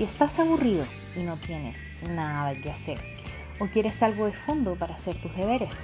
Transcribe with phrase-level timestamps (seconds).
[0.00, 1.76] Si estás aburrido y no tienes
[2.08, 2.98] nada que hacer
[3.58, 5.76] o quieres algo de fondo para hacer tus deberes,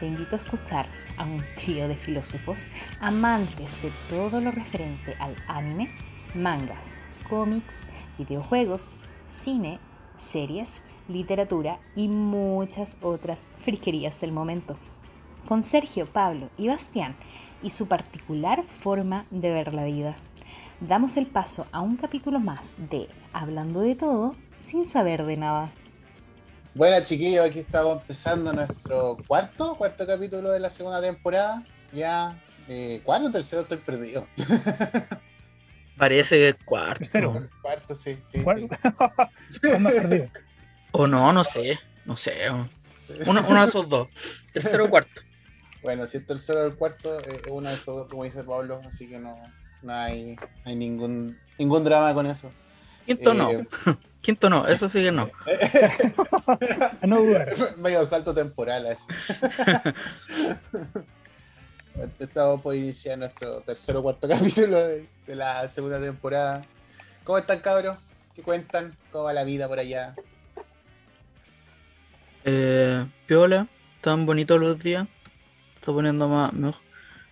[0.00, 0.86] te invito a escuchar
[1.18, 2.68] a un trío de filósofos
[2.98, 5.90] amantes de todo lo referente al anime,
[6.34, 6.92] mangas,
[7.28, 7.76] cómics,
[8.16, 8.96] videojuegos,
[9.28, 9.80] cine,
[10.16, 14.78] series, literatura y muchas otras friquerías del momento.
[15.46, 17.16] Con Sergio, Pablo y Bastián
[17.62, 20.16] y su particular forma de ver la vida.
[20.80, 25.72] Damos el paso a un capítulo más de Hablando de todo sin saber de nada.
[26.74, 31.64] Bueno, chiquillos, aquí estamos empezando nuestro cuarto, cuarto capítulo de la segunda temporada.
[31.92, 34.26] Ya, eh, cuarto o tercero estoy perdido.
[35.98, 37.00] Parece que es cuarto.
[37.00, 37.46] Tercero.
[37.60, 38.42] Cuarto, sí, sí.
[38.42, 38.68] ¿Cuál?
[39.50, 39.58] sí.
[39.60, 40.28] ¿Cuál más perdido?
[40.92, 41.78] O no, no sé.
[42.04, 42.50] No sé.
[43.26, 44.08] Uno, uno de esos dos.
[44.52, 45.22] Tercero o cuarto.
[45.82, 48.42] Bueno, si es tercero o el cuarto, eh, es uno de esos dos, como dice
[48.44, 49.36] Pablo, así que no,
[49.82, 52.50] no hay, no hay ningún, ningún drama con eso.
[53.06, 53.50] Quinto no.
[53.50, 53.66] Eh,
[54.20, 54.66] Quinto no.
[54.66, 55.28] Eso sí que no.
[57.06, 57.76] No dudar.
[57.78, 59.04] Medio salto temporal así.
[62.18, 66.62] Estamos por iniciar nuestro tercer o cuarto capítulo de, de la segunda temporada.
[67.24, 67.98] ¿Cómo están, cabros?
[68.34, 68.96] ¿Qué cuentan?
[69.10, 70.14] ¿Cómo va la vida por allá?
[72.44, 73.66] Eh, piola.
[74.00, 75.06] Tan bonitos los días.
[75.74, 76.80] Está poniendo más, mej-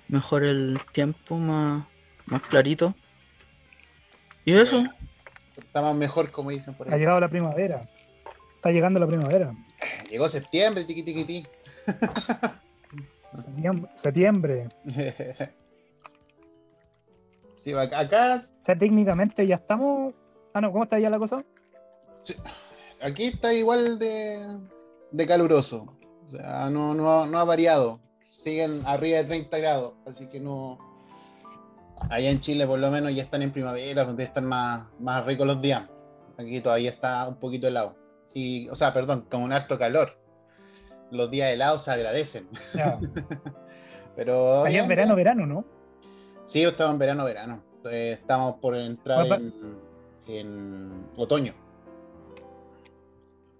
[0.08, 1.84] mejor el tiempo, más,
[2.26, 2.94] más clarito.
[4.44, 4.84] Y eso.
[5.64, 7.00] Estamos mejor, como dicen por Ha ahí.
[7.00, 7.88] llegado la primavera.
[8.56, 9.52] Está llegando la primavera.
[10.10, 11.46] Llegó septiembre, tiqui tiqui ti.
[14.02, 14.68] Septiembre-.
[17.54, 20.14] Sí, acá- acá, O sea, técnicamente ya estamos.
[20.54, 21.44] Ah, no, ¿cómo está ya la cosa?
[23.02, 24.46] aquí está igual de,
[25.10, 25.94] de caluroso.
[26.26, 28.00] O sea, no, no, no ha variado.
[28.24, 30.78] Siguen arriba de 30 grados, así que no.
[32.08, 35.46] Allá en Chile, por lo menos, ya están en primavera, donde están más, más ricos
[35.46, 35.82] los días.
[36.38, 37.94] Aquí todavía está un poquito helado.
[38.32, 40.16] Y, o sea, perdón, con un harto calor.
[41.10, 42.48] Los días helados se agradecen.
[44.16, 44.64] Pero.
[44.64, 45.64] Allá en verano, verano, ¿no?
[46.44, 47.62] Sí, estamos en verano, verano.
[47.90, 49.54] Eh, Estamos por entrar en,
[50.28, 51.52] en otoño.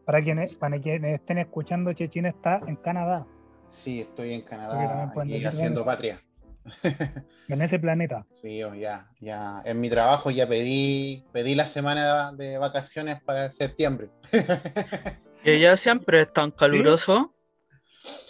[0.05, 3.27] Para quienes, para quienes estén escuchando, Chechín está en Canadá,
[3.69, 5.85] Sí, estoy en Canadá decir haciendo verano.
[5.85, 6.21] patria.
[7.49, 8.27] en ese planeta.
[8.33, 9.63] Sí, oh, ya, ya.
[9.65, 14.11] En mi trabajo ya pedí, pedí la semana de vacaciones para septiembre.
[15.43, 17.35] Que ya siempre es tan caluroso.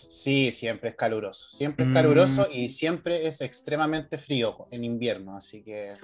[0.08, 1.48] Sí, siempre es caluroso.
[1.50, 1.94] Siempre es Mm.
[1.94, 5.36] caluroso y siempre es extremadamente frío en invierno.
[5.36, 5.96] Así que.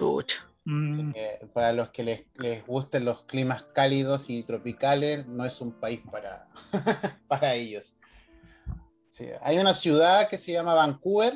[0.65, 5.61] Mm, eh, para los que les, les gusten los climas cálidos y tropicales, no es
[5.61, 6.49] un país para,
[7.29, 7.99] para ellos.
[9.07, 11.35] Sí, hay una ciudad que se llama Vancouver,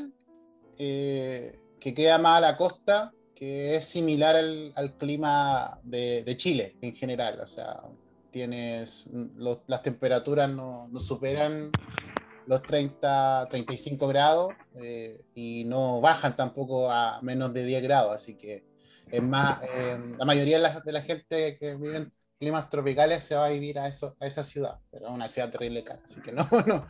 [0.78, 6.96] eh, que queda más a la costa, que es similar al, clima de, Chile en
[6.96, 7.40] general.
[7.40, 7.82] O sea,
[8.30, 9.08] tienes
[9.68, 11.72] las temperaturas no, superan
[12.46, 18.16] los 30, 35 grados eh, y no bajan tampoco a menos de 10 grados.
[18.16, 18.64] Así que
[19.10, 23.46] es más, eh, la mayoría de la, gente que vive en climas tropicales se va
[23.46, 26.02] a vivir a esa ciudad, pero es una ciudad terrible cara.
[26.04, 26.88] Así que no, no,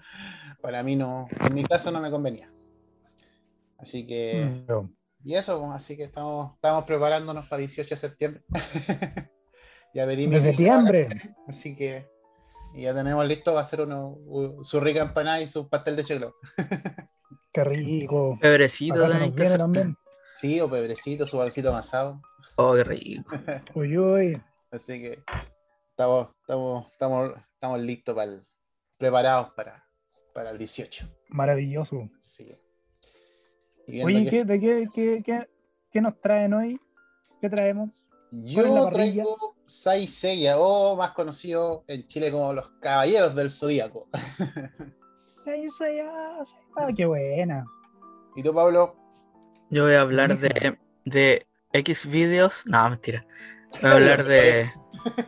[0.62, 2.52] para mí no, en mi caso no me convenía.
[3.82, 4.90] Así que, pero-
[5.24, 8.44] y eso, pues, así que estamos, estamos preparándonos para 18 de septiembre.
[9.94, 11.04] ya mi De septiembre.
[11.04, 12.08] vacaciones, Así que
[12.76, 16.36] ya tenemos listo para hacer uno, u- su rica empanada y su pastel de choclo.
[17.54, 18.38] Qué rico.
[19.10, 19.96] Tenés nos que también.
[20.34, 22.22] Sí, o pebrecito, su pancito amasado.
[22.56, 23.36] Oh, qué rico.
[23.76, 24.42] Uy, uy.
[24.72, 25.20] Así que
[25.90, 28.46] estamos, estamos, estamos, estamos listos para el-
[28.98, 29.86] preparados para,
[30.34, 31.08] para el 18.
[31.30, 32.10] Maravilloso.
[32.22, 32.56] Sí.
[33.88, 35.50] Oye, que ¿qué, de qué, qué, qué,
[35.92, 36.80] qué nos traen hoy?
[37.42, 37.90] ¿Qué traemos?
[38.32, 43.36] ¿Cuál es la yo traigo Sai Seiya, o más conocido en Chile como los Caballeros
[43.36, 44.08] del Zodíaco.
[45.46, 46.44] Ay, soy- ah,
[46.78, 47.66] ah, qué buena.
[48.36, 48.96] ¿Y tú, Pablo?
[49.70, 52.66] Yo voy a hablar de, de X videos.
[52.68, 53.26] No, mentira.
[53.82, 54.70] Voy a hablar de,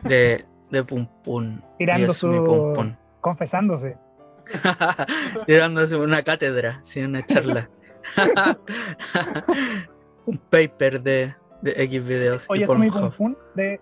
[0.02, 1.60] de, de Pum Pum.
[1.78, 2.94] Tirando su- Pum Pum.
[3.20, 3.98] Confesándose.
[5.46, 7.70] Tirándose una cátedra, sin una charla.
[10.26, 12.46] Un paper de, de X videos.
[12.48, 12.92] Oye, y Pornhub.
[12.92, 13.80] confun de,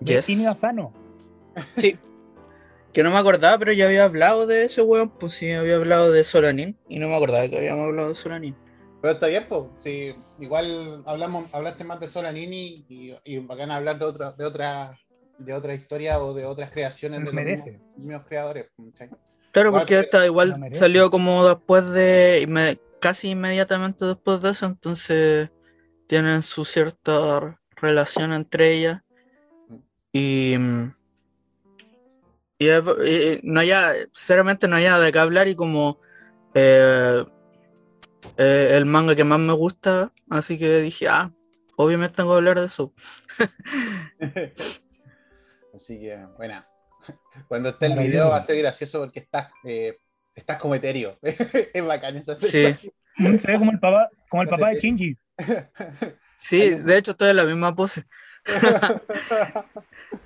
[0.00, 0.46] de Yes.
[0.46, 0.92] Asano.
[1.76, 1.96] Sí.
[2.92, 5.10] Que no me acordaba, pero ya había hablado de ese weón.
[5.10, 6.76] Pues sí, había hablado de Solanin.
[6.88, 8.56] Y no me acordaba que habíamos hablado de Solanin.
[9.02, 9.64] Pero está bien, pues.
[9.78, 14.98] Sí, igual hablamos, hablaste más de Solanini y, y bacán hablar de otra, de otra,
[15.38, 18.66] de otra historia o de otras creaciones de los mismos, mismos creadores.
[18.92, 19.10] ¿cachai?
[19.54, 22.78] Claro, porque que- esta igual salió como después de.
[23.00, 24.66] casi inmediatamente después de eso.
[24.66, 25.50] Entonces
[26.08, 29.02] tienen su cierta relación entre ellas.
[30.12, 30.90] Y, mm,
[32.58, 32.66] y
[33.42, 35.98] no haya, sinceramente no haya de qué hablar y como
[36.54, 37.24] eh,
[38.36, 41.32] eh, el manga que más me gusta, así que dije, ah,
[41.76, 42.92] obviamente tengo que hablar de eso.
[45.74, 46.64] Así que, bueno.
[47.48, 49.98] Cuando esté el video va a ser gracioso porque estás, eh,
[50.34, 51.18] estás como etéreo.
[51.22, 52.74] es bacán esa Sí.
[52.74, 52.92] Se
[53.46, 55.16] ve como el papá, como el papá de Shinji.
[56.36, 58.04] sí, de hecho estoy en la misma pose.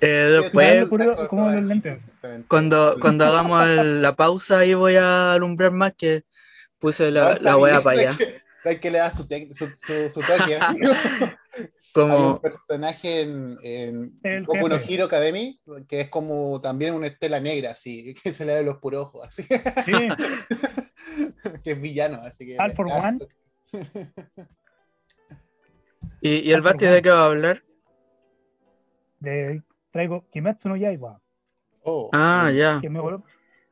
[0.01, 0.83] Eh, después.
[0.83, 1.99] Exactamente.
[2.47, 6.23] cuando, cuando hagamos el- la pausa, ahí voy a alumbrar más que
[6.79, 8.17] puse la, la wea para allá.
[8.63, 10.59] ¿Sabes que le da su, tec- su, su- su toque?
[11.95, 14.75] Hay un Como, personaje en, en Boku no.
[14.75, 18.77] Hero Academy que es como también una estela negra, así, que se le ven los
[18.77, 19.43] puros ojos, así.
[19.85, 19.93] Sí,
[21.63, 22.57] que es villano, así que.
[22.59, 23.19] All for le da one.
[26.21, 27.63] ¿y, y el Basti de qué va a hablar?
[29.19, 31.19] de- traigo Kimetsu no Yaiba.
[31.83, 32.79] Oh, Ah, ya.
[32.87, 33.01] Me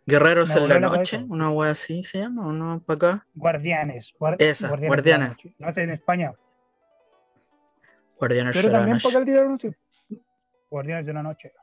[0.06, 1.34] Guerreros Me en la noche, cabeza.
[1.34, 2.82] una wea así se llama, ¿o no?
[2.86, 3.28] Para acá.
[3.36, 4.14] Guardianes.
[4.20, 5.30] guar- Esa, Guardianes.
[5.30, 5.54] noche.
[5.60, 6.34] No sé en España.
[8.20, 9.26] Guardianes Pero de la también noche.
[9.26, 9.60] tiraron.
[10.70, 11.54] Guardianes de la noche.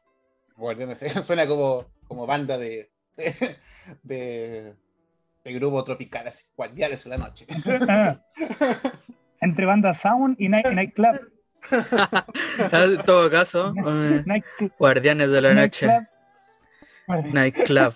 [0.57, 3.57] Guardianes, suena como, como banda de, de,
[4.03, 4.75] de,
[5.45, 7.47] de grupo tropical, así, Guardianes en la noche.
[7.89, 8.17] Ah.
[9.41, 11.31] Entre banda Sound y Night, night Club.
[12.73, 14.45] En todo caso, eh, Night,
[14.79, 15.87] Guardianes de la Night noche.
[15.87, 16.07] Club.
[17.09, 17.93] Nightclub.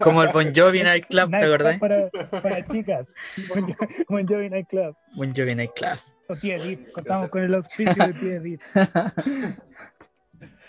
[0.00, 1.78] Como el Bon Jovi Nightclub, ¿te acordás?
[1.78, 3.06] Para, para chicas.
[3.48, 4.96] Bon Jo- Bon Jovi Night Club.
[5.14, 5.98] Bon Jovi Nightclub.
[6.28, 6.86] O Tía Edith.
[6.94, 8.62] Contamos con el auspicio de Tía Edith.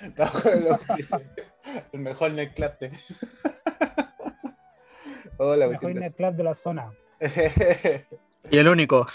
[0.02, 1.22] Estamos con el auspicio.
[1.94, 2.92] El mejor nightclub de.
[5.38, 6.92] Hola, El mejor muchas Night Club de la zona.
[8.52, 9.08] Y el único.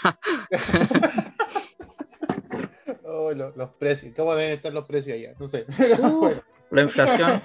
[3.05, 4.13] Oh, lo- los precios.
[4.15, 5.33] ¿Cómo deben estar los precios allá?
[5.39, 5.65] No sé.
[6.01, 6.43] Uf,
[6.75, 7.41] la inflación.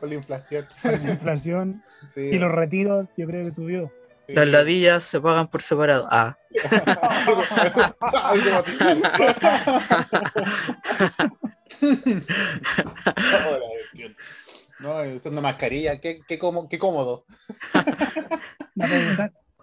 [0.00, 0.64] Por la inflación.
[0.84, 1.82] La inflación
[2.14, 3.92] Sí, y los retiros, yo creo que subió.
[4.26, 4.34] sí.
[4.34, 6.06] Las ladillas se pagan por separado.
[6.10, 6.36] Ah.
[14.80, 17.24] No, y usando mascarilla, qué, qué, cómo- qué cómodo.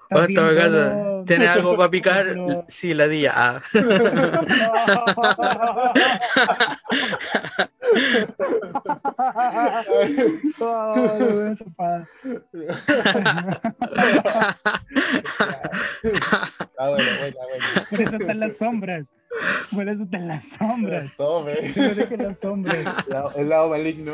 [0.10, 2.26] No, todo- ¿tiene algo para picar?
[2.34, 2.94] Pero- Sí,
[11.52, 12.08] eso pa-
[16.78, 17.66] Ah, bueno, bueno, bueno.
[17.90, 19.06] Por eso están las sombras.
[19.72, 21.12] Por eso están las sombras.
[21.76, 22.78] No dejen las sombras.
[23.08, 24.14] El lado- El lado maligno.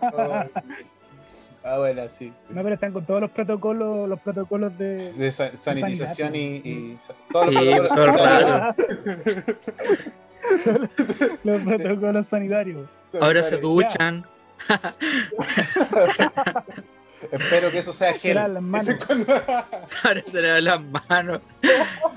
[0.00, 0.44] Oh.
[1.62, 2.32] Ah, bueno, sí.
[2.48, 5.12] No, pero están con todos los protocolos, los protocolos de.
[5.12, 6.98] De sa- sanitización y, y
[7.30, 8.82] todos Sí, los todo el rato.
[11.44, 12.88] los protocolos sanitarios.
[13.20, 14.24] Ahora se duchan.
[17.30, 18.34] Espero que eso sea gel.
[18.34, 18.88] lavan las manos.
[18.88, 19.34] Eso es cuando-
[20.04, 21.40] Ahora se le dan las manos.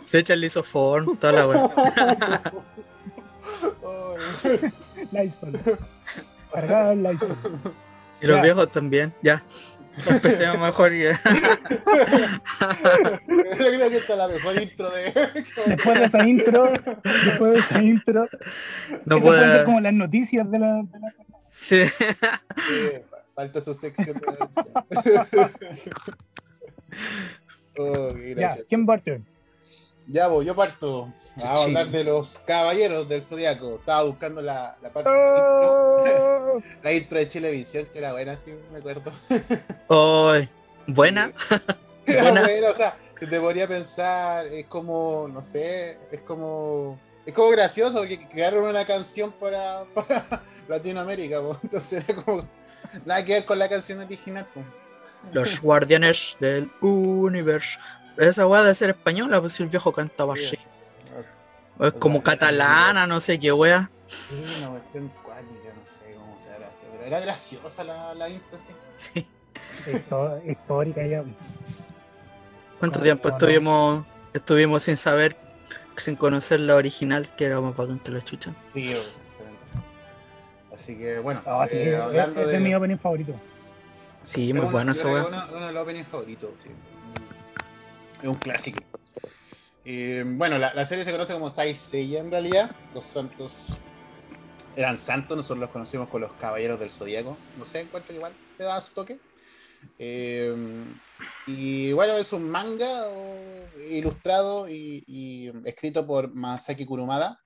[0.05, 1.45] Se echa el lisoform, toda la.
[3.83, 4.15] Oh,
[5.11, 5.59] Lysol.
[6.53, 7.35] Cargado el Lysol.
[8.23, 8.41] Y los Ya.
[8.41, 9.43] viejos también, ya.
[10.07, 10.91] Empecemos mejor.
[10.93, 11.11] Yo
[13.57, 15.03] creo que esta es la mejor intro de.
[15.67, 16.71] Después de esa intro,
[17.03, 18.25] después de esa intro,
[19.05, 19.63] No puede.
[19.65, 20.67] como las noticias de la.
[20.83, 21.13] de la-
[21.51, 21.85] Sí.
[21.85, 22.09] Sí,
[23.35, 24.25] falta su sección de.
[27.77, 28.55] Oh, qué Ya.
[28.69, 29.25] ¿quién Barton?
[30.07, 31.09] Ya, pues, yo parto.
[31.37, 33.75] Vamos a hablar de los caballeros del zodiaco.
[33.75, 38.79] Estaba buscando la, la parte Oh, la intro de Chilevisión, que era buena, sí, me
[38.79, 39.11] acuerdo.
[39.87, 40.47] Hoy.
[40.87, 41.31] Buena.
[42.05, 42.41] Era Buena.
[42.41, 46.99] buena, o sea, se te podría pensar, es como, no sé, es como.
[47.25, 52.45] Es como gracioso porque crearon una canción para, para Latinoamérica, entonces era como.
[53.05, 54.65] Nada que ver con la canción original, pues.
[55.31, 57.79] Los guardianes del universo.
[58.17, 60.57] Esa weá de ser española, pues si el viejo cantaba así.
[61.79, 63.89] O es como catalana, no sé qué wea.
[64.07, 68.59] Sí, una cuestión cuática, no sé cómo se hará, pero era graciosa la, la intro,
[68.59, 68.73] sí.
[69.15, 69.27] Sí.
[70.47, 71.23] histórica ya.
[72.79, 73.37] ¿Cuánto No, tiempo no, no.
[73.37, 75.35] estuvimos estuvimos sin saber,
[75.97, 78.53] sin conocer la original, que era más bacán que la chucha?
[78.73, 79.63] Sí, exactamente.
[80.73, 82.53] Así que, bueno, Ah, sí, eh, es, hablando es de.
[82.53, 83.33] de mi opening favorito.
[84.21, 85.25] Sí, es muy bueno que wea.
[85.25, 86.69] Uno, uno de los openings favoritos, sí.
[88.23, 88.81] Es un clásico.
[89.83, 92.71] Eh, bueno, la, serie se conoce como Sai Seiya en realidad.
[92.95, 93.67] Los santos
[94.77, 97.37] eran santos, nosotros los conocimos con los caballeros del zodiaco.
[97.57, 99.19] No sé, encuentro igual le daba su toque.
[99.99, 100.55] Eh,
[101.47, 107.41] y bueno, es un manga o- ilustrado y, y escrito por Masaki Kurumada.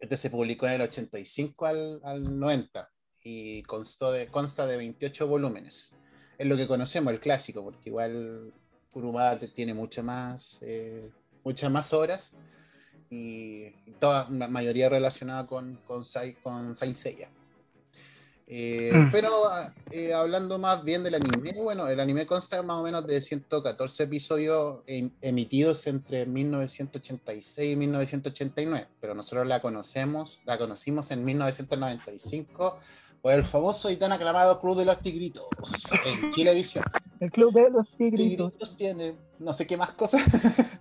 [0.00, 2.90] Este se publicó en el 85 al, al 90
[3.22, 5.92] y constó de, consta de 28 volúmenes.
[6.38, 8.54] Es lo que conocemos, el clásico, porque igual
[9.00, 11.10] Kurumada tiene mucho más, eh,
[11.44, 12.32] muchas más obras
[13.10, 13.68] y
[14.00, 16.02] toda la mayoría relacionada con, con,
[16.42, 17.28] con Saint Seiya.
[18.48, 19.10] Eh, Mm.
[19.12, 19.28] pero
[19.90, 24.04] eh, hablando más bien del anime, bueno, el anime consta más o menos de 114
[24.04, 32.78] episodios em- emitidos entre 1986 y 1989, pero nosotros la conocemos, la conocimos en 1995
[33.22, 35.44] por el famoso y tan aclamado Club de los Tigritos
[36.04, 36.84] en Chilevisión.
[37.20, 38.18] El club de los tigritos.
[38.52, 40.22] Tigritos tiene no sé qué más cosas.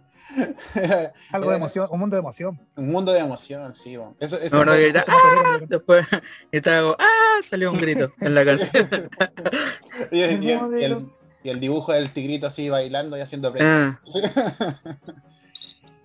[1.31, 2.59] Algo de emoción, un mundo de emoción.
[2.75, 3.95] Un mundo de emoción, sí.
[3.95, 4.15] bo.
[4.19, 5.59] Eso, eso No, no, fue- grita, ¡ah!
[5.67, 6.05] Después
[6.51, 7.41] estaba ¡ah!
[7.41, 8.87] Salió un grito en la canción.
[10.11, 13.99] y, el, y y dibujo del tigrito así bailando y haciendo Ah.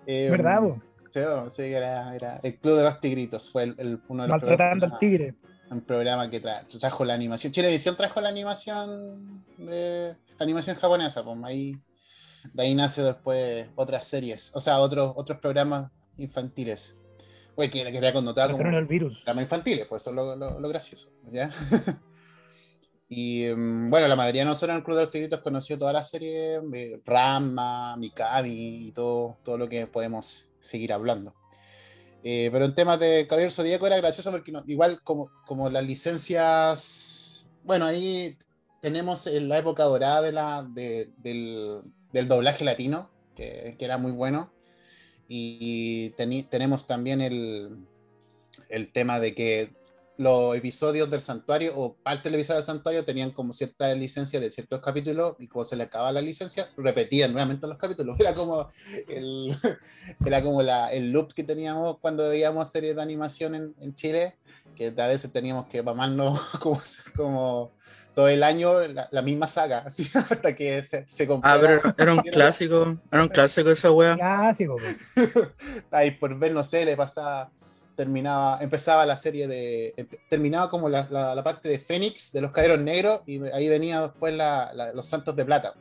[0.07, 0.81] Eh, ¿Verdad, bo?
[1.11, 1.21] Sí,
[1.51, 4.87] sí, era, era el Club de los Tigritos, fue el, el- uno de los Maltratando
[4.87, 5.35] al tigre.
[5.71, 7.53] Un programa que tra- trajo la animación.
[7.53, 11.77] Chilevisión trajo la animación de animación japonesa, pues ahí
[12.55, 16.97] de ahí nace después otras series, o sea, otros otros programas infantiles.
[17.57, 19.19] Güey, que que era connotado como el virus.
[19.19, 21.51] programas infantiles, pues eso es lo, lo- lo gracioso, ¿ya?
[23.09, 25.93] y mm, bueno, la mayoría de nosotros en el Club de los Tigritos conoció toda
[25.93, 31.35] la serie, eh, Rama, Mikami y todo, todo lo que podemos seguir hablando.
[32.23, 37.47] Eh, pero en temas de Caballero Zodíaco era gracioso porque igual como, como las licencias,
[37.65, 38.37] bueno, ahí
[38.83, 41.81] tenemos en la época dorada de la, de- del,
[42.13, 44.53] del doblaje latino, que, que era muy bueno,
[45.29, 47.87] y teni- tenemos también el,
[48.69, 49.73] el tema de que
[50.21, 54.53] los episodios del santuario o parte del episodio del santuario tenían como cierta licencia de
[54.53, 58.17] ciertos capítulos y como se le acababa la licencia, repetían nuevamente los capítulos.
[58.21, 58.69] Era como
[59.09, 59.57] el,
[60.27, 64.37] era como la, el loop que teníamos cuando veíamos series de animación en, en Chile,
[64.77, 66.79] que a veces teníamos que mamarnos como,
[67.17, 67.73] como
[68.15, 72.13] todo el año la, la misma saga, así, hasta que se, se Ah, pero era
[72.13, 74.17] un clásico, era un clásico esa wea.
[74.17, 74.77] Clásico,
[75.91, 77.51] ahí por ver, no sé, le pasaba,
[78.05, 79.95] terminaba, empezaba la serie de,
[80.31, 84.01] terminaba como la, la- la parte de Fénix, de los caderos negros, y ahí venía
[84.01, 85.75] después la- la- los Santos de Plata.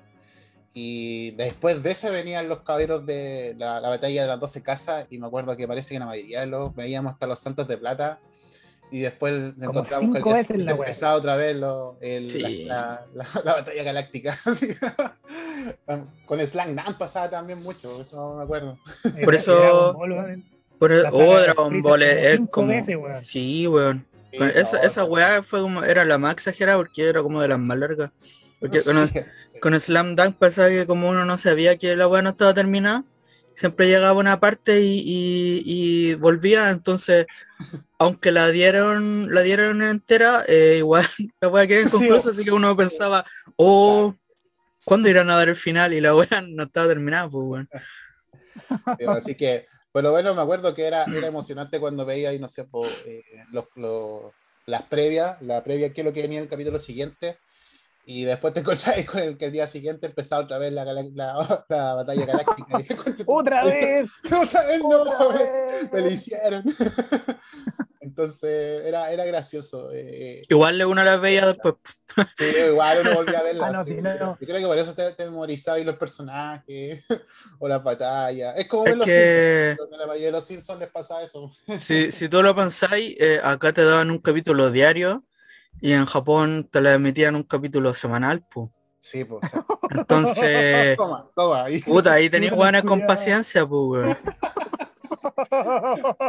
[0.74, 5.06] Y después de ese venían los caballeros de la, la batalla de las 12 casas,
[5.10, 7.78] y me acuerdo que parece que la mayoría de los veíamos hasta los Santos de
[7.78, 8.20] Plata,
[8.92, 10.88] y después Como encontramos cinco que veces la wea.
[10.90, 12.66] empezaba otra vez lo- el- Sí.
[12.66, 14.38] la, la- la- la batalla galáctica.
[16.26, 18.78] Con Slang Dan pasaba también mucho, eso me acuerdo.
[19.24, 19.96] Por eso-.
[20.80, 22.70] Por el- oh, Dragon Ball es, como.
[22.70, 23.22] veces, weón.
[23.22, 24.06] Sí, weón.
[24.32, 25.08] Sí, Esa, no, esa no.
[25.08, 28.12] weá fue como, era la más exagerada porque era como de las más largas.
[28.60, 29.20] Porque con, Sí.
[29.62, 33.04] con Slam Dunk pasaba que como uno no sabía que la weá no estaba terminada,
[33.56, 37.26] siempre llegaba una parte y, y- y volvía, entonces,
[37.98, 41.04] aunque la dieron, la dieron entera, eh, igual
[41.42, 43.26] la weá quedó inconclusa, así que uno pensaba,
[43.58, 44.16] oh,
[44.86, 45.94] ¿cuándo irán a dar el final?
[45.94, 47.70] Y la weá no estaba terminada, pues weón.
[48.98, 52.39] Pero así que, por lo menos me acuerdo que era, era emocionante cuando veía, y
[52.39, 54.31] no sé, po, eh, los, los-
[54.65, 57.38] las previas, la previa que es lo que venía en el capítulo siguiente,
[58.05, 61.13] y después te encontrabas con el que el día siguiente empezaba otra vez la, galac-
[61.15, 62.67] la, la batalla galáctica.
[62.79, 64.10] Y dije, "Concha tu ¡Otra vez!
[64.43, 64.89] ¡Otra vez no!
[65.01, 65.91] ¡Otra me- vez!
[65.91, 66.63] Me lo hicieron.
[68.10, 69.92] Entonces era, era gracioso.
[69.94, 71.75] eh, Igual uno las veía después.
[72.36, 73.68] Sí, igual uno volvía a verla.
[73.68, 73.92] Ah, no, sí.
[73.96, 74.38] sí, no, no.
[74.42, 77.04] Yo creo que por eso te, te memorizabas los personajes
[77.60, 78.58] o las batallas.
[78.58, 79.94] Es como Es ver los que- Simpsons.
[79.94, 81.51] a la mayoría de los Simpsons les pasa eso.
[81.80, 85.24] Si, si tú lo pensáis, eh, acá te daban un capítulo diario
[85.80, 88.72] y en Japón te le emitían un capítulo semanal, pues.
[89.01, 89.42] Sí, pues.
[89.46, 91.63] o sea, Entonces, toma, toma.
[91.66, 91.80] ahí.
[91.82, 94.18] puta, ahí tenías buenas con paciencia, pues, weón.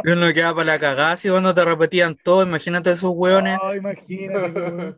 [0.03, 2.43] Y uno quedaba para la cagada así cuando te repetían todo.
[2.43, 4.97] Imagínate esos weones Oh, imagínate, weón.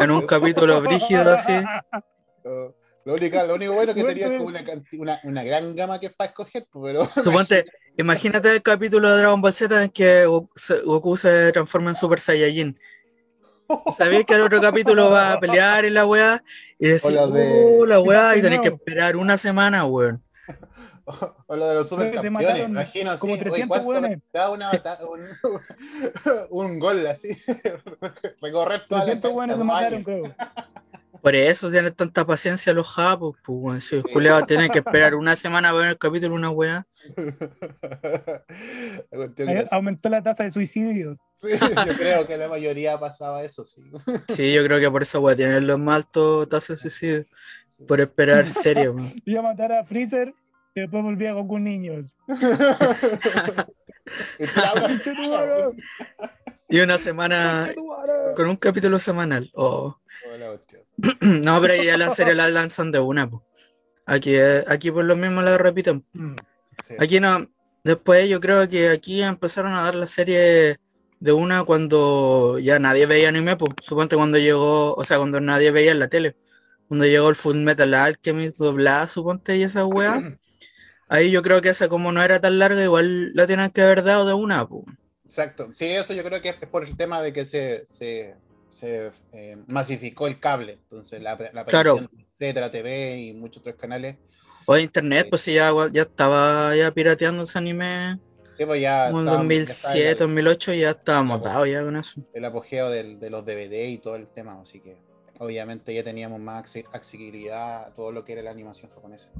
[0.00, 1.52] en un capítulo brígido así.
[3.04, 6.00] Lo único, lo único bueno que Bueno, tenía es como una, una, una gran gama
[6.00, 7.66] que es para escoger, pues, pero Suponte,
[7.98, 12.78] imagínate el capítulo de Dragon Ball Z en que Goku se, transforma en Super Saiyajin.
[13.86, 16.42] Y Sabías que el otro capítulo va a pelear y la weá,
[16.78, 20.23] y decís, "Oh, la weá, y tenés que esperar una semana, weón.
[21.46, 24.18] o lo de los supercampeones, imagino así, como oye, 300 ¿cuánto hueones.
[24.32, 25.20] da una un,
[26.50, 27.36] un gol así,
[28.40, 30.34] recorrer toda la 300 buenos se mataron, creo.
[31.20, 33.84] Por eso tienen tanta paciencia los japos, pues.
[33.84, 36.86] Si los culiados tienen que esperar una semana para ver el capítulo, una weá.
[39.70, 41.16] Aumentó la tasa de suicidios.
[41.32, 43.90] sí, yo creo que la mayoría pasaba eso, sí.
[44.28, 47.24] Sí, yo creo que por eso, weá, tienen los más altos tasas de suicidio.
[47.88, 49.14] Por esperar serio, weón.
[49.24, 50.34] Iba a matar a Freezer
[50.74, 52.06] y después volvía con Goku niños.
[56.68, 57.72] Y una semana
[58.34, 59.50] con un capítulo semanal.
[59.54, 59.96] Oh.
[61.20, 63.30] no, pero ya la serie la lanzan de una.
[64.06, 66.04] Aquí, aquí por lo mismo la repiten.
[66.12, 66.36] Mm.
[66.98, 67.48] Aquí no.
[67.84, 70.80] Después yo creo que aquí empezaron a dar la serie
[71.20, 75.70] de una cuando ya nadie veía anime, pues suponte cuando llegó, o sea, cuando nadie
[75.70, 76.36] veía en la tele,
[76.88, 80.18] cuando llegó el Full Metal Alchemist doblada, suponte, y esa weá,
[81.08, 84.02] ahí yo creo que esa como no era tan larga, igual la tienen que haber
[84.02, 84.84] dado de una, pues.
[85.24, 88.34] Exacto, sí, eso yo creo que es por el tema de que se, se,
[88.70, 92.08] se eh, masificó el cable, entonces la, la claro.
[92.30, 94.16] etcétera, TV y muchos otros canales.
[94.66, 98.18] O internet, pues sí, ya, ya estaba ya pirateando ese anime
[98.54, 99.08] Sí, pues ya.
[99.08, 102.22] en 2007, 2008 ya estábamos dados ya con eso.
[102.32, 104.96] El apogeo de los DVD y todo el tema, así que
[105.38, 109.30] obviamente ya teníamos más accesibilidad a todo lo que era la animación japonesa.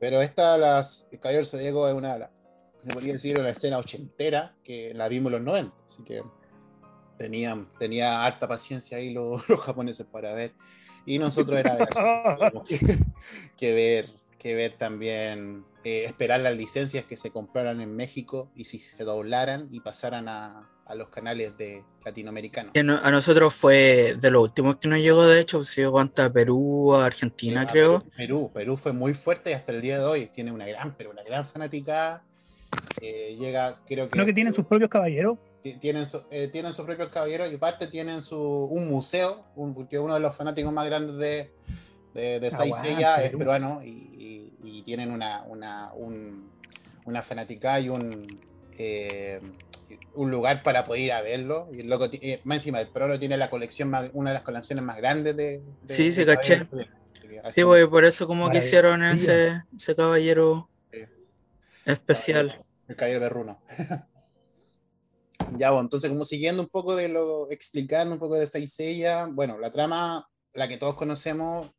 [0.00, 2.30] Pero esta, las Caballero Zodíaco es una,
[2.84, 6.22] se podría decir, una escena ochentera que la vimos en los 90, así que
[7.16, 10.52] tenían, tenía harta paciencia ahí los, japoneses para ver.
[11.04, 11.78] Y nosotros era
[13.56, 18.64] que ver que ver también, eh, esperar las licencias que se compraran en México y
[18.64, 22.72] si se doblaran y pasaran a, a los canales de latinoamericanos.
[22.74, 26.94] a nosotros fue de los últimos que nos llegó, de hecho, se llegó hasta Perú,
[26.94, 28.02] a Argentina, creo.
[28.16, 31.10] Perú, Perú fue muy fuerte y hasta el día de hoy tiene una gran, pero
[31.10, 32.22] una gran fanática.
[33.00, 34.10] Eh, llega, creo que.
[34.12, 35.38] Creo que tienen sus propios caballeros.
[35.80, 40.14] Tienen, eh, tienen sus propios caballeros y aparte tienen su, un museo, un, porque uno
[40.14, 41.52] de los fanáticos más grandes de,
[42.14, 42.50] de, de
[43.04, 46.48] ah, es peruano y, y tienen una, una, un,
[47.04, 48.26] una fanática y un,
[48.78, 49.40] eh,
[50.14, 51.68] un lugar para poder ir a verlo.
[51.72, 54.42] Y el loco, eh, más encima, el Pro tiene la colección más, una de las
[54.42, 55.62] colecciones más grandes de.
[55.86, 56.66] sí, se caché.
[57.54, 60.68] Sí, pues, por eso como que hicieron ese, ese caballero
[61.84, 62.56] especial.
[62.88, 63.62] El caballero perruno.
[65.58, 69.58] ya, bueno, entonces como siguiendo un poco de lo, explicando un poco de Saisella, bueno,
[69.58, 71.70] la trama, la que todos conocemos,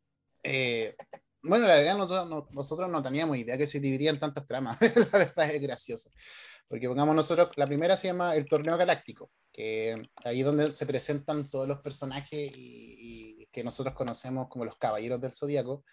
[0.42, 0.96] eh,
[1.42, 4.78] bueno, la verdad nosotros, nosotros no teníamos idea que se dividían tantas tramas.
[5.12, 6.10] la verdad es gracioso.
[6.70, 10.86] Porque pongamos nosotros, la primera se llama el Torneo Galáctico, que ahí es donde se
[10.86, 15.84] presentan todos los personajes y, que nosotros conocemos como los Caballeros del Zodíaco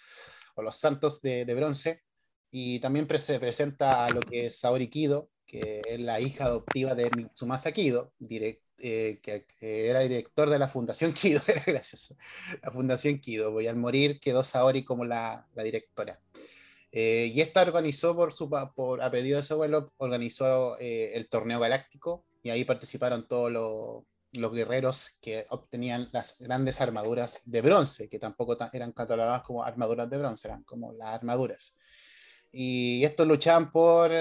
[0.53, 2.03] o los Santos de, de Bronce.
[2.51, 6.93] Y también se presenta a lo que es Saori Kido, que es la hija adoptiva
[6.93, 8.13] de Mitsumasa Kido,
[8.77, 12.15] eh, que, era director de la Fundación Kido, era gracioso,
[12.61, 16.21] la Fundación Kido, y al morir quedó Saori como la, la directora.
[16.99, 21.29] Eh, y esta organizó, por, su, por, a pedido de su abuelo, organizó eh, el
[21.29, 27.61] torneo galáctico y ahí participaron todos los, los guerreros que obtenían las grandes armaduras de
[27.61, 31.77] bronce, que tampoco eran catalogadas como armaduras de bronce, eran como las armaduras.
[32.51, 34.11] Y estos luchaban por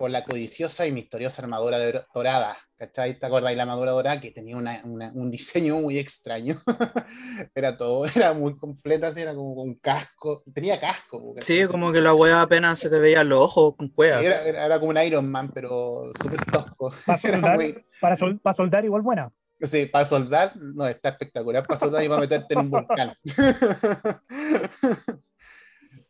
[0.00, 1.78] por la codiciosa y misteriosa armadura
[2.14, 2.56] dorada.
[2.78, 3.18] ¿Cachai?
[3.18, 6.54] ¿Te de la armadura dorada que tenía un diseño muy extraño?
[7.54, 10.42] era todo, era muy completa, así, era como un casco.
[10.54, 11.34] Tenía casco.
[11.40, 14.22] Sí, como que la wea apenas se te veía los ojos con cuevas.
[14.22, 16.94] Era, como un Iron Man, pero súper tosco.
[18.00, 19.30] Para soldar, soldar igual buena.
[19.60, 21.66] Sí, para soldar, no, está espectacular.
[21.66, 23.12] Para soldar y para meterte en un volcán.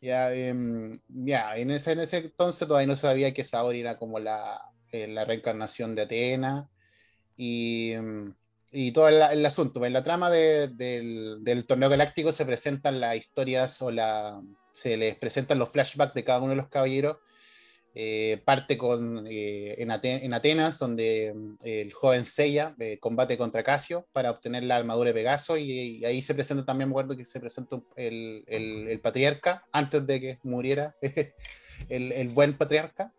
[0.00, 4.18] Ya, em, ya en, ese, en ese entonces todavía no sabía que Saori era como
[4.18, 4.60] la,
[4.92, 6.70] eh, la reencarnación de Atena
[7.36, 8.34] y, em,
[8.72, 9.84] y todo el, el, asunto.
[9.84, 14.40] En la trama de, del, del, torneo galáctico se presentan las historias o la,
[14.72, 17.18] se les presentan los flashbacks de cada uno de los caballeros
[17.92, 24.07] eh, parte con, eh, en, Atenas, donde mm, el joven Seiya eh, combate contra Casio
[24.12, 27.40] para obtener la armadura de Pegaso, y, ahí se presenta también, me acuerdo que se
[27.40, 30.94] presentó el, el, patriarca, antes de que muriera
[31.88, 33.12] el, el, buen patriarca.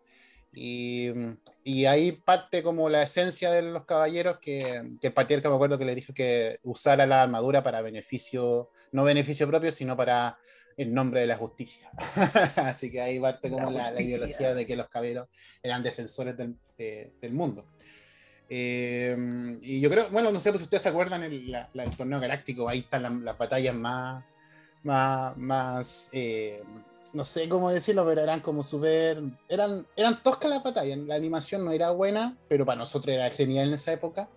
[0.54, 5.50] Y, mm, y, ahí parte como la esencia de los caballeros, que, que, el patriarca
[5.50, 9.98] me acuerdo que le dijo que usara la armadura para beneficio, no beneficio propio, sino
[9.98, 10.38] para
[10.76, 11.90] en nombre de la justicia.
[12.56, 15.28] Así que ahí parte como la, ideología de que los caballeros
[15.62, 17.66] eran defensores del, del mundo.
[18.54, 19.16] Eh,
[19.62, 22.68] y yo creo, bueno, no sé pues, si ustedes se acuerdan el, el torneo galáctico,
[22.68, 24.22] ahí están las batallas más,
[24.82, 26.62] más, más eh,
[27.14, 31.64] no sé cómo decirlo, pero eran como súper, eran, eran toscas las batallas, la animación
[31.64, 34.28] no era buena, pero para nosotros era genial en esa época.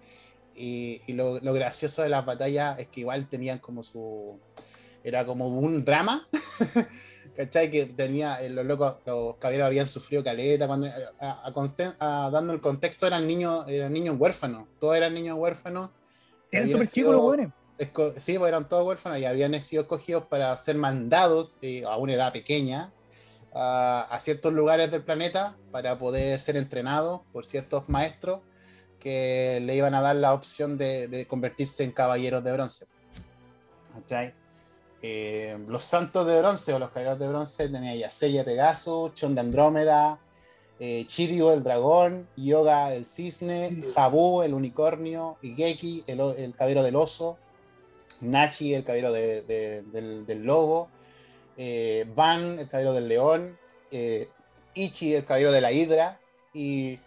[0.56, 4.40] Y, y lo, lo, gracioso de las batallas es que igual tenían como su,
[5.06, 6.28] era como un drama,
[7.38, 7.70] ¿cachai?
[7.70, 10.88] Que tenía, eh, los locos, los caballeros habían sufrido caleta, cuando,
[11.20, 15.92] a, dando el contexto eran niños, eran niños huérfanos, todos eran niños huérfanos.
[16.52, 17.52] Eran súper chicos los buenos.
[18.18, 22.14] Sí, pues eran todos huérfanos y habían sido escogidos para ser mandados eh, a una
[22.14, 22.92] edad pequeña
[23.54, 28.40] a, a ciertos lugares del planeta para poder ser entrenado por ciertos maestros
[29.00, 32.88] que le iban a dar la opción de, de convertirse en caballeros de bronce.
[33.94, 34.45] ¿Cachai?
[35.08, 39.36] Eh, los santos de bronce o los caballeros de bronce tenía ya Seiya Pegaso, Chon
[39.36, 40.18] de Andrómeda,
[40.80, 46.96] eh, Chiryu el dragón, Yoga el cisne, Jabu el unicornio, Igeki el, el caballero del
[46.96, 47.38] oso,
[48.22, 50.90] Nashi el caballero de- de- del, del lobo,
[51.56, 53.60] eh, Van el caballero del león,
[53.92, 54.28] eh,
[54.74, 56.20] Ichi el caballero de la hidra
[56.52, 56.98] y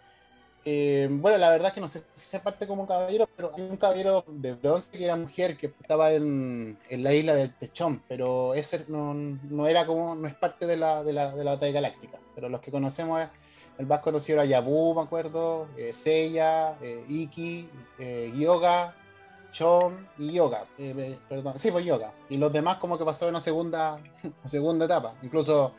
[0.65, 3.51] eh, bueno, la verdad es que no sé si se parte como un caballero, pero
[3.55, 7.47] hay un caballero de bronce que era mujer que estaba en, en la isla de
[7.47, 11.43] Techón, pero ese no, no era como, no es parte de la, de la, de
[11.43, 12.19] la batalla galáctica.
[12.35, 13.21] Pero los que conocemos,
[13.77, 18.93] el más conocido era Yabu, me acuerdo, eh, Seiya, eh, Iki, eh, Yoga,
[19.51, 20.65] Chon y Yoga.
[21.29, 22.13] perdón, sí, pues Yoga.
[22.29, 25.15] Y los demás como que pasó en una segunda, una segunda etapa.
[25.23, 25.73] Incluso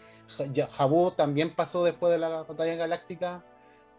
[0.71, 3.45] Jabu también pasó después de la batalla galáctica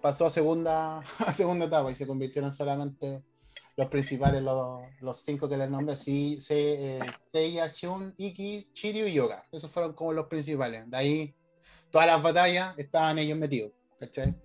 [0.01, 3.23] pasó a segunda, a segunda etapa y se convirtieron solamente
[3.77, 6.99] los principales, los, los cinco que les nombré, sí, se, eh,
[7.31, 9.45] Seiya, Chun, Iki, Chiryu y Yoga.
[9.51, 10.89] Esos fueron como los principales.
[10.89, 11.35] De ahí,
[11.89, 14.35] todas las batallas estaban ellos metidos, ¿cachai?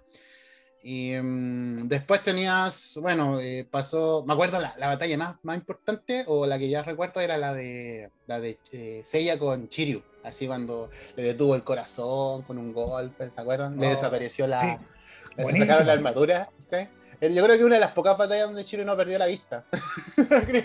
[0.83, 6.25] Y mm, después tenías, bueno, eh, pasó, me acuerdo la, la batalla más, más importante,
[6.29, 10.47] o la que ya recuerdo, era la de, la de eh, Seiya con Chiryu, así
[10.47, 13.77] cuando le detuvo el corazón con un golpe, ¿se acuerdan?
[13.81, 14.85] Le Oh, desapareció la, sí.
[15.37, 15.65] Buenísimo.
[15.65, 16.49] sacaron la armadura.
[16.59, 16.77] ¿sí?
[17.21, 19.65] Eh, Yo creo que una de las pocas batallas donde Chiryu no perdió la vista.
[20.47, 20.65] Creo.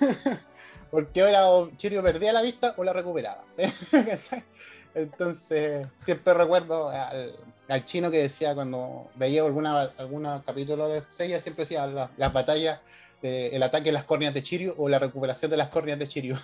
[0.90, 3.44] Porque ahora o Chiryu perdía la vista o la recuperaba.
[4.94, 7.36] Entonces, siempre recuerdo al,
[7.68, 12.32] al chino que decía cuando veía alguna, alguna capítulo de Seiya, siempre decía la- las
[12.32, 12.80] batallas,
[13.20, 16.08] de- el ataque de las córneas de Chiryu o la recuperación de las córneas de
[16.08, 16.36] Chiryu.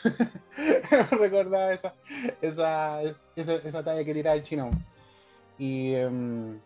[1.13, 1.95] Recordaba esa,
[2.43, 3.01] esa,
[3.37, 4.71] esa, esa talla que tiraba el chino.
[5.59, 6.59] Y, em,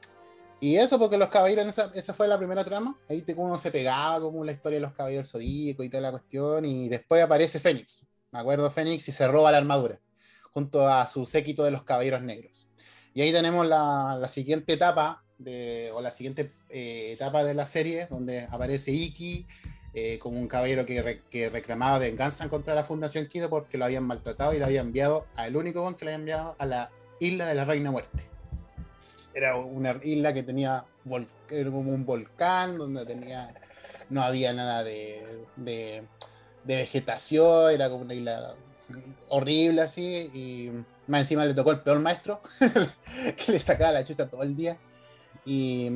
[0.61, 2.99] y eso, porque los caballeros, esa, fue la primera trama.
[3.09, 6.11] Ahí te, uno se pegaba como la historia de los caballeros zodíacos y toda la
[6.11, 6.65] cuestión.
[6.65, 8.07] Y después aparece Fénix.
[8.33, 10.01] Me acuerdo Fénix y se roba la armadura.
[10.53, 12.69] Junto a su séquito de los caballeros negros.
[13.13, 18.07] Y ahí tenemos la, siguiente etapa, de, o la siguiente eh, etapa de la serie,
[18.09, 19.47] donde aparece Iki
[19.93, 23.87] eh, como un caballero que, re- que reclamaba venganza contra la Fundación Kido porque lo
[23.87, 26.91] habían maltratado y lo había enviado al único que lo había enviado a la
[27.21, 28.36] isla de la Reina Muerte.
[29.37, 30.87] Era una isla que tenía
[31.51, 33.55] era como un volcán, donde tenía
[34.09, 36.05] no había nada de, de,
[36.65, 38.55] vegetación, era como una isla
[39.29, 40.71] horrible así, y
[41.07, 42.41] más encima le tocó el peor maestro,
[43.37, 44.79] que le sacaba la chucha todo el día.
[45.45, 45.91] Y,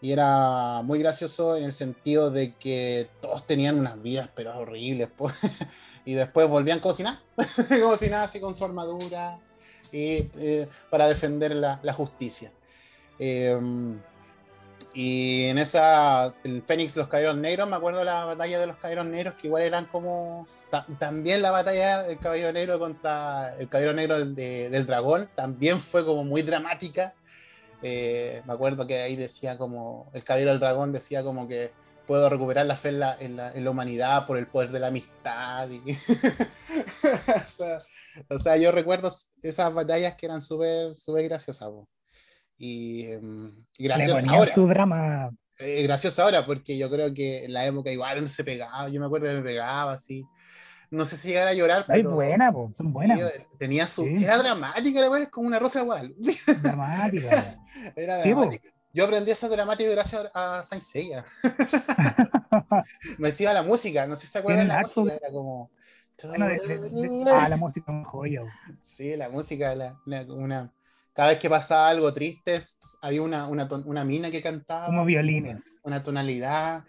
[0.00, 5.10] y era muy gracioso en el sentido de que todos tenían unas vidas, pero horribles.
[5.10, 5.30] po.
[6.06, 7.18] y después volvían a cocinar,
[8.10, 9.38] nada, así con su armadura,
[9.92, 12.52] eh, para defender la justicia.
[13.20, 13.56] Eh,
[14.92, 19.06] y en esa, el Fénix los Caballeros Negros, me acuerdo la batalla de los Caballeros
[19.06, 20.46] Negros, que igual eran como.
[20.70, 25.28] ta- también la batalla del Caballero Negro contra el Caballero Negro del, de- del Dragón,
[25.36, 27.14] también fue como muy dramática.
[27.82, 30.10] Eh, me acuerdo que ahí decía como.
[30.12, 31.70] El Caballero del Dragón decía como que
[32.08, 34.80] puedo recuperar la fe en la, en la- en la humanidad por el poder de
[34.80, 35.68] la amistad.
[35.70, 35.82] y-
[37.36, 37.78] o, sea,
[38.28, 39.08] o sea, yo recuerdo
[39.42, 40.94] esas batallas que eran súper
[41.28, 41.68] graciosas.
[41.68, 41.86] po.
[42.62, 45.30] Y, em, y ponían ahora su drama.
[45.58, 49.00] eh, gracioso ahora, porque yo creo que en la época igual uno se pegaba, yo
[49.00, 50.24] me acuerdo que me pegaba así.
[50.90, 53.16] No sé si llegar a llorar, Ay, pero buena, po, son buenas.
[53.16, 54.02] tío, tenía su.
[54.04, 54.22] Sí.
[54.24, 56.36] Era dramática, la weá, es como una rosa de Guadalupe.
[56.62, 57.44] Dramática.
[57.96, 58.68] Era Sí, dramática.
[58.92, 61.24] Yo aprendí a ser dramático gracias a Saint Seiya.
[63.18, 65.70] me decía la música, no sé si se acuerdan de la música, era como.
[66.24, 68.42] Bueno, de- de- de- ah, la música es joya.
[68.82, 70.70] Sí, la música, la- la- una,
[71.12, 72.60] cada vez que pasaba algo triste,
[73.02, 74.86] había una, una, una mina que cantaba.
[74.86, 75.60] Como violines.
[75.82, 76.84] Una, una tonalidad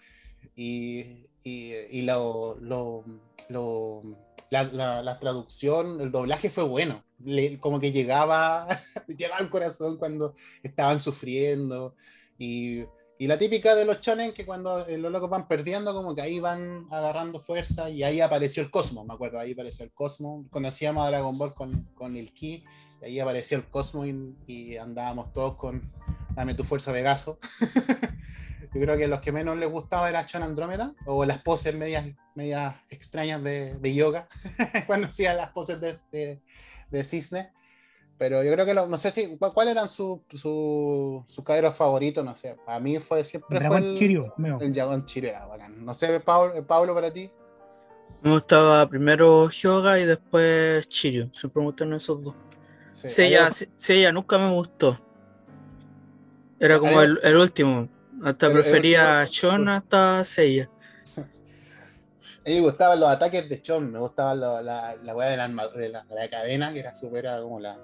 [0.56, 3.04] y, y, y lo, lo,
[3.50, 4.04] lo-
[4.50, 7.04] la, la- la traducción, el doblaje fue bueno.
[7.24, 8.68] Le- como que llegaba,
[9.08, 11.96] llegaba al corazón cuando estaban sufriendo.
[12.38, 12.84] Y,
[13.18, 16.22] y la típica de los chonen que cuando eh, los locos van perdiendo, como que
[16.22, 20.46] ahí van agarrando fuerza y ahí apareció el Cosmo, me acuerdo, ahí apareció el Cosmo.
[20.50, 22.64] Conocíamos a Dragon Ball con, con el Ki,
[23.02, 25.92] y ahí apareció el Cosmo y, y andábamos todos con
[26.36, 27.40] Dame tu fuerza, Vegaso.
[28.74, 32.06] Yo creo que los que menos les gustaba era Chon Andrómeda, o las poses medias,
[32.36, 34.30] medias extrañas de, de yoga,
[34.88, 36.40] cuando hacía las poses de, de,
[36.90, 37.52] de cisne.
[38.18, 41.76] Pero yo creo que lo- no sé si, ¿cuál- ¿cuál eran sus su, sus caballeros
[41.76, 42.24] favoritos?
[42.24, 45.84] No sé, a mí fue siempre fue Dragón el, Chirio, el Dragón Chirio, era bacán.
[45.84, 47.30] No sé, Pablo, Pablo para ti.
[48.22, 51.30] Me gustaba primero Hyoga y después Chiryu.
[51.34, 52.36] Siempre me gustaron esos dos.
[53.08, 54.98] Sí, nunca me gustó.
[56.60, 57.90] Era como el, el último.
[58.24, 60.70] Hasta prefería a Sean hasta Seiya.
[62.46, 65.38] A mí me gustaban los ataques de Chon, me gustaba lo- la, la weá de
[65.38, 67.78] la, de la, de la cadena, que era súper como la.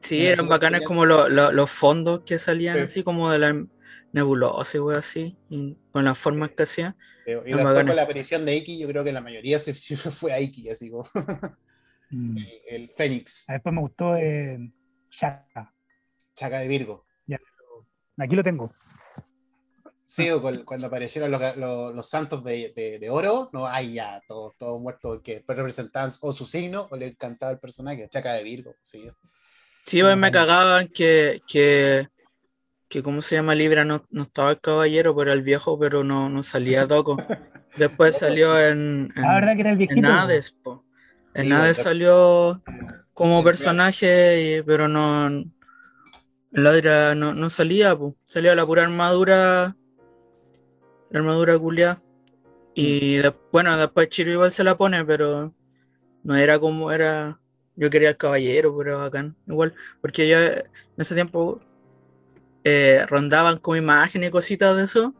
[0.00, 0.84] Sí, Era eran genial.
[0.84, 2.82] como lo- lo- los fondos que salían Sí.
[2.82, 3.66] así como de la
[4.12, 6.96] nebulosa y así, y con las formas que hacía.
[7.26, 10.32] Y Eran después con la aparición de Iki, yo creo que la mayoría se fue
[10.32, 11.08] a Iki, así como
[12.10, 12.38] Mm.
[12.38, 14.58] el, el Fénix, Ah, Después me gustó eh,
[15.10, 15.72] Shaka.
[16.34, 17.06] Chaca de Virgo.
[18.16, 18.72] Aquí lo tengo.
[20.06, 23.94] Sí, o con- cuando aparecieron los, los- los santos de, de- de oro, no, ay
[23.94, 28.08] ya, todos todo muertos, porque después representaban o su signo o le encantaba el personaje,
[28.08, 29.10] Chaca de Virgo, sí.
[29.84, 32.06] Sí, pues me cagaban que, que,
[32.88, 33.54] que ¿cómo se llama?
[33.56, 37.16] Libra no, no estaba el caballero, pero el viejo, pero no, no salía Toco.
[37.76, 40.08] Después salió en, en, Ah, ¿verdad que era el en viejito?
[40.08, 40.83] Hades, po.
[41.34, 42.62] En Sí, bueno, salió
[43.12, 45.26] como Sí, personaje, y- pero no.
[45.26, 45.52] En
[46.52, 48.14] la otra no, no salía, pues.
[48.24, 49.76] Salía la pura armadura.
[51.10, 51.98] La armadura culia.
[52.74, 55.52] Y de- bueno, después Chiro igual se la pone, pero
[56.22, 57.40] no era como era.
[57.76, 59.36] Yo quería el caballero, pero bacán.
[59.48, 60.62] Igual, porque yo en
[60.96, 61.60] ese tiempo
[62.62, 65.14] eh, rondaban con imágenes y cositas de eso.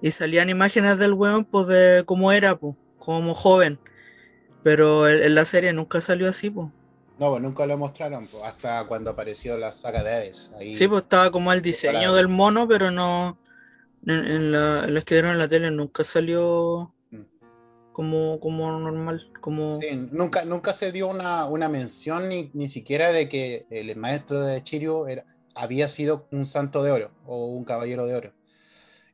[0.00, 3.78] Y salían imágenes del weón, pues de cómo era, pues, como joven.
[4.62, 6.68] Pero en, la serie nunca salió así, pues.
[7.18, 10.52] No, pues nunca lo mostraron, hasta cuando apareció la saga de Hades.
[10.58, 13.38] Ahí, Sí, pues estaba como el diseño del mono, pero no.
[14.04, 17.22] En, en la, en los que dieron en la tele nunca salió Mm.
[17.92, 19.30] como, como normal.
[19.40, 19.76] Como...
[19.80, 24.40] Sí, nunca, nunca se dio una, una mención ni, ni siquiera de que el maestro
[24.40, 28.32] de Chirio era, había sido un santo de oro o un caballero de oro.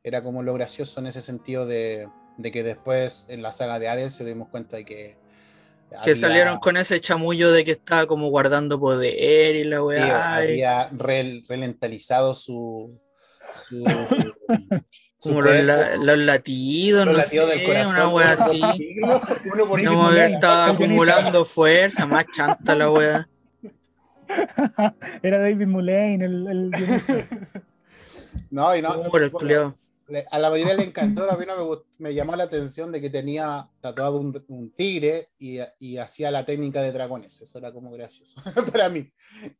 [0.03, 2.07] Era como lo gracioso en ese sentido de,
[2.37, 5.18] de que después en la saga de Hades se dimos cuenta de que.
[5.89, 10.35] Que había- salieron con ese chamullo de que estaba como guardando poder y la weá.
[10.37, 12.99] había rel- relentalizado su.
[13.53, 13.83] su-
[15.17, 18.61] su como los, la- los latidos, los no latidos sé, del corazón, una weá así.
[19.01, 23.27] uno por Mulaney, estaba acumulando fuerza, más chanta la weá.
[25.23, 26.71] Era David Mullane, el, el.
[28.51, 29.03] No, y no.
[29.09, 29.31] Por el
[30.31, 33.09] a la mayoría le encantó, a mí no me, me llamó la atención de que
[33.09, 37.41] tenía tatuado un, un tigre y, y hacía la técnica de dragones.
[37.41, 38.41] Eso era como gracioso
[38.71, 39.11] para mí.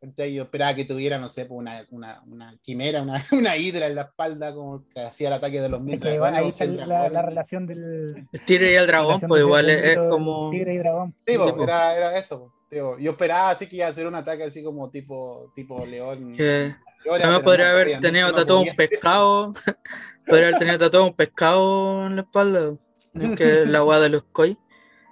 [0.02, 0.34] ¿Cachai?
[0.34, 3.96] Yo esperaba que tuviera, no sé, pues, una, una, una quimera, una, una hidra en
[3.96, 6.42] la espalda, como que hacía el ataque de los mil dragones.
[6.42, 8.28] ahí cien la, la relación del.
[8.32, 10.50] El tigre y el dragón, pues igual es, como.
[10.52, 11.16] Tigre y dragón.
[11.26, 11.64] Sí, po.
[11.64, 12.54] era, era eso.
[12.70, 12.98] tío.
[13.00, 16.36] Yo esperaba así que iba a hacer un ataque así como tipo, tipo león.
[16.36, 19.52] que Pero podría haber tenido tatuado un pescado.
[20.28, 22.74] podría haber tenido tatuado un pescado en la espalda.
[23.14, 24.58] Es que la weá de los koi.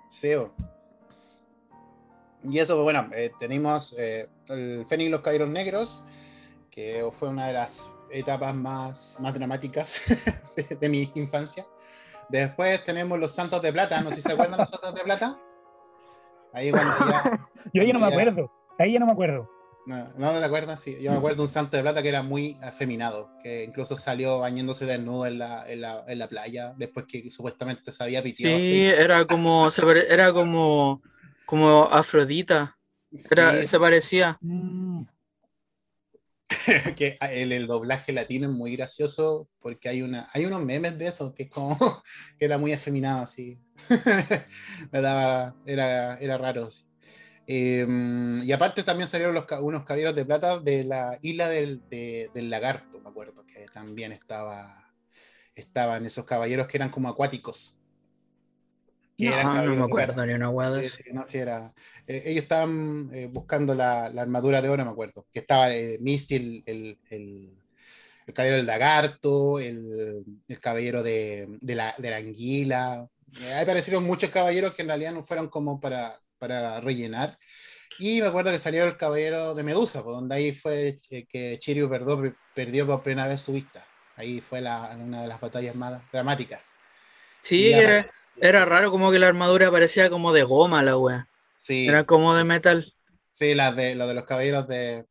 [0.10, 0.54] Sí, bo.
[2.50, 6.04] Y eso, pues bueno, eh, tenemos eh, el Fénix y los Caballeros Negros,
[6.72, 10.02] que fue una de las etapas más, más dramáticas
[10.56, 11.66] de, de mi infancia.
[12.30, 15.38] Después tenemos los Santos de Plata, no sé si se acuerdan los Santos de Plata.
[16.54, 17.50] Ahí cuando ya...
[17.74, 18.14] Yo ahí no me Ya.
[18.22, 18.52] acuerdo.
[18.80, 19.50] Ahí ya no me acuerdo.
[19.88, 20.82] No, ¿no te acuerdas?
[20.82, 23.96] Sí, yo me acuerdo de un Santo de Plata que era muy afeminado, que incluso
[23.96, 28.22] salió bañándose desnudo en la, en la, en la playa, después que supuestamente se había
[28.22, 28.58] piteado.
[28.58, 29.72] Sí, era como.
[29.72, 31.02] se pare- Era como.
[31.46, 32.78] Como Afrodita.
[33.14, 33.28] así.
[33.32, 33.68] Era, Sí.
[33.68, 34.38] Se parecía.
[34.42, 35.04] Mm,
[36.98, 41.08] que el, el doblaje latino es muy gracioso porque hay una hay unos memes de
[41.08, 41.78] eso que es como
[42.40, 43.62] que era muy afeminado así
[44.92, 46.70] me daba era, era raro.
[47.50, 47.88] Eh,
[48.44, 52.50] y aparte también salieron los, unos caballeros de plata de la isla del, de- del
[52.50, 54.92] lagarto me acuerdo que también estaba
[55.56, 57.78] estaban esos caballeros que eran como acuáticos
[59.18, 61.00] Que eran No, no caballeros me acuerdo ni una weá de eso.
[61.14, 61.74] no, sí era.
[62.08, 65.26] eh, ellos estaban eh, buscando la, la armadura de oro, me acuerdo.
[65.34, 67.54] Que estaba eh, Misty, el, el, el,
[68.28, 73.08] el caballero del lagarto, el, el caballero de, de la, de la anguila.
[73.42, 77.38] Eh, ahí aparecieron muchos caballeros que en realidad no fueron como para, para rellenar.
[78.00, 81.58] Y me acuerdo que salió el caballero de Medusa, pues, donde ahí fue eh, que
[81.60, 83.86] Chiryu perdió, perdió por primera vez su vista.
[84.16, 86.62] Ahí fue la, una de las batallas más dramáticas.
[87.42, 88.06] Sí, era,
[88.42, 91.28] era raro como que la armadura parecía como de goma la weá.
[91.62, 91.88] Sí.
[91.88, 92.94] Era como de metal.
[93.32, 95.06] Sí, las de, lo de los caballeros de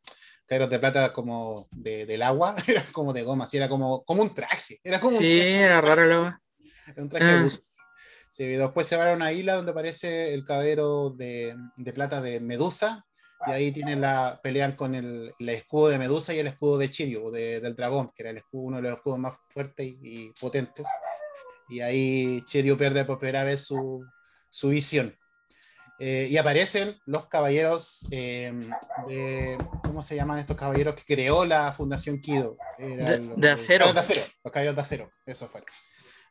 [0.46, 4.22] caballeros de plata como de, del agua, era como de goma, sí, era como, como
[4.22, 4.80] un traje.
[4.84, 6.40] Era como Sí, un traje, era raro la weá.
[6.88, 7.32] era un traje Ah.
[7.36, 7.60] de buzo.
[8.36, 12.20] Sí, y después se van a una isla donde aparece el caballero de, de plata
[12.20, 13.02] de Medusa,
[13.46, 16.90] y ahí tienen la, pelean con el, el escudo de Medusa y el escudo de
[16.90, 19.96] Chirio, de- del dragón, que era el escudo, uno de los escudos más fuertes y,
[20.02, 20.86] y potentes.
[21.70, 24.04] Y ahí Chirio pierde por primera vez su,
[24.50, 25.16] su visión.
[25.98, 28.52] Eh, y aparecen los caballeros eh,
[29.08, 32.58] de, ¿cómo se llaman estos caballeros que creó la Fundación Kido?
[32.76, 33.86] De- los- de acero.
[33.86, 35.62] Los de acero, los caballeros de acero, eso fue.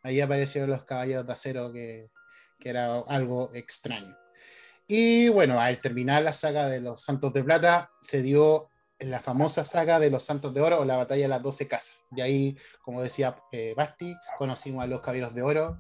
[0.06, 2.12] Ahí aparecieron los caballeros de acero, que,
[2.60, 4.16] que era algo extraño.
[4.88, 9.66] Y bueno, al terminar la saga de los Santos de Plata, se dio la famosa
[9.66, 12.00] saga de los Santos de Oro o la batalla de las 12 casas.
[12.16, 15.80] Y ahí, como decía eh, Basti, conocimos a los Caballeros de Oro.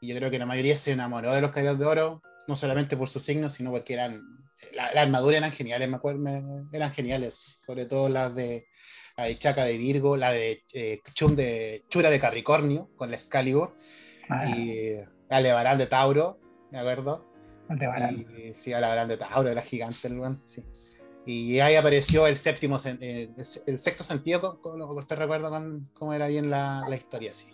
[0.00, 2.96] Y yo creo que la mayoría se enamoró de los Caballeros de Oro, no solamente
[2.96, 4.22] por sus signos, sino porque eran.
[4.72, 6.24] La, la armadura eran geniales, me acuerdo,
[6.72, 7.44] eran geniales.
[7.60, 8.66] Sobre todo las de,
[9.16, 13.16] la de Chaca de Virgo, la de, eh, Chum de Chura de Capricornio, con la
[13.16, 13.74] Excalibur,
[14.28, 14.98] Ah, y
[15.30, 16.38] Alevarán de Tauro,
[16.70, 17.24] ¿de acuerdo?
[17.68, 18.26] Aldebarán.
[18.36, 20.62] Y, sí, Alevarán de Tauro, era gigante el sí.
[21.24, 26.26] Y ahí apareció el séptimo, eh, el, el sexto sentido, usted recuerda con- cómo era
[26.28, 27.46] bien la, la historia, sí.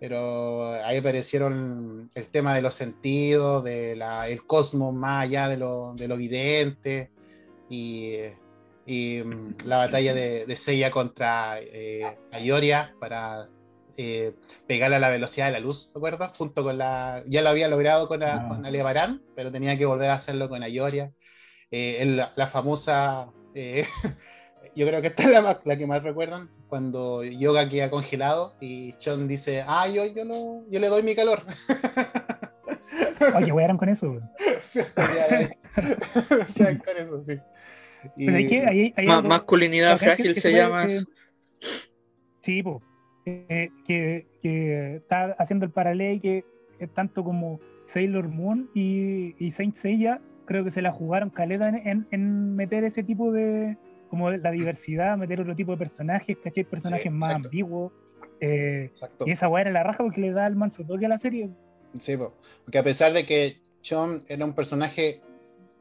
[0.00, 5.56] Pero ahí aparecieron el tema de los sentidos, de la, el cosmos más allá de
[5.56, 7.10] lo, de lo evidente,
[7.68, 8.14] y,
[8.88, 13.48] y, mm, la batalla de, de Seiya contra eh, Ayoria para
[13.96, 14.32] eh,
[14.66, 16.32] pegarle a la velocidad de la luz, ¿de acuerdo?
[16.38, 17.22] Junto con la.
[17.26, 18.48] Ya lo había logrado con, la- Ah.
[18.48, 21.12] con Alevarán, pero tenía que volver a hacerlo con Ayoria.
[21.70, 23.28] Eh, la, la famosa.
[23.54, 23.84] eh,
[24.74, 28.92] yo creo que esta es la, la que más recuerdan, cuando Yoga queda congelado y
[28.94, 31.42] Chon dice: Ah, yo, yo, lo- yo le doy mi calor.
[33.36, 34.06] Oye, wearon con eso.
[36.46, 37.38] o sea, con eso, sí.
[38.16, 41.00] Y- hay que, hay, hay Ma- algo- masculinidad que- frágil que se llama que-.
[42.42, 42.82] Sí, po.
[43.26, 46.44] Eh, que, que está haciendo el paralelo que
[46.78, 51.68] es tanto como Sailor Moon y, y Saint Seiya, creo que se la jugaron caleta
[51.68, 53.76] en, en- en meter ese tipo de,
[54.08, 56.64] como la diversidad, meter otro tipo de personajes, ¿cachai?
[56.64, 57.48] Personajes Sí, más exacto.
[57.48, 57.92] ambiguos.
[58.40, 59.24] eh, Exacto.
[59.26, 61.50] y esa weá era la raja porque le da el manso toque a la serie.
[61.98, 62.34] Sí, po.
[62.64, 65.20] porque a pesar de que Chon era un personaje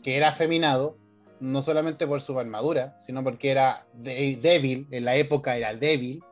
[0.01, 0.97] que era afeminado,
[1.39, 6.23] no solamente por su armadura, sino porque era débil, en la época era débil,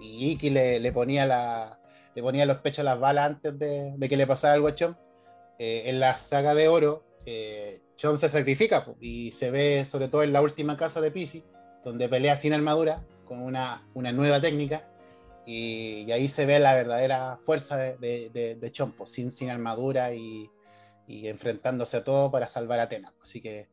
[0.00, 1.80] y Iki le, le ponía, la,
[2.14, 4.74] le ponía los pechos a las balas antes de, de que le pasara algo a
[4.74, 4.96] Chon.
[5.58, 10.32] Eh, en la saga de oro, eh, se sacrifica y se ve sobre todo en
[10.32, 11.44] la última casa de Pisi,
[11.84, 14.88] donde pelea sin armadura, con una, una nueva técnica,
[15.46, 18.72] y, y ahí se ve la verdadera fuerza de, de, de-
[19.06, 20.50] sin, sin armadura y,
[21.06, 23.12] y enfrentándose a todo para salvar a Atena.
[23.22, 23.68] Así que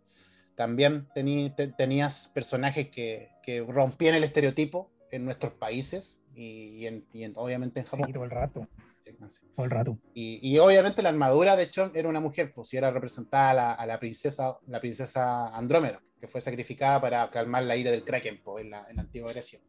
[0.56, 6.88] también tení- te- tenías personajes que, que rompían el estereotipo en nuestros países y, y
[6.88, 8.14] en- y en- obviamente en Sí, Japón.
[8.14, 8.68] todo el rato,
[9.04, 9.12] Sí,
[9.56, 9.98] todo el rato.
[10.14, 13.54] Y, y obviamente la armadura de Chon era una mujer, pues y era representada a
[13.54, 18.04] la, a la princesa, la princesa Andrómeda, que fue sacrificada para calmar la ira del
[18.04, 19.60] Kraken pues, en, la, en la antigua Grecia.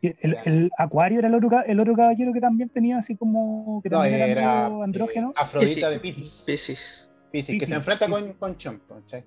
[0.00, 3.90] El, el Acuario era el otro, el otro caballero que también tenía así como que
[3.90, 5.30] no, también era, era andrógeno.
[5.30, 6.46] eh, Afrodita Piscis.
[6.46, 7.11] de Pisces.
[7.58, 9.24] Que se enfrenta con, con Chon, ¿cachai?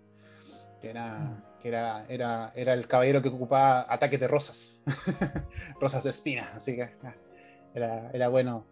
[0.81, 4.79] Que, era, que era, era, era el caballero que ocupaba ataques de rosas,
[5.81, 7.13] rosas de espinas, así que ah,
[7.73, 8.65] era, era bueno.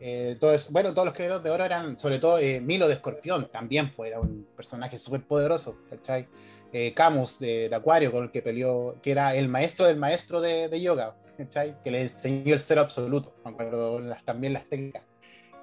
[0.00, 2.94] Eh, todo eso- bueno, todos los caballeros de oro eran, sobre todo eh, Milo de
[2.94, 6.26] Escorpión, también pues, era un personaje súper poderoso, ¿cachai?
[6.72, 10.40] Eh, Camus de, de Acuario, con el que peleó, que era el maestro del maestro
[10.40, 11.76] de, de yoga, ¿cachai?
[11.84, 15.04] Que le enseñó el cero absoluto, me acuerdo las, también las técnicas.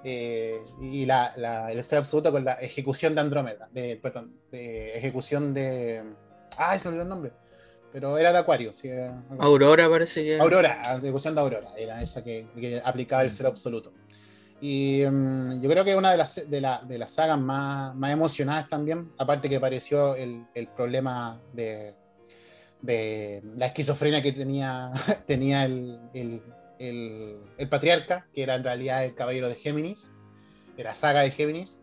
[0.04, 4.98] Eh, y la, la- el ser absoluto con la ejecución de Andrómeda, de, perdón, de
[4.98, 6.04] ejecución de.
[6.58, 7.32] Ah, se olvidó el nombre.
[7.94, 8.74] Pero era de Acuario.
[8.74, 10.34] sí, era- Aurora parece que.
[10.36, 10.44] era.
[10.44, 13.94] Aurora, ejecución de Aurora, era esa que, que aplicaba el ser absoluto.
[14.60, 18.12] Y mm, yo creo que una de las, de, la- de las sagas más, más
[18.12, 21.94] emocionadas también, aparte que apareció el, el problema de,
[22.82, 24.92] de la esquizofrenia que tenía,
[25.28, 26.42] tenía el, el-
[26.89, 30.12] el- el patriarca, que era en realidad el caballero de Géminis,
[30.78, 31.78] era saga de Géminis.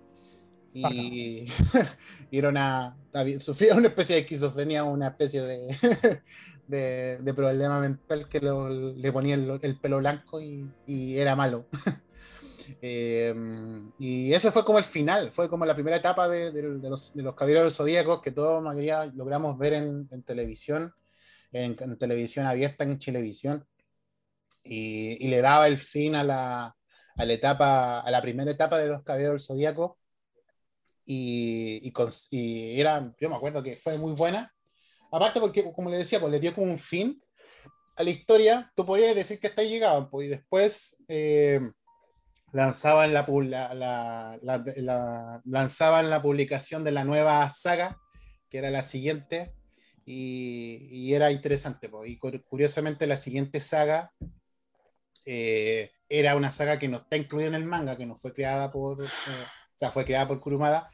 [0.75, 1.47] Y,
[2.31, 2.97] y era una,
[3.41, 5.75] sufría una especie de esquizofrenia, una especie de,
[6.67, 11.35] de, de problema mental que lo- le ponía el, el pelo blanco y, y era
[11.37, 11.67] malo.
[12.83, 13.35] Eh,
[13.99, 17.15] y eso fue como el final, fue como la primera etapa de, de- de los,
[17.15, 20.93] de los Caballeros Zodíacos que todos mayoría logramos ver en, en televisión,
[21.51, 23.65] en, en televisión abierta, en Chilevisión,
[24.69, 26.77] y, y le daba el fin a la,
[27.17, 29.99] a la etapa, a la primera etapa de los Caballeros del Zodíaco.
[31.05, 34.53] Y, y, cons- y era, yo me acuerdo que fue muy buena.
[35.11, 37.19] Aparte porque, como le decía, pues le dio como un fin
[37.97, 38.71] a la historia.
[38.77, 41.61] Tú podrías decir que hasta ahí llegaban, pues, y después eh,
[42.53, 47.99] lanzaban la, la, la- la- la- lanzaban la publicación de la nueva saga,
[48.51, 49.55] que era la siguiente,
[50.05, 51.89] y, y era interesante.
[51.89, 52.11] pues.
[52.11, 54.13] Y cu- curiosamente la siguiente saga
[55.31, 58.71] eh, era una saga que no está incluida en el manga, que no fue creada
[58.71, 59.07] por, eh,
[59.75, 60.89] sea, fue creada por Kurumada,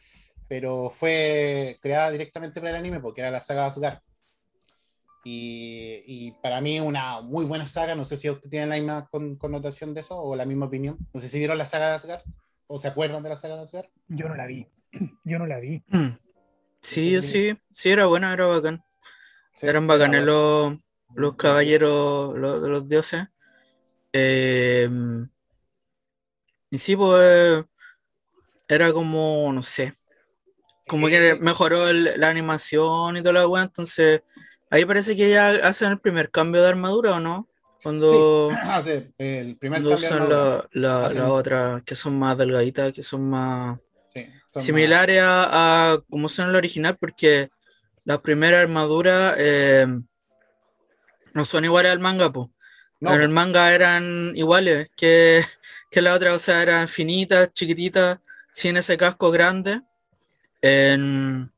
[0.48, 4.00] pero fue creada directamente por el anime porque era la saga Asgard.
[5.26, 9.08] Y, y para mí una muy buena saga, no sé si usted tiene la misma
[9.08, 10.98] con- connotación de eso o la misma opinión.
[11.14, 12.22] No sé si vieron la saga de Asgard
[12.66, 13.86] o se acuerdan de la saga de Asgard.
[14.08, 14.66] Yo no la vi.
[15.24, 15.82] Yo no la vi.
[16.82, 18.84] Sí, sí, sí, era buena, era bacán.
[19.54, 20.80] Sí, Eran bacanes era bueno.
[21.14, 23.28] los, los caballeros los, de los dioses.
[24.14, 24.88] Eh,
[26.70, 27.64] y sí, pues
[28.68, 29.92] era como, no sé,
[30.88, 34.22] como que Eh, mejoró el- la animación y toda la weá, entonces
[34.70, 37.48] ahí parece que ya hacen el primer cambio de armadura, ¿o no?
[37.82, 40.68] Cuando, Ah, sí, el primer cuando cambio de usan armadura.
[40.72, 45.20] la, la, Hacen- la otra, que son más delgaditas, que son más Sí, son similares
[45.22, 47.50] a, a como son el original, porque
[48.04, 49.86] las primeras armaduras eh,
[51.34, 52.32] no son iguales al manga,
[53.00, 53.10] pues.
[53.10, 55.42] más- En el no, manga eran iguales que,
[55.90, 58.18] que la otra, o sea, eran finitas, chiquititas,
[58.52, 59.80] sin ese casco grande.
[60.62, 61.50] En-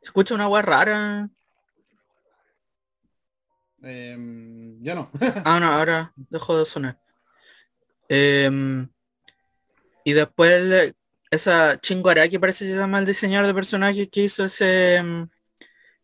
[0.00, 1.28] Se escucha una agua rara.
[3.82, 5.10] em, yo no.
[5.44, 6.98] Ah, no, ahora dejó de sonar.
[8.08, 8.88] Em,
[10.04, 10.94] y después
[11.30, 15.28] esa Chinguaraki parece que se llama el diseñador de personajes que hizo ese, em,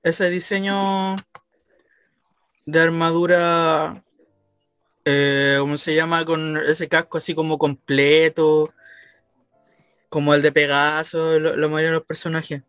[0.03, 1.17] ese diseño
[2.67, 4.03] de armadura,
[5.05, 6.25] eh, ¿cómo se llama?
[6.25, 8.69] Con ese casco así como completo,
[10.09, 12.63] como el de Pegaso, lo, lo mayoría de los personajes.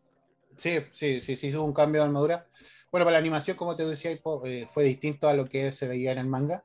[0.55, 2.47] Sí, sí, sí, sí, hubo un cambio de armadura.
[2.91, 6.11] Bueno, para la animación, como te decía, eh, fue distinto a lo que se veía
[6.11, 6.63] en el manga.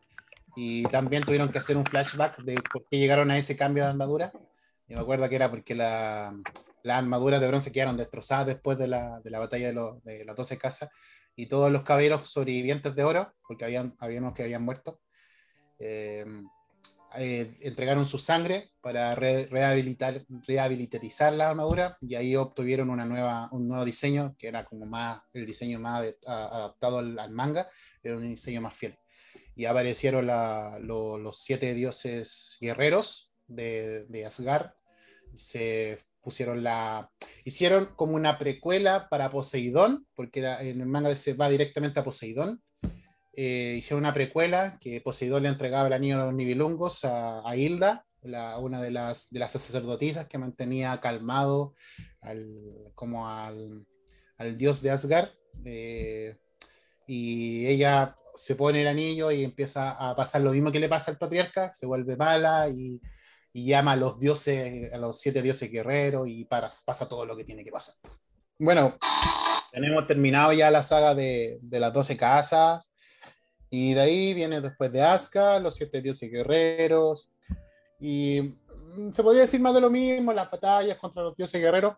[0.57, 3.91] Y también tuvieron que hacer un flashback de por qué llegaron a ese cambio de
[3.91, 4.33] armadura.
[4.89, 6.35] Y me acuerdo que era porque la-
[6.83, 10.37] las armaduras de bronce quedaron destrozadas después de la, de la batalla de, de las
[10.37, 10.91] 12 casas.
[11.37, 15.01] Y todos los caballeros sobrevivientes de oro, porque habían, había unos que habían muerto,
[17.19, 23.69] entregaron su sangre para re- rehabilitar, rehabilitarizar la armadura y ahí obtuvieron una nueva, un
[23.69, 27.69] nuevo diseño que era como más el diseño más ade- a- adaptado al, al manga,
[28.03, 28.99] era un diseño más fiel.
[29.55, 34.73] Y aparecieron la- lo- los siete dioses guerreros de, de Asgard,
[35.35, 37.11] se pusieron la...
[37.45, 42.63] Hicieron como una precuela para Poseidón, porque en el manga se va directamente a Poseidón,
[43.37, 47.57] eh, hicieron una precuela que Poseidón le entregaba el anillo de los Nibilungos a, a
[47.57, 51.75] Hilda, la- una de las, de las sacerdotisas que mantenía calmado
[52.23, 52.49] al,
[52.95, 53.87] como al,
[54.39, 55.29] al dios de Asgard.
[55.65, 56.37] eh,
[57.07, 61.11] y ella se pone el anillo y empieza a pasar lo mismo que le pasa
[61.13, 63.01] al patriarca, se vuelve mala y,
[63.53, 67.37] y llama a los dioses, a los siete dioses guerreros y para, pasa todo lo
[67.37, 67.95] que tiene que pasar.
[68.59, 68.97] Bueno,
[69.71, 72.91] tenemos terminado ya la saga de, de las 12 casas.
[73.71, 77.31] Y de ahí viene después de Asgard, los siete dioses guerreros.
[77.99, 78.55] Y
[78.97, 81.97] mm, se podría decir más de lo mismo, las batallas contra los dioses guerreros.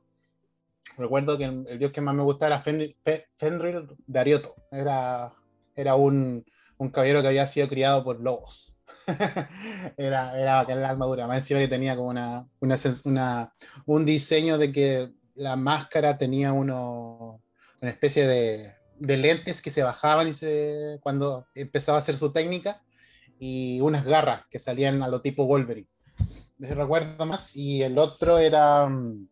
[0.97, 4.55] Recuerdo que el, dios que más me gustaba era Fen- Fe- Fenrir de Arioto.
[4.71, 5.33] Era,
[5.77, 6.45] era un,
[6.79, 8.81] un caballero que había sido criado por lobos.
[9.97, 11.27] era, era bacán la armadura.
[11.27, 13.53] Más encima que tenía como una, una, una-
[13.87, 17.43] un diseño de que la máscara tenía uno,
[17.81, 22.33] una especie de, de lentes que se bajaban y se, cuando empezaba a hacer su
[22.33, 22.83] técnica
[23.39, 25.89] y unas garras que salían a lo tipo Wolverine.
[26.59, 27.55] Me recuerdo más.
[27.57, 28.87] Y el otro era.
[28.89, 29.29] mm,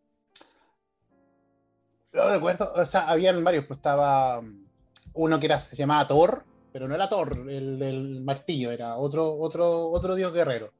[2.13, 4.65] No recuerdo, o sea, habían varios, pues estaba mm,
[5.13, 9.33] uno que era, se llamaba Thor, pero no era Thor, el del martillo, era otro,
[9.35, 10.71] otro, otro dios guerrero.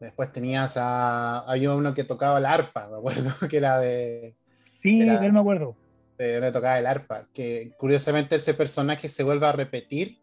[0.00, 1.40] Después tenías a.
[1.40, 4.34] Había uno que tocaba la arpa, me acuerdo, que era de
[4.82, 5.76] Sí, Era- de él me acuerdo.
[6.24, 10.18] De donde tocaba el arpa, que curiosamente ese personaje se vuelve a repetir,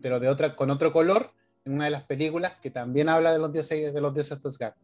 [0.00, 1.30] pero de otra, con otro color,
[1.64, 4.48] en una de las películas que también habla de los dioses de los dioses de
[4.48, 4.74] Asgard.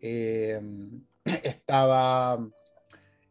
[0.00, 0.60] Eh,
[1.42, 2.38] estaba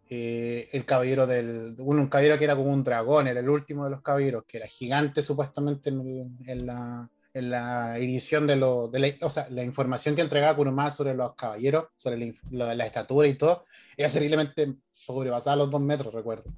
[0.09, 3.91] eh, el caballero del, un, caballero que era como un dragón, era el último de
[3.91, 8.99] los caballeros, que era gigante supuestamente en, en la, en la edición de, lo, de
[8.99, 12.85] la, o sea, la información que entregaba Kurumada sobre los caballeros, sobre la, la- la
[12.85, 16.51] estatura y todo, era terriblemente sobrepasaba los dos metros, recuerdo.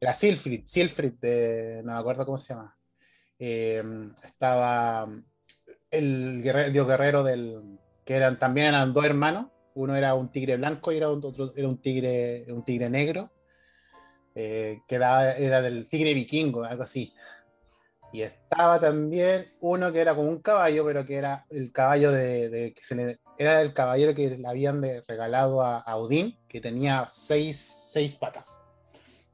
[0.00, 2.76] Era Silfrid, Silfrid, de, no me acuerdo cómo se llama.
[3.38, 3.82] Eh,
[4.24, 5.08] estaba
[5.90, 10.92] el, dios guerrero del, que eran, también eran dos hermanos, uno era un tigre blanco
[10.92, 13.30] y era un, otro era un tigre, un tigre negro,
[14.34, 17.14] eh, que era, era del tigre vikingo, algo así.
[18.12, 22.74] Y estaba también uno que era como un caballo, pero que era el caballo de-
[22.76, 27.06] que se le, era el caballero que le habían regalado a, a Odín, que tenía
[27.08, 28.64] seis, seis patas.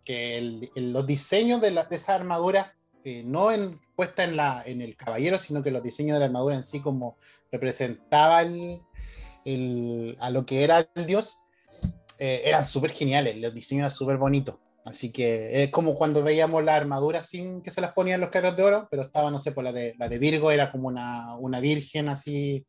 [0.04, 2.74] Que el- el- los diseños de, la, de esa armadura,
[3.04, 6.26] eh, no en, puesta en, la, en el caballero, sino que los diseños de la
[6.26, 7.16] armadura en sí, como
[7.52, 8.80] representaba el,
[9.44, 11.38] el- a lo que era el dios,
[12.18, 14.56] eh, eran súper geniales, los diseños eran súper bonitos.
[14.84, 18.56] Así que es como cuando veíamos las armaduras sin que se las ponían los carros
[18.56, 21.36] de oro, pero estaba, no sé, por la de, la de Virgo era como una,
[21.36, 22.64] una virgen así,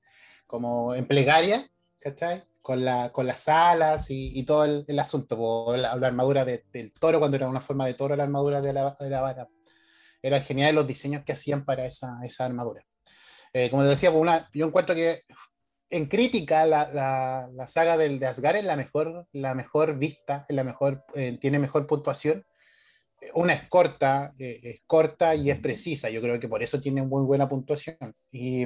[0.50, 1.70] como en plegaria,
[2.00, 2.43] ¿cachai?
[2.64, 5.38] Con, la, con las alas y, y todo el, el asunto.
[5.38, 5.78] po.
[5.78, 8.74] La, la armadura de- del toro, cuando era una forma de toro, la armadura de
[8.74, 9.47] la, de la vara.
[10.24, 12.84] Eran geniales los diseños que hacían para esa, esa armadura.
[13.54, 15.22] Eh, como te decía, una, yo encuentro que
[15.91, 20.45] en crítica la, la, la saga del, de Asgard es la mejor, la mejor vista,
[20.50, 22.43] la mejor, eh, tiene mejor puntuación.
[23.34, 26.09] Una es corta, eh, es corta y es precisa.
[26.09, 27.97] Yo creo que por eso tiene muy buena puntuación.
[28.32, 28.65] Y,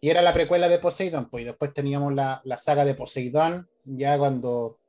[0.00, 3.68] y era la precuela de Poseidon, pues y después teníamos la, la saga de Poseidón,
[3.84, 4.80] ya cuando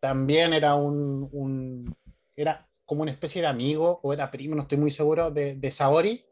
[0.00, 1.94] también era un, un-
[2.36, 5.70] era como una especie de amigo o era primo, no estoy muy seguro, de, de
[5.70, 6.24] Saori,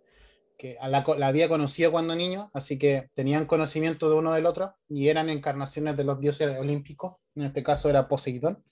[0.58, 4.46] que a la, la había conocido cuando niño, así que tenían conocimiento de uno del
[4.46, 7.16] otro y eran encarnaciones de los dioses olímpicos.
[7.34, 8.62] En este caso era Poseidón,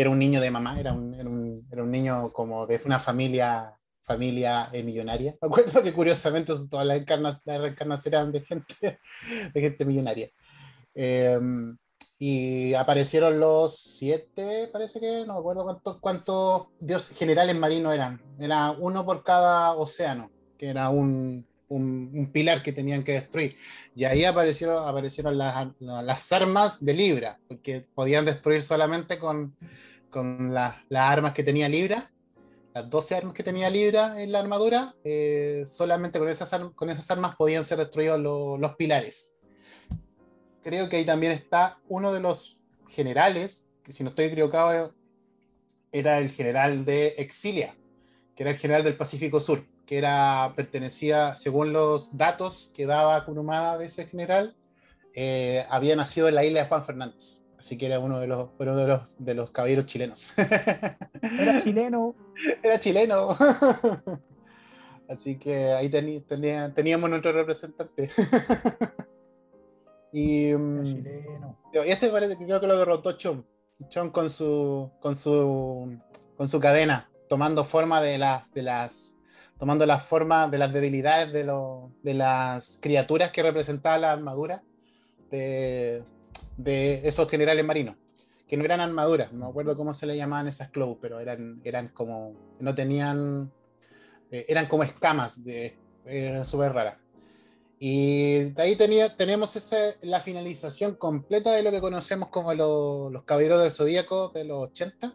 [0.00, 3.00] era un niño de mamá, era un, era un, era un niño como de una
[3.00, 3.74] familia
[4.04, 5.36] familia eh, millonaria.
[5.42, 9.00] Me acuerdo que curiosamente todas las, encarnas, reencarnaciones eran de gente,
[9.52, 10.30] de gente millonaria.
[10.94, 11.38] Eh,
[12.20, 18.20] y aparecieron los siete, parece que, no me acuerdo cuántos, cuántos dioses generales marinos eran.
[18.38, 23.56] Era uno por cada océano, que era un, un, un pilar que tenían que destruir.
[23.94, 29.56] Y ahí aparecieron, aparecieron las, las armas de Libra, porque podían destruir solamente con,
[30.10, 32.10] con las, las armas que tenía Libra.
[32.74, 37.36] Las 12 armas que tenía Libra en la armadura, eh, solamente con esas, con armas
[37.36, 39.34] podían ser destruidos lo- los pilares
[40.68, 44.94] creo que ahí también está uno de los generales, que si no estoy equivocado,
[45.92, 47.74] era el general de Exilia,
[48.36, 53.24] que era el general del Pacífico Sur, que era, pertenecía, según los datos que daba
[53.24, 54.54] Kurumada de ese general,
[55.14, 57.42] eh, había nacido en la isla de Juan Fernández.
[57.58, 60.32] Así que era uno de los, uno de los, de los caballeros chilenos.
[60.38, 62.14] Era chileno.
[62.62, 63.36] Era chileno.
[65.08, 68.10] Así que ahí teni- tenía- teníamos nuestro representante.
[70.12, 71.58] y mm, chileno.
[71.84, 73.44] ese parece que creo que lo derrotó Chon.
[73.88, 75.98] Chon con su, con su,
[76.36, 79.16] con su cadena, tomando forma de las, de las,
[79.58, 84.62] tomando la forma de las debilidades de, lo- de las criaturas que representaba la armadura
[85.30, 86.02] de,
[86.58, 87.96] de esos generales marinos
[88.46, 91.60] que no eran armaduras, no me acuerdo cómo se le llamaban esas clothes, pero eran,
[91.64, 93.52] eran como, no tenían,
[94.30, 96.96] eh, eran como escamas, de, eran súper raras.
[97.78, 103.10] Y de ahí tenía, tenemos ese, la finalización completa de lo que conocemos como lo-
[103.10, 105.14] los Caballeros del Zodíaco de los 80,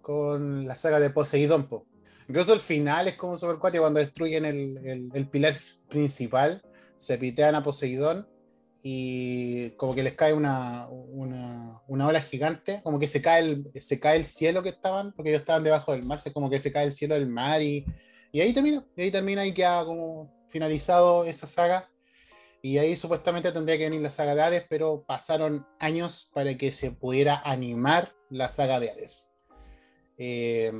[0.00, 1.68] con la saga de Poseidón.
[1.68, 1.86] po.
[2.28, 5.56] Incluso el final es como super cuático cuando destruyen el, el- el pilar
[5.88, 6.62] principal,
[6.96, 8.26] se pitean a Poseidón
[8.82, 13.70] y como que les cae una, una, una ola gigante, como que se cae, el,
[13.80, 16.58] se cae el cielo que estaban, porque ellos estaban debajo del mar, se como que
[16.58, 17.86] se cae el cielo del mar y,
[18.32, 21.88] y ahí termina, y ahí termina y queda como finalizado esa saga.
[22.64, 26.70] Y ahí supuestamente tendría que venir la saga de Hades, pero pasaron años para que
[26.70, 29.28] se pudiera animar la saga de Hades.
[30.16, 30.70] Eh,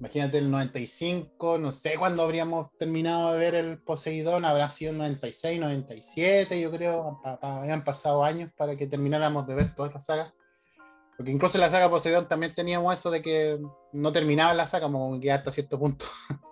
[0.00, 4.98] imagínate el 95, no sé cuándo habríamos terminado de ver el Poseidón, habrá sido el
[4.98, 10.34] 96, 97, yo creo, habían pasado años para que termináramos de ver toda esa saga.
[11.16, 13.58] Porque incluso en la saga Poseidón también teníamos eso de que
[13.92, 16.06] no terminaba la saga, como que hasta cierto punto.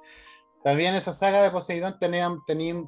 [0.65, 2.41] También esa saga de Poseidón tenían-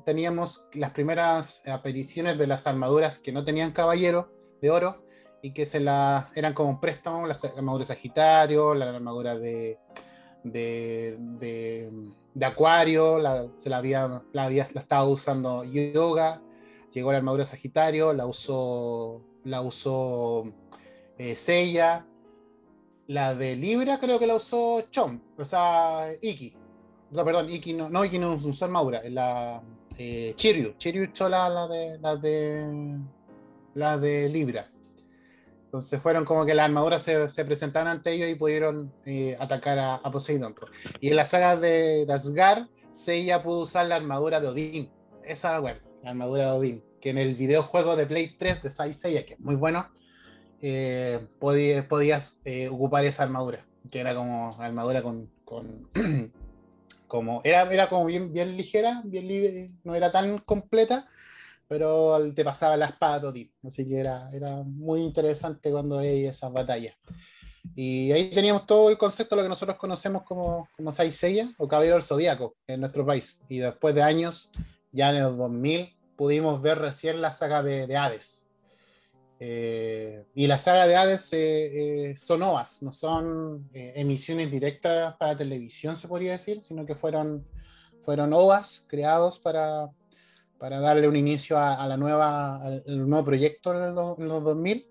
[0.05, 5.05] teníamos las primeras apariciones de las armaduras que no tenían caballero de oro
[5.43, 9.79] y que se la, eran como un préstamo, la armadura de Sagitario, la armadura de,
[10.45, 16.41] de, de, Acuario, la, se la había, la había la estaba usando Yoga,
[16.93, 20.45] llegó la armadura Sagitario, la usó, la usó
[21.19, 21.35] eh,
[23.09, 26.55] la de Libra creo que la usó Chom, o sea, Iki.
[27.11, 29.63] No, perdón, Iki no, no, Iki no usó armadura, la
[29.97, 32.99] eh, Chiryu, Chiryu usó la, la de, la de
[33.75, 34.71] la de Libra.
[35.69, 39.79] Entonces fueron como que las armaduras se, se presentaron ante ellos y pudieron eh, atacar
[39.79, 40.55] a, a Poseidon.
[40.55, 40.67] po.
[40.99, 44.91] Y en la saga de, Asgard, Seiya pudo usar la armadura de Odín.
[45.23, 46.85] Esa, bueno, la armadura de Odín.
[47.03, 49.89] Que en el videojuego de Play 3 de Sai Seiya, que es muy bueno,
[50.63, 53.65] eh, podí- podías eh, ocupar esa armadura.
[53.91, 55.31] Que era como armadura con.
[55.45, 55.91] con
[57.07, 61.07] como, era, era como bien, bien ligera, bien libre, no era tan completa,
[61.69, 63.53] pero te pasaba la espada Odín.
[63.63, 66.97] Así que era, era muy interesante cuando veía esas batallas.
[67.77, 71.69] Y ahí teníamos todo el concepto de lo que nosotros conocemos como, como Seiya o
[71.69, 73.41] Caballero del Zodíaco en nuestro país.
[73.49, 74.51] Y después de años,
[74.91, 78.45] ya en los 2000, pudimos ver recién la saga de, de Hades.
[79.41, 85.37] Eh, y la saga de Hades eh, eh, son ovas, no son emisiones directas para
[85.37, 87.47] televisión, se podría decir, sino que fueron,
[88.03, 89.91] fueron ovas creados para,
[90.59, 94.87] para darle un inicio a, la nueva, al, nuevo proyecto en, los 2000.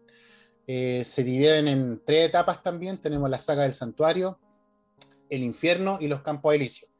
[0.65, 2.97] se dividen en tres etapas también.
[2.99, 4.39] Tenemos la saga del santuario,
[5.29, 6.91] el infierno y los campos elíseos.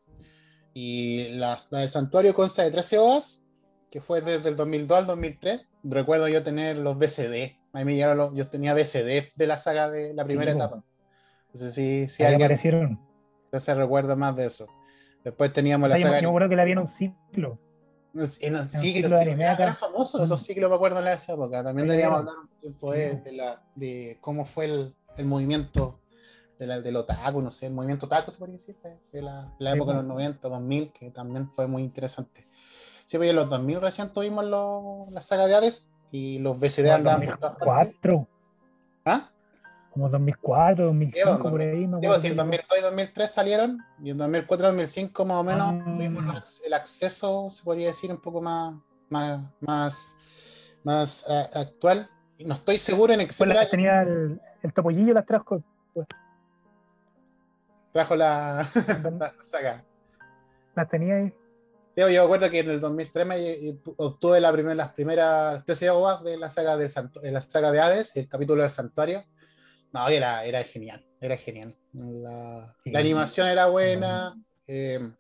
[0.73, 3.43] Y la, la del santuario consta de 13 ovas,
[3.89, 7.57] que fue desde el 2002 al 2003 recuerdo yo tener los BCD.
[7.73, 10.83] A mí me llegaron los, yo tenía BCD de la saga de la primera etapa.
[11.47, 12.99] Entonces sí, sí alguien aparecieron.
[13.45, 14.67] Entonces recuerdo más de eso.
[15.23, 16.19] Después teníamos la saga.
[16.21, 17.59] Yo recuerdo que la vi en un ciclo.
[18.41, 21.63] En un ciclo, sí, eran famosos los ciclos, me acuerdo en esa época.
[21.63, 25.99] También deberíamos hablar un tiempo de, la, de cómo fue el, el movimiento
[26.57, 28.75] de la, del otaku, no sé, el movimiento otaku se podría decir,
[29.11, 32.47] de la, la época de los 90, 2000, que también fue muy interesante.
[33.05, 34.45] Sí, pues en los 2000 recién tuvimos
[35.11, 37.95] la saga de Hades y los BCD andaban por todas partes.
[39.05, 39.29] ¿Ah?
[39.97, 41.87] Como 2004, 2005, por ahí.
[41.87, 45.73] No digo, si en 2002 y 2003 salieron, y en 2004 2005 más o menos
[45.73, 45.81] ah.
[45.83, 48.75] tuvimos el acceso, se podría decir, un poco más,
[49.09, 50.13] más, más,
[50.83, 52.07] más uh, actual.
[52.45, 53.51] No estoy seguro en Excel.
[53.51, 55.63] Pues tenía el, el topollillo, las trajo.
[55.95, 56.05] Pues.
[57.91, 58.69] Trajo la,
[59.19, 59.83] la saga.
[60.75, 61.33] Las tenía ahí
[61.97, 66.37] yo me acuerdo que en el 2003 me obtuve la las primeras 13 ovas de
[66.37, 66.91] la saga de,
[67.31, 69.25] la saga de Hades, el capítulo del santuario.
[69.93, 71.75] No, era, era genial, era genial.
[71.93, 74.35] La, animación era buena,
[74.67, 75.11] eh,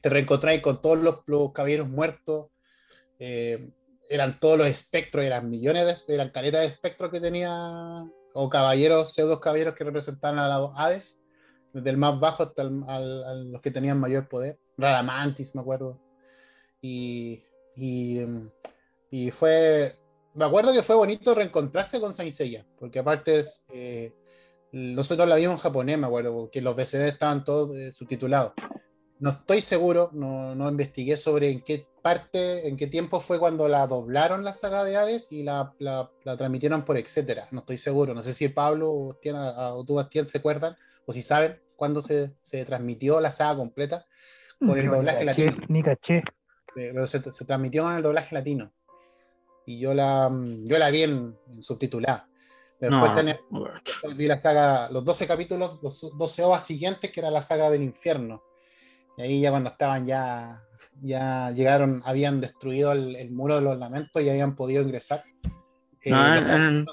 [0.00, 2.48] te reencontráis con todos los, caballeros muertos,
[3.18, 3.70] eh,
[4.08, 9.14] eran todos los espectros, eran millones de, eran caletas de espectros que tenía, o caballeros,
[9.14, 11.22] pseudos caballeros que representaban a la Hades,
[11.72, 14.58] desde el más bajo hasta los que tenían mayor poder.
[14.76, 15.98] Radamantis, me acuerdo.
[16.80, 17.44] Y,
[17.76, 19.96] y, fue,
[20.34, 22.34] me acuerdo que fue bonito reencontrarse con Saint
[22.78, 24.12] porque aparte eh,
[24.72, 28.52] nosotros la vimos en japonés, me acuerdo, porque los BCD estaban todos eh, subtitulados.
[29.18, 33.68] No estoy seguro, no, no, investigué sobre en qué parte, en qué tiempo fue cuando
[33.68, 37.46] la doblaron la saga de Hades y la, la, transmitieron por etcétera.
[37.52, 40.76] No estoy seguro, no sé si Pablo o, o tú, Bastián, se acuerdan
[41.06, 44.06] o si saben cuándo se, se transmitió la saga completa
[44.58, 45.56] con el doblaje latino.
[45.68, 46.22] Ni caché.
[46.74, 48.72] Se, se, transmitió con el doblaje latino.
[49.66, 52.28] Y yo la, yo la vi en, subtitulada.
[52.80, 57.70] Después vi la saga, los 12 capítulos, los 12 ovas siguientes, que era la saga
[57.70, 58.42] del infierno.
[59.16, 60.64] Y ahí ya cuando estaban ya,
[61.00, 65.22] ya llegaron, habían destruido el, muro de los lamentos y habían podido ingresar.
[66.02, 66.86] Eh, en,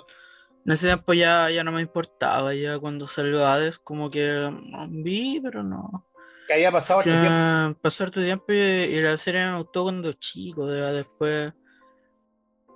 [0.66, 4.48] ese tiempo ya, ya no me importaba, ya cuando salió Hades, como que
[4.90, 6.06] vi, pero no
[6.50, 7.80] que había pasado este tiempo.
[7.80, 11.54] Pasó harto tiempo y, la serie me gustó cuando chico, después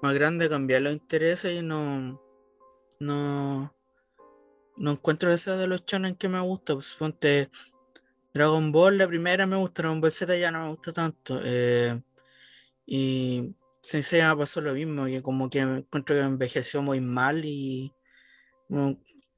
[0.03, 2.21] más grande cambiar los intereses y no
[2.99, 3.73] no
[4.75, 7.49] no encuentro esa de los chones que me gusta, pues ponte
[8.33, 11.39] Dragon Ball la primera me gusta, Dragon Ball Z ya no me gusta tanto.
[11.43, 12.01] Eh,
[12.85, 17.93] y Sensei me pasó lo mismo, que como que encuentro que envejeció muy mal y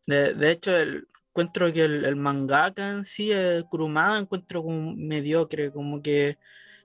[0.08, 5.72] de, de hecho el, encuentro que el, mangaka en sí, el Kurumada, encuentro como mediocre,
[5.72, 6.40] como que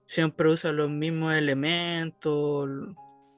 [0.05, 2.69] siempre usa los mismos elementos,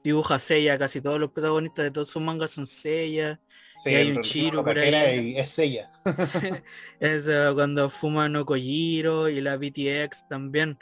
[0.03, 3.39] dibuja sella, casi todos los protagonistas de todos sus mangas son sella.
[3.85, 5.37] y hay un Chiro por ahí.
[5.37, 5.91] Es sella.
[6.99, 10.77] es cuando fuma no Kojiro y la BTX también.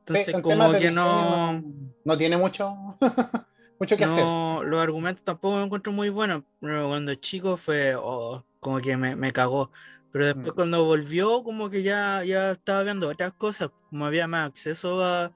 [0.00, 1.64] Entonces, como que no.
[2.04, 2.96] No tiene mucho.
[3.80, 4.24] mucho que hacer.
[4.24, 6.42] Los argumentos tampoco me encuentro muy buenos.
[6.60, 7.96] Pero cuando chico fue.
[7.96, 9.72] Oh, como que me, me cagó.
[10.12, 10.54] Pero después mm.
[10.54, 15.32] cuando volvió, como que ya, ya estaba viendo otras cosas, como había más acceso a,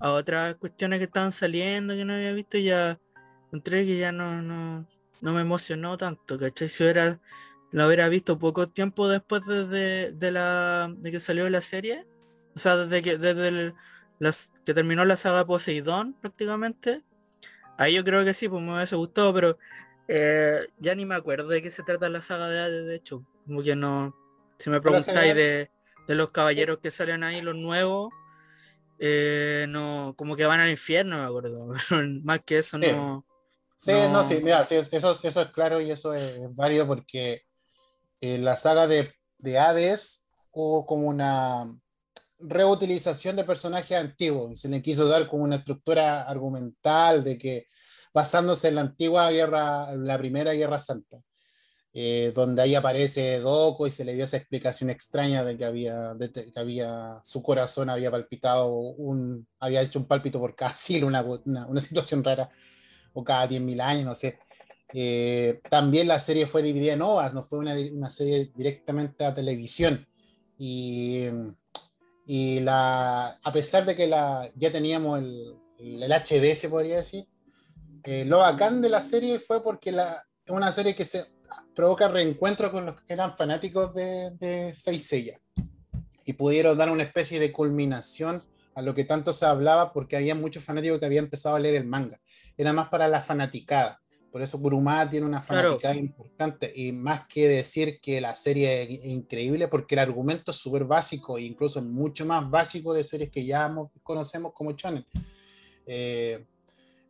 [0.00, 2.98] a otras cuestiones que estaban saliendo que no había visto, ya
[3.46, 4.86] encontré que ya no, no,
[5.20, 6.68] no me emocionó tanto, ¿cachai?
[6.68, 7.20] Si hubiera,
[7.70, 12.06] lo hubiera visto poco tiempo después de, de, la, de que salió la serie,
[12.54, 13.74] o sea, desde que, desde
[14.18, 17.02] las, que terminó la saga Poseidón prácticamente,
[17.78, 19.58] ahí yo creo que sí, pues me hubiese gustado, pero
[20.08, 23.26] eh, ya ni me acuerdo de qué se trata la saga de Hades, de hecho.
[23.44, 24.14] Como que no.
[24.58, 25.70] Si me preguntáis de,
[26.08, 28.12] los caballeros que salen ahí, los nuevos,
[28.98, 31.72] eh, no, como que van al infierno, me acuerdo.
[31.88, 33.26] Pero más que eso no.
[33.78, 37.42] Sí, no, sí, mira, eso, eso es claro y eso es válido porque
[38.20, 41.70] en la saga de, de Hades hubo como una
[42.38, 47.66] reutilización de personajes antiguos y se le quiso dar como una estructura argumental de que
[48.12, 51.18] basándose en la antigua guerra, la primera guerra santa,
[51.98, 56.14] eh, donde ahí aparece Doko y se le dio esa explicación extraña de que había,
[56.18, 61.80] que había su corazón había palpitado, un, había hecho un pálpito por cada una, una,
[61.80, 62.50] situación rara,
[63.14, 64.38] o cada 10.000 años, no sé.
[64.92, 69.32] Eh, también la serie fue dividida en ovas, no fue una, una serie directamente a
[69.32, 70.06] televisión.
[70.58, 71.24] Y,
[72.26, 77.26] y la, a pesar de que la, ya teníamos el, el HD, se podría decir,
[78.04, 81.35] eh, lo bacán de la serie fue porque la, es una serie que se
[81.74, 85.12] provoca reencuentro con los que eran fanáticos de, de Seis
[86.24, 88.42] y pudieron dar una especie de culminación
[88.74, 91.76] a lo que tanto se hablaba porque había muchos fanáticos que habían empezado a leer
[91.76, 92.20] el manga.
[92.58, 94.00] Era más para la fanaticada.
[94.30, 99.06] Por eso Kurumada tiene una fanaticada importante y más que decir que la serie es
[99.06, 103.46] increíble porque el argumento es súper básico e incluso mucho más básico de series que
[103.46, 105.06] ya conocemos como Channel.
[105.86, 106.44] Eh,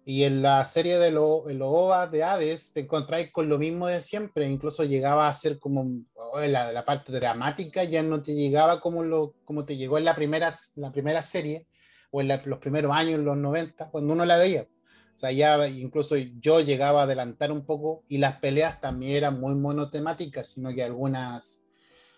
[0.08, 4.00] y en la serie de los OVA de Hades te encontráis con lo mismo de
[4.00, 8.80] siempre, incluso llegaba a ser como oh, la, la, parte dramática, ya no te llegaba
[8.80, 11.66] como, lo, como te llegó en la primera, la primera serie
[12.12, 14.68] o en los primeros años, en los 90, cuando uno la veía.
[15.12, 19.40] O sea, ya incluso yo llegaba a adelantar un poco y las peleas también eran
[19.40, 21.64] muy monotemáticas, sino que algunas,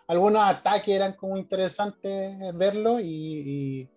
[0.07, 3.89] algunos ataques eran como interesantes verlo y, y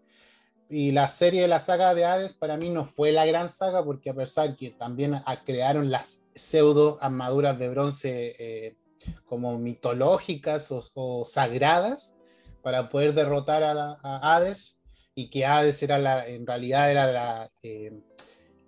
[0.72, 3.84] y la serie de la saga de Hades para mí no fue la gran saga
[3.84, 8.78] porque a pesar que también crearon las pseudo armaduras de bronce eh,
[9.26, 12.18] como mitológicas o, sagradas
[12.62, 14.82] para poder derrotar a, Hades
[15.14, 17.92] y que Hades era la, en realidad era la eh,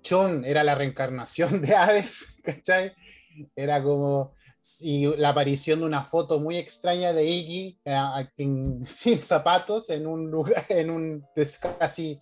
[0.01, 2.93] Chon era la reencarnación de Hades, ¿cachai?
[3.55, 4.33] Era como
[4.79, 8.27] y la aparición de una foto muy extraña de Iggy eh,
[8.87, 11.25] sin zapatos en un lugar, en un
[11.77, 12.19] casi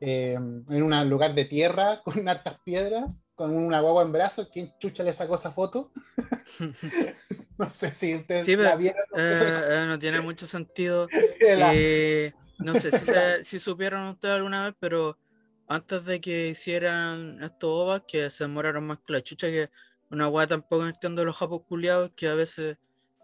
[0.00, 4.48] eh, en un lugar de tierra con hartas piedras, con una guagua en brazos.
[4.52, 5.92] ¿Quién chucha le sacó esa foto?
[7.58, 9.02] no sé si ustedes la vieron.
[9.16, 11.08] Eh, no tiene mucho sentido.
[12.58, 13.12] no sé si,
[13.42, 15.18] si supieron ustedes alguna vez, pero
[15.68, 19.70] antes de que hicieran estos ovas, que se demoraron más que la chucha, que
[20.12, 22.76] una weá tampoco entiendo los japos culiados que a veces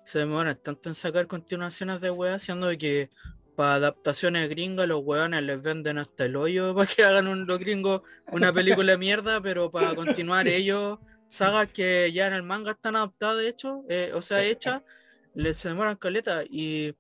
[0.05, 3.11] se demoran tanto en sacar continuaciones de weá, siendo que
[3.55, 7.59] para adaptaciones gringas los weones les venden hasta el hoyo para que hagan un, los
[7.59, 8.01] gringos
[8.33, 12.97] una película de mierda, pero para continuar ellos, sagas que ya en el manga están
[12.97, 14.83] adaptadas, de hecho, eh, o sea, hechas,
[15.35, 16.43] les demoran caleta.
[16.49, 16.97] Y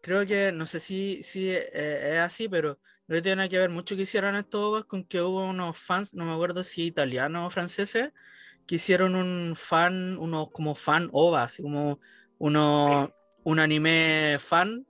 [0.00, 3.96] creo que, no sé si, si eh, es así, pero no tiene que ver mucho
[3.96, 8.12] que hicieron estos con que hubo unos fans, no me acuerdo si italianos o franceses,
[8.66, 12.00] que hicieron un fan, uno como fan OVA, así como
[12.38, 13.12] uno,
[13.44, 14.86] un anime fan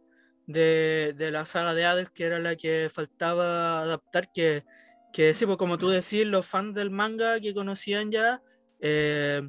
[0.46, 4.64] de, de, la saga de Hades, que era la que faltaba adaptar, que,
[5.12, 8.42] que sí, pues como tú decís, los fans del manga que conocían ya,
[8.80, 9.42] eh,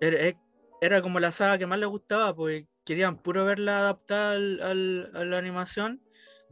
[0.00, 0.38] era,
[0.80, 5.24] era, como la saga que más les gustaba, pues querían puro verla adaptada al, a
[5.24, 6.02] la animación.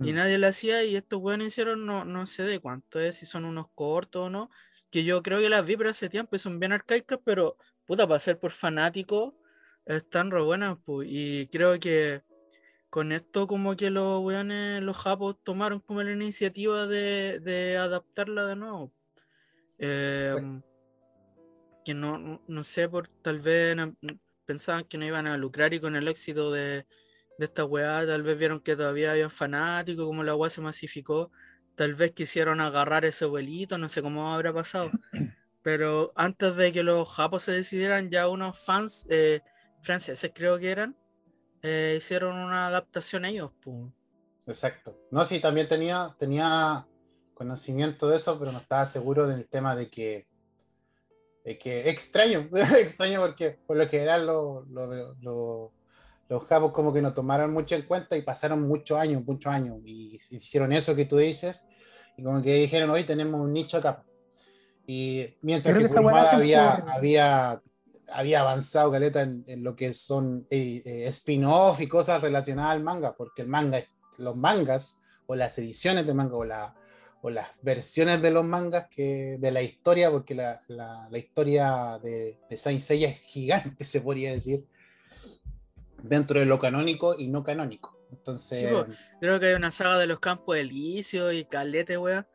[0.02, 0.16] Y mm.
[0.16, 3.44] nadie la hacía, y estos buenos hicieron no, no sé de cuánto es, si son
[3.44, 4.50] unos cortos o no,
[4.90, 8.20] que yo creo que las vi, pero hace tiempo son bien arcaicas, pero puta, para
[8.20, 9.36] ser por fanático,
[9.86, 12.22] están re buenas, pues, y creo que
[12.90, 18.46] con esto como que los weones, los japos tomaron como la iniciativa de, de adaptarla
[18.46, 18.92] de nuevo.
[19.78, 20.60] Em,
[21.84, 23.76] que no, no sé, por tal vez
[24.44, 26.86] pensaban que no iban a lucrar y con el éxito de,
[27.38, 31.30] de esta weá, tal vez vieron que todavía había fanáticos, como la weá se masificó
[31.80, 34.90] tal vez quisieron agarrar ese vuelito, no sé cómo habrá pasado.
[35.62, 39.40] Pero antes de que los japos se decidieran, ya unos fans eh,
[39.80, 40.94] franceses creo que eran,
[41.62, 43.52] eh, hicieron una adaptación ellos.
[44.46, 44.94] Exacto.
[45.10, 46.86] No, sí, también tenía, tenía
[47.32, 50.28] conocimiento de eso, pero no estaba seguro del tema de que,
[51.46, 52.46] de que extraño,
[52.78, 57.86] extraño porque por lo que eran los, los japos como que no tomaron mucho en
[57.86, 61.69] cuenta y pasaron muchos años, muchos años, y hicieron eso que tú dices,
[62.20, 64.04] y como que dijeron, hoy tenemos un nicho acá.
[64.86, 67.62] Y mientras que, había, había,
[68.12, 73.14] había avanzado caleta en, lo que son eh, eh, spin-off y cosas relacionadas al manga,
[73.16, 73.82] porque el manga,
[74.18, 76.74] los mangas, o las ediciones de manga, o, la,
[77.22, 81.98] o las versiones de los mangas que, de la historia, porque la, la, la historia
[82.02, 84.66] de, de Saint Seiya es gigante, se podría decir,
[86.02, 87.99] dentro de lo canónico y no canónico.
[88.10, 88.64] Entonces.
[89.20, 92.26] creo que hay una saga de los Campos Elíseos y Calete, weón.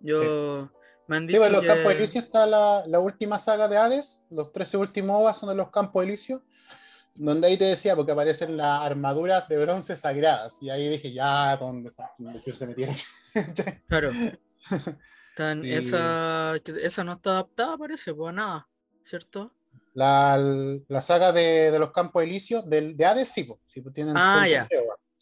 [0.00, 0.70] Yo.
[1.06, 1.42] Me han dicho.
[1.42, 4.22] Sí, los Campos Elíseos está la, la, última saga de Hades.
[4.30, 6.42] Los 13 últimos OVA son de los Campos Elíseos.
[7.14, 10.56] Donde ahí te decía, porque aparecen las armaduras de bronce sagradas.
[10.62, 12.96] Y ahí dije, ya, ¿dónde se metieron?
[13.88, 14.12] claro.
[15.62, 18.66] esa, esa no está adaptada, parece, pues nada,
[19.02, 19.52] ¿cierto?
[19.94, 20.38] La,
[20.88, 24.48] la saga de, de, los Campos Elíseos de, de Hades, sí, sí pues tienen ah,
[24.48, 24.66] ya.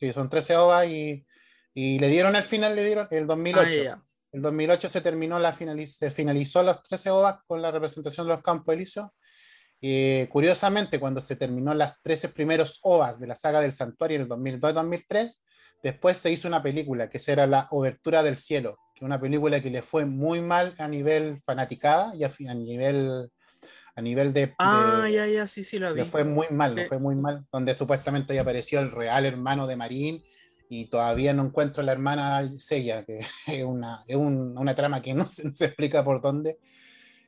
[0.01, 1.26] Sí, son 13 ovas y,
[1.74, 3.92] y, le dieron el final, le dieron el 2008.
[3.92, 8.26] Ah, El 2008 se terminó la finaliz se finalizó los 13 OVAs con la representación
[8.26, 9.11] de los Campos Elíseos.
[9.82, 14.22] Eh, curiosamente, cuando se terminó las 13 primeros OVAs de la saga del Santuario en
[14.22, 15.36] el 2002-2003,
[15.82, 19.70] después se hizo una película que era La Obertura del Cielo, que una película que
[19.70, 23.30] le fue muy mal a nivel fanaticada y a, a nivel
[23.95, 26.01] a nivel de, Ah, de- ya, ya, sí, sí la vi.
[26.03, 26.88] le fue muy mal, le Sí.
[26.88, 30.22] fue muy mal, donde supuestamente ahí apareció el real hermano de Marín
[30.68, 35.03] y todavía no encuentro a la hermana Sella, que es una, es un- una trama
[35.03, 36.59] que no se, no se explica por dónde,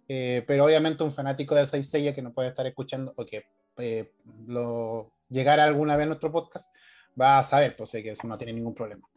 [0.08, 3.44] Eh, pero obviamente un fanático de Seis Sella que nos puede estar escuchando o que
[3.78, 4.12] eh,
[4.46, 6.74] lo llegara alguna vez a nuestro podcast
[7.18, 9.08] va a saber, pues que eso no tiene ningún problema.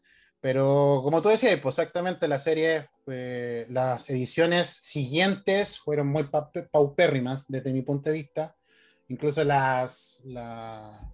[0.45, 6.51] Pero como tú decías, pues exactamente la serie, eh, las ediciones siguientes fueron muy pa-
[6.71, 8.55] paupérrimas desde mi punto de vista.
[9.07, 11.11] Incluso las, la-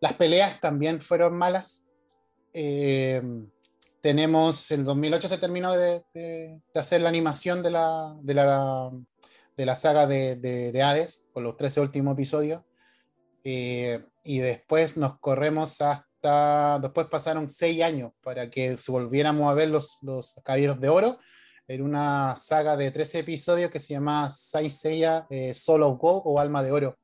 [0.00, 1.86] las peleas también fueron malas.
[2.52, 3.22] Eh,
[4.02, 8.90] tenemos, el 2008 se terminó de, de- de hacer la animación de la, de la,
[9.56, 12.62] de la saga de Hades, con los 13 últimos episodios.
[13.44, 16.06] Eh, y después nos corremos hasta,
[16.80, 21.18] después pasaron seis años para que volviéramos a ver los, los Caballeros de Oro.
[21.68, 26.38] En una saga de 13 episodios que se llama Saint Seiya eh, Soul of o
[26.38, 26.98] Alma de Oro,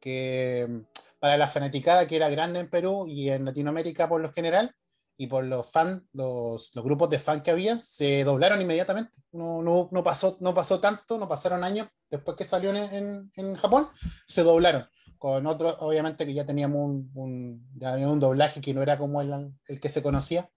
[0.00, 0.80] que mm,
[1.20, 4.74] para la fanaticada que era grande en Perú y en Latinoamérica por lo general,
[5.20, 9.18] y por los fans, los, los grupos de fan que había, se doblaron inmediatamente.
[9.32, 13.32] No, no, no, pasó, no pasó tanto, no pasaron años después que salió en, en,
[13.36, 13.88] en Japón,
[14.26, 14.86] se doblaron.
[15.18, 18.96] Con otros, obviamente, que ya teníamos un, un, ya había un doblaje que no era
[18.96, 20.48] como el, el que se conocía.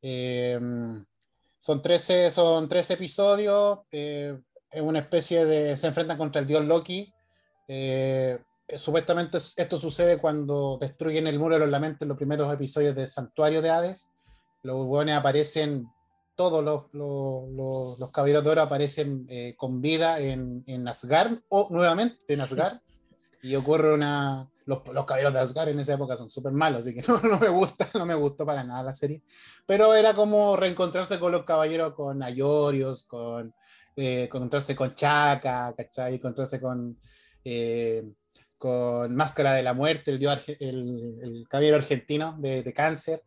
[0.00, 0.58] Eh,
[1.58, 4.40] son 13, son 13 episodios, eh,
[4.70, 5.76] es una especie de.
[5.76, 7.12] Se enfrentan contra el dios Loki.
[7.68, 8.38] Eh,
[8.76, 13.06] supuestamente esto sucede cuando destruyen el muro de los lamentos en los primeros episodios de
[13.06, 14.10] Santuario de Hades.
[14.62, 15.86] Los hueones aparecen,
[16.34, 21.38] todos los, los, los, los caballeros de oro aparecen eh, con vida en, en Asgard,
[21.48, 22.78] o nuevamente en Asgard,
[23.42, 24.48] y ocurre una.
[24.64, 27.38] Los, los caballeros de Asgard en esa época son súper malos, así que no, no,
[27.38, 29.22] me gusta, no me gustó para nada la serie.
[29.66, 33.52] Pero era como reencontrarse con los caballeros, con Ayorios, con
[33.96, 36.14] eh, encontrarse con Chaka, ¿cachai?
[36.14, 36.98] Encontrarse con.
[37.44, 38.04] Eh,
[38.62, 40.22] con Máscara de la Muerte, el,
[40.60, 43.20] el, el caballero argentino de, de cáncer.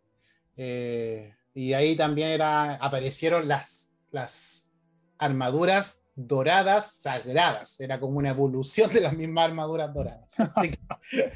[0.55, 4.71] Eh, y ahí también era, aparecieron las, las
[5.17, 7.81] armaduras doradas sagradas.
[7.81, 10.39] Era como una evolución de las mismas armaduras doradas.
[10.39, 10.79] Así que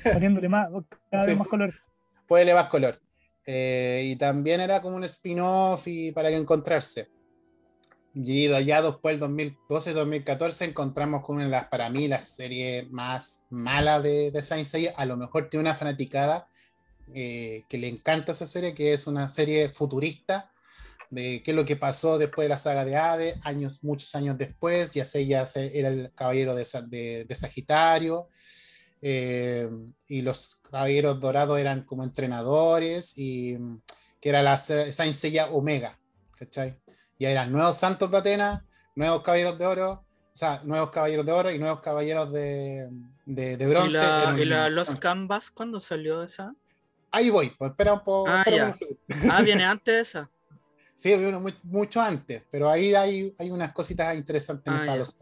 [0.13, 0.69] poniéndole más,
[1.11, 1.31] cada Sí.
[1.31, 1.73] vez más color.
[2.25, 3.01] ponele más color.
[3.45, 7.09] Eh, y también era como un spin-off y para que encontrarse.
[8.13, 13.45] Y allá después, el 2012-2014, encontramos con una de las, para mí, la serie más
[13.49, 14.93] mala de, de Saint Seiya.
[14.97, 16.47] A lo mejor tiene una fanaticada
[17.13, 20.51] eh, que le encanta esa serie, que es una serie futurista
[21.11, 24.37] de qué es lo que pasó después de la saga de Hades, años, muchos años
[24.37, 28.29] después, ya Seiya se- era el caballero de, de- Sagitario,
[29.01, 29.69] eh,
[30.07, 33.57] y los caballeros dorados eran como entrenadores, y
[34.21, 35.99] que era la Saint Seiya Omega,
[36.37, 36.78] ¿cachai?
[37.19, 38.61] Ya eran nuevos santos de Atenas,
[38.95, 40.05] nuevos caballeros de oro, o
[40.39, 42.89] sea, nuevos caballeros de oro y nuevos caballeros de,
[43.25, 43.97] de, de ¿Y bronce.
[43.97, 46.55] la, Era un- y la Los Canvas cuándo salió esa?
[47.11, 48.29] Ahí voy, pues espera un poco.
[48.29, 48.67] Ah, ya.
[48.67, 49.29] un.
[49.31, 50.29] Ah, viene antes de esa.
[50.95, 54.95] Sí, uno muy- mucho antes, pero ahí hay, hay unas cositas interesantes en Ah, esa.
[54.95, 55.15] Los.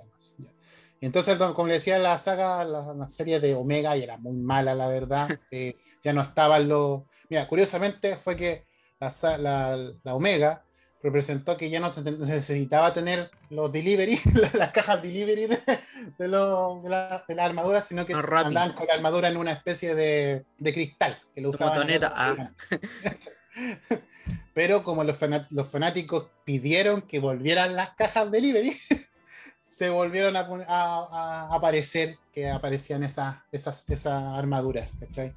[1.00, 4.36] Y entonces, como le decía, la saga, la, la serie de Omega y era muy
[4.36, 5.28] mala, la verdad.
[5.52, 7.04] Eh, ya no estaban los.
[7.30, 8.68] Mira, curiosamente fue que
[9.00, 10.64] la, la, la Omega
[11.04, 14.20] representó que ya no se necesitaba tener los delivery,
[14.58, 15.80] las, cajas delivery de, de,
[16.18, 18.48] de la, de la armadura, sino que Más rápido.
[18.48, 21.86] andaban con la armadura en una especie de, de cristal que lo usaban.
[21.86, 22.52] películas.
[24.54, 28.76] Pero como los, fanáticos pidieron que volvieran las cajas delivery,
[29.66, 35.36] se volvieron a, pon- a- a aparecer, que aparecían esas, esas, esas armaduras, ¿cachai?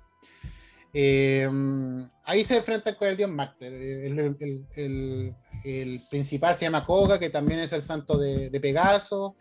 [0.93, 1.49] Eh,
[2.25, 3.67] ahí se enfrentan con el dios Marte.
[3.69, 5.35] El, el- el-
[5.65, 9.37] el principal se llama Koga, que también es el santo de, de Pegaso.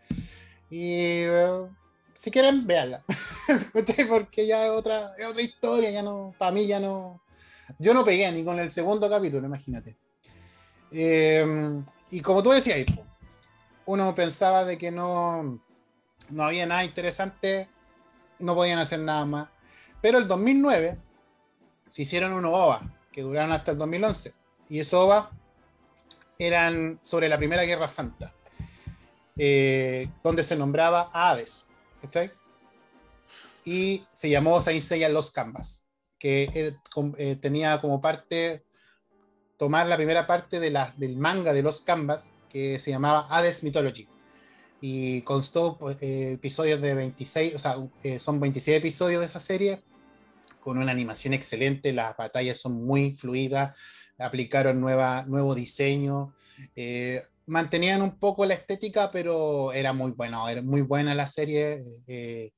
[0.68, 1.66] Y eh,
[2.14, 3.02] si quieren, véanla.
[4.08, 7.22] Porque ya es otra, es otra historia, ya no, para mí ya no.
[7.78, 9.96] Yo no pegué ni con el segundo capítulo, imagínate.
[10.92, 12.84] Eh, y como tú decías,
[13.86, 15.60] uno pensaba de que no,
[16.30, 17.68] no había nada interesante,
[18.38, 19.48] no podían hacer nada más.
[20.00, 20.98] Pero el 2009
[21.88, 24.34] se hicieron unos OVA que duraron hasta el 2011.
[24.68, 25.30] Y esos OVA
[26.40, 28.34] eran sobre la Primera Guerra Santa,
[29.36, 31.66] eh, donde se nombraba a Hades.
[33.64, 35.86] Y se llamó Saint Seiya Los Canvas,
[36.18, 36.74] que
[37.18, 38.64] eh, tenía como parte
[39.58, 43.62] tomar la primera parte de la, del manga de los Canvas, que se llamaba Hades
[43.62, 44.08] Mythology.
[44.80, 47.76] Y constó pues, eh, episodios de 26, o sea,
[48.18, 49.82] son 26 episodios de esa serie,
[50.60, 53.76] con una animación excelente, las batallas son muy fluidas,
[54.20, 56.34] aplicaron nueva, nuevo diseño,
[56.76, 61.82] eh, mantenían un poco la estética, pero era muy bueno, era muy buena la serie.
[62.06, 62.52] eh,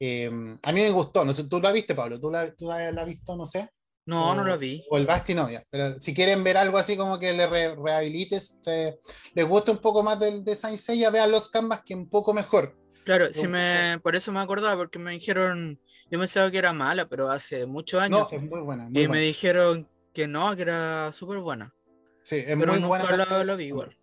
[0.00, 0.30] eh,
[0.62, 2.20] a mí me gustó, no sé, ¿tú la viste, Pablo?
[2.20, 3.70] ¿Tú la, tú la, la has visto, no sé?
[4.06, 4.84] No, no o- la vi.
[4.90, 5.62] O el Basti no, ya.
[5.70, 8.98] Pero si quieren ver algo así como que le re- rehabilites, re-
[9.34, 12.34] les guste un poco más del de Saint Seiya, vean los canvas que un poco
[12.34, 12.76] mejor.
[13.04, 15.78] Claro, sí me, por eso me acordaba, porque me dijeron,
[16.10, 18.28] yo pensaba que era mala, pero hace muchos años.
[18.30, 18.84] No, es muy buena.
[18.84, 19.22] muy y me buena.
[19.22, 21.74] dijeron que no, que era súper buena.
[22.22, 23.24] Sí, es Pero muy nunca buena.
[23.24, 23.94] la, la vi igual.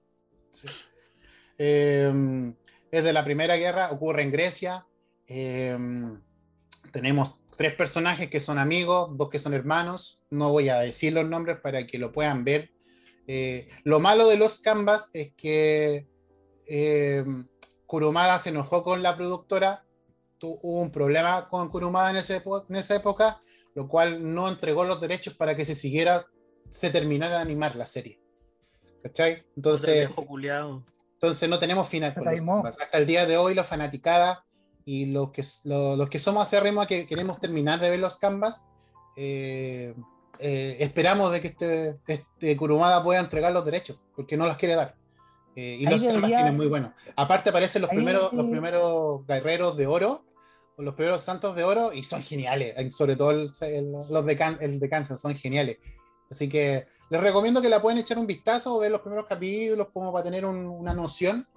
[0.49, 0.67] Sí.
[1.57, 2.53] Eh,
[2.91, 4.85] es de la Primera Guerra, ocurre en Grecia.
[5.27, 5.77] Eh,
[6.91, 10.23] tenemos tres personajes que son amigos, dos que son hermanos.
[10.29, 12.71] No voy a decir los nombres para que lo puedan ver.
[13.27, 16.07] Eh, lo malo de los Canvas es que
[16.65, 17.23] eh,
[17.85, 19.85] Kurumada se enojó con la productora.
[20.39, 23.41] Tu- hubo un problema con Kurumada en, ese en esa época,
[23.79, 26.25] lo cual no entregó los derechos para que se siguiera,
[26.67, 28.19] se terminara de animar la serie.
[29.01, 29.45] ¿Cachai?
[29.55, 30.09] Entonces,
[31.13, 32.33] entonces no tenemos final con los.
[32.65, 34.39] Hasta el día de hoy, los fanaticadas
[34.83, 38.65] y los que, lo- los que somos acérrimos que queremos terminar de ver los Canvas,
[39.15, 39.95] eh,
[40.39, 44.75] eh, esperamos de que este, este Kurumada pueda entregar los derechos, porque no los quiere
[44.75, 44.95] dar.
[45.55, 46.91] Eh, y Ahí los Canvas debería- tienen muy buenos.
[47.15, 50.25] Aparte aparecen los Ahí- primeros, los primeros guerreros de oro,
[50.79, 52.75] los primeros santos de oro, y son geniales.
[52.95, 55.77] Sobre todo el- el- los de, Can- el de Kansas son geniales.
[56.31, 59.87] Así que les recomiendo que la pueden echar un vistazo o ver los primeros capítulos
[59.93, 61.47] como para tener un- una noción.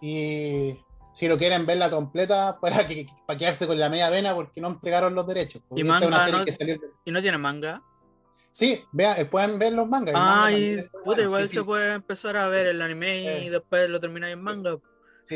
[0.00, 0.76] Y
[1.14, 4.68] si lo quieren verla completa, para, que, para quedarse con la media vena porque no
[4.68, 5.62] entregaron los derechos.
[5.70, 6.44] Una manga, no?
[6.58, 7.82] salió- ¿Y no tiene manga?
[8.50, 10.14] Sí, vean, eh, pueden ver los mangas.
[10.14, 11.64] el manga muy puta, igual sí, se sí.
[11.64, 13.50] puede empezar a ver el anime y Eh.
[13.50, 14.72] después lo termináis en manga.
[14.74, 14.80] Sí,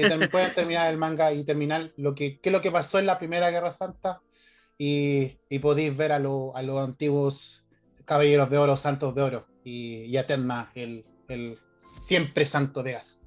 [0.00, 3.06] también pueden terminar el manga y terminar lo que, qué es lo que pasó en
[3.06, 4.20] la Primera Guerra Santa
[4.78, 7.64] y, y podéis ver a, lo- a los antiguos
[8.04, 11.58] caballeros de oro, santos de oro y, y a Tenma, el, el
[12.06, 13.20] siempre santo de Gas.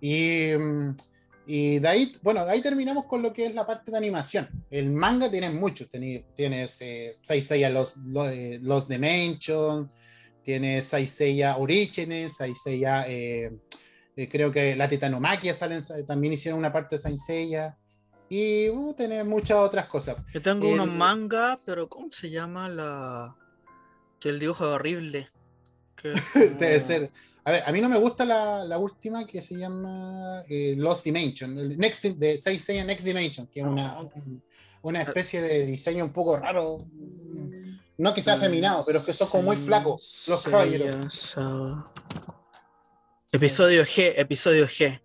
[0.00, 0.96] Y, mm,
[1.46, 4.48] y de ahí, bueno, de ahí terminamos con lo que es la parte de animación.
[4.70, 9.90] El manga tiene muchos, teni- tienes eh, Saiseiya los, los, eh, los Dimension,
[10.42, 13.04] tienes Saiseiya Origins, Saiseiya...
[13.08, 13.52] Eh,
[14.22, 17.76] eh, creo que la Titanomaquia salen, también hicieron una parte de Saint Seiya.
[18.28, 20.16] Y uh, tenés muchas otras cosas.
[20.32, 23.34] Yo tengo El- unos mangas, pero ¿cómo se llama la.
[24.20, 25.28] que el dibujo es horrible?
[25.96, 26.10] Que
[26.58, 27.10] Debe ser.
[27.42, 31.04] A ver, a mí no me gusta la, la última que se llama eh, Lost
[31.04, 34.04] Dimension, el Next, de Saint Seiya Next Dimension, que es una, Ah.
[34.82, 36.78] una especie de diseño un poco raro.
[37.98, 41.34] No que sea afeminado, pero es que son como muy flacos los caballeros.
[43.32, 45.00] Episodio G, episodio G.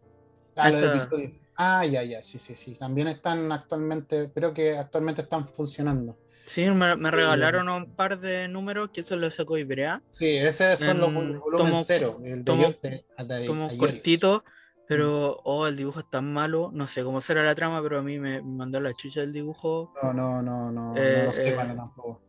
[0.55, 1.31] Ah, los esa- episodios.
[1.57, 2.75] Ah, ya, ya, sí, sí, sí.
[2.75, 6.17] También están actualmente, creo que actualmente están funcionando.
[6.43, 10.01] Sí, me, me regalaron un par de números que eso lo sacó Ibrea.
[10.09, 12.19] Sí, esos son los En vol- volumen tomo- cero.
[12.23, 13.77] El tomo- de- de Ayori.
[13.77, 14.79] cortito, Mm.
[14.87, 16.71] pero oh, el dibujo es tan malo.
[16.73, 19.93] No sé cómo será la trama, pero a mí me, mandó la chucha el dibujo.
[20.03, 22.21] No, no, no, no, Eh, no sé eh, cuál tampoco.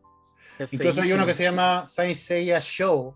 [0.57, 3.15] Es Incluso hay uno que se llama Saint Seiya Show,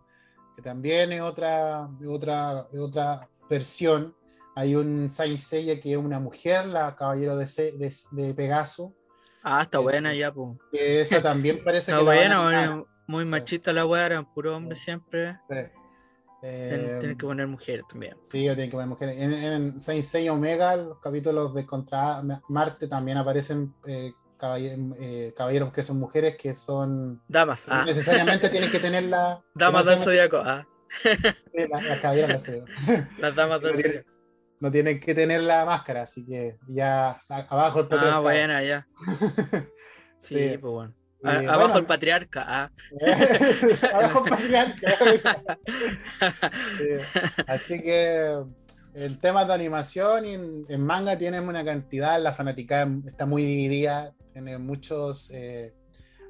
[0.61, 4.15] que también es otra, otra, otra versión.
[4.55, 8.93] Hay un Saint Seiya que es una mujer, la caballero de, Se- de, de Pegaso.
[9.43, 10.57] Ah, está eh, buena ya, pues.
[10.71, 12.03] Que esa también parece Está que a
[12.39, 15.37] buena, muy machista la weá, eran puro hombre siempre.
[15.49, 15.57] Sí.
[16.43, 18.17] Eh, tienen que poner mujeres también.
[18.21, 19.15] Sí, tienen que poner mujeres.
[19.19, 24.11] En, en Saint Seiya Omega, los capítulos de Contra Marte también aparecen eh,
[24.99, 27.21] eh, caballeros que son mujeres que son.
[27.27, 29.41] Damas, ah, Necesariamente tienen que tener la.
[29.55, 30.65] damas que del zodiaco, ah,
[31.03, 32.41] sean- la- las caballeras,
[33.19, 34.09] las damas del zodiaco.
[34.59, 37.17] no tienen que tener la máscara, así que ya
[37.49, 38.21] abajo el Ah, patriarcado.
[38.21, 38.87] buena, ya.
[40.19, 40.57] Sí, Sí.
[40.59, 40.93] pues bueno.
[41.23, 42.71] Eh, bueno, abajo el patriarca, ah.
[43.93, 44.93] abajo el patriarca.
[46.77, 46.87] Sí.
[47.47, 48.37] Así que
[48.93, 53.43] en temas de animación y en, en manga tienen una cantidad, la fanaticada está muy
[53.43, 55.73] dividida, tiene muchos, eh,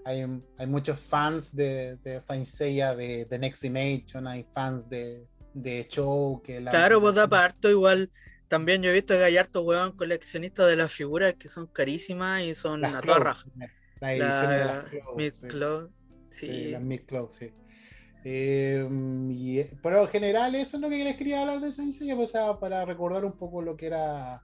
[0.06, 0.26] hay,
[0.58, 5.88] hay muchos fans de, de Saint Seiya, de, de Next Dimension, hay fans de, de
[5.90, 8.12] Show, que la Claro, pues da para harto igual.
[8.48, 12.44] También yo he visto que hay harto weón coleccionistas de las figuras que son carísimas
[12.44, 13.48] y son las a toda raja.
[14.02, 15.00] las ediciones de La las sí.
[16.30, 16.72] Sí, sí.
[16.72, 17.54] las Mid sí.
[18.24, 18.88] Eh,
[19.32, 22.30] y, pero en general eso es lo que les quería hablar de Saint Seiya, pues,
[22.30, 24.44] o sea, para recordar un poco lo que era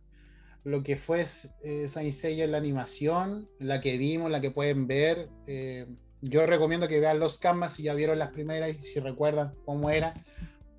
[0.63, 1.23] lo que fue
[1.63, 5.86] eh, Saint Seiya en la animación, la que vimos, la que pueden ver, eh,
[6.21, 9.89] yo recomiendo que vean los canvas si ya vieron las primeras y si recuerdan cómo
[9.89, 10.13] era.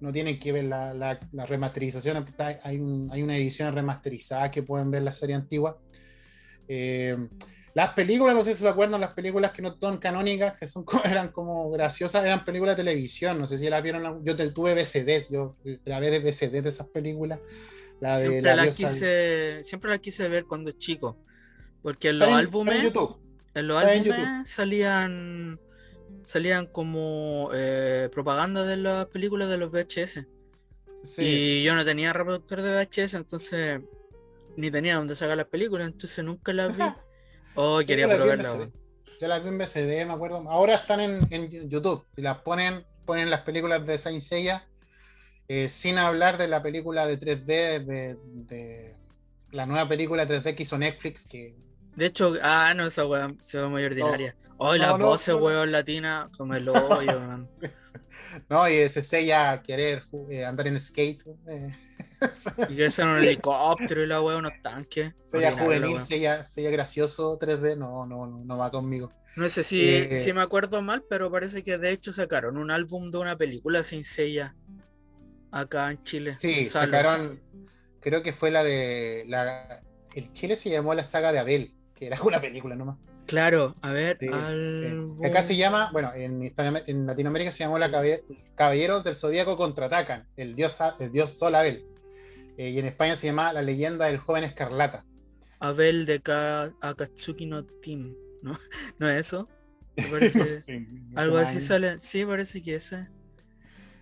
[0.01, 2.24] No tienen que ver la, la, la remasterización.
[2.62, 5.80] Hay, un- hay una edición remasterizada que pueden ver la serie antigua.
[6.68, 7.16] Eh,
[7.75, 10.85] las películas, no sé si se acuerdan, las películas que no son canónicas, que son,
[10.85, 13.39] como- eran como graciosas, eran películas de televisión.
[13.39, 14.25] No sé si las vieron.
[14.25, 17.41] Yo tuve VCDs, yo grabé de VCDs de esas películas.
[18.01, 21.19] La de Siempre la quise, siempre la quise ver cuando chico.
[21.83, 22.93] Porque en los álbumes,
[23.55, 25.61] en los en álbumes salían
[26.25, 30.27] salían como eh, propaganda de las películas de los VHS.
[31.03, 31.23] Sí.
[31.23, 33.81] Y yo no tenía reproductor de VHS, entonces
[34.57, 36.85] ni tenía dónde sacar las películas, entonces nunca las vi.
[37.61, 38.71] Oh, Sí, quería probarla.
[39.21, 40.49] Yo las vi en VCD, me acuerdo.
[40.49, 42.07] Ahora están en, en YouTube.
[42.15, 44.69] Si las ponen, ponen las películas de Saint Seiya,
[45.49, 48.97] eh, sin hablar de la película de 3D, de, de
[49.51, 51.57] la nueva película 3D que hizo Netflix, que
[51.97, 54.37] De hecho, ah, no, esa weá se ve muy ordinaria.
[54.59, 55.41] Oh, No, las no, voces, no.
[55.41, 57.49] weón, latinas, como el hoyo, man.
[58.49, 61.23] no, y ese Seiya querer eh, andar en skate.
[61.49, 61.75] eh,
[62.69, 65.14] Y que sea un helicóptero y la weá, unos tanques.
[65.33, 66.01] La juvenil.
[66.01, 69.12] Seiya, Seiya gracioso 3D, no, no, no, no va conmigo.
[69.37, 72.71] No sé si, Eh, si me acuerdo mal, pero parece que de hecho sacaron un
[72.71, 74.57] álbum de una película sin sella
[75.51, 76.37] acá en Chile.
[76.41, 77.03] Sí, en salas.
[77.03, 77.41] sacaron,
[78.01, 79.83] creo que fue la de, la,
[80.14, 82.99] en Chile se llamó la saga de Abel, que era una película nomás.
[83.27, 84.27] Claro, a ver, Sí.
[84.33, 86.53] Eh, acá se llama, bueno, en,
[86.87, 87.91] en Latinoamérica se llamó la
[88.55, 91.85] Caballeros del Zodíaco contraatacan, el dios, el dios Sol Abel.
[92.59, 95.05] Eh, y en España se llama La leyenda del joven escarlata.
[95.61, 98.59] Abel de Ka- Akatsuki no Team, ¿no?
[98.99, 99.49] ¿No es eso?
[99.97, 101.99] Me parece- No sé, no Algo así sale.
[102.01, 103.09] Sí, parece que ese.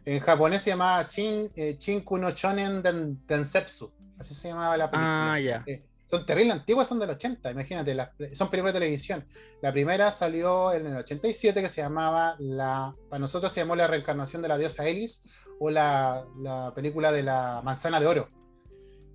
[0.04, 3.92] En japonés se llamaba Chin, eh, Chinku no Chonen Den- Densetsu.
[4.18, 5.32] Así se llamaba la película.
[5.34, 5.62] Ah, ya.
[5.66, 9.26] Eh, son terribles antiguas, son del 80, imagínate, las- son películas de televisión.
[9.60, 13.86] La primera salió en el 87 que se llamaba la, para nosotros se llamó La
[13.88, 15.24] reencarnación de la diosa Elis
[15.58, 18.28] o la, la película de la manzana de oro.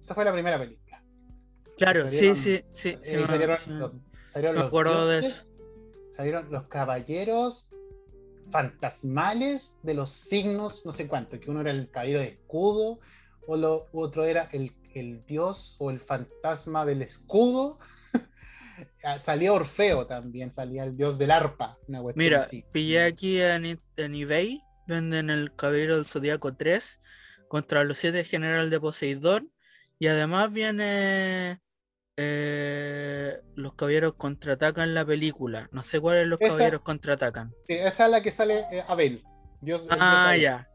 [0.01, 1.01] Esa fue la primera película.
[1.77, 2.97] Claro, sí, salieron- sí, sí.
[3.01, 3.69] sí, Eh, salieron sí.
[3.71, 3.91] los,
[4.31, 4.71] salieron me los
[5.07, 5.45] de dioses,
[6.15, 7.69] salieron los caballeros
[8.51, 12.99] fantasmales de los signos, no sé cuánto, que uno era el caballero de escudo,
[13.47, 17.79] o lo otro era el, el dios o el fantasma del escudo.
[19.03, 21.77] Ah, salía Orfeo también, salía el dios del arpa.
[21.87, 22.63] Una Mira, así.
[22.71, 26.99] pillé aquí en, eBay, venden el Caballero del Zodíaco 3
[27.47, 29.51] contra los 7 General de Poseidón
[30.01, 31.59] y además viene
[32.17, 35.69] eh, los Caballeros contraatacan la película.
[35.71, 37.53] No sé cuáles los Esa- Caballeros contraatacan.
[37.67, 39.23] Sí, esa es la que sale eh, Abel.
[39.61, 40.67] Dios, Ah, ya.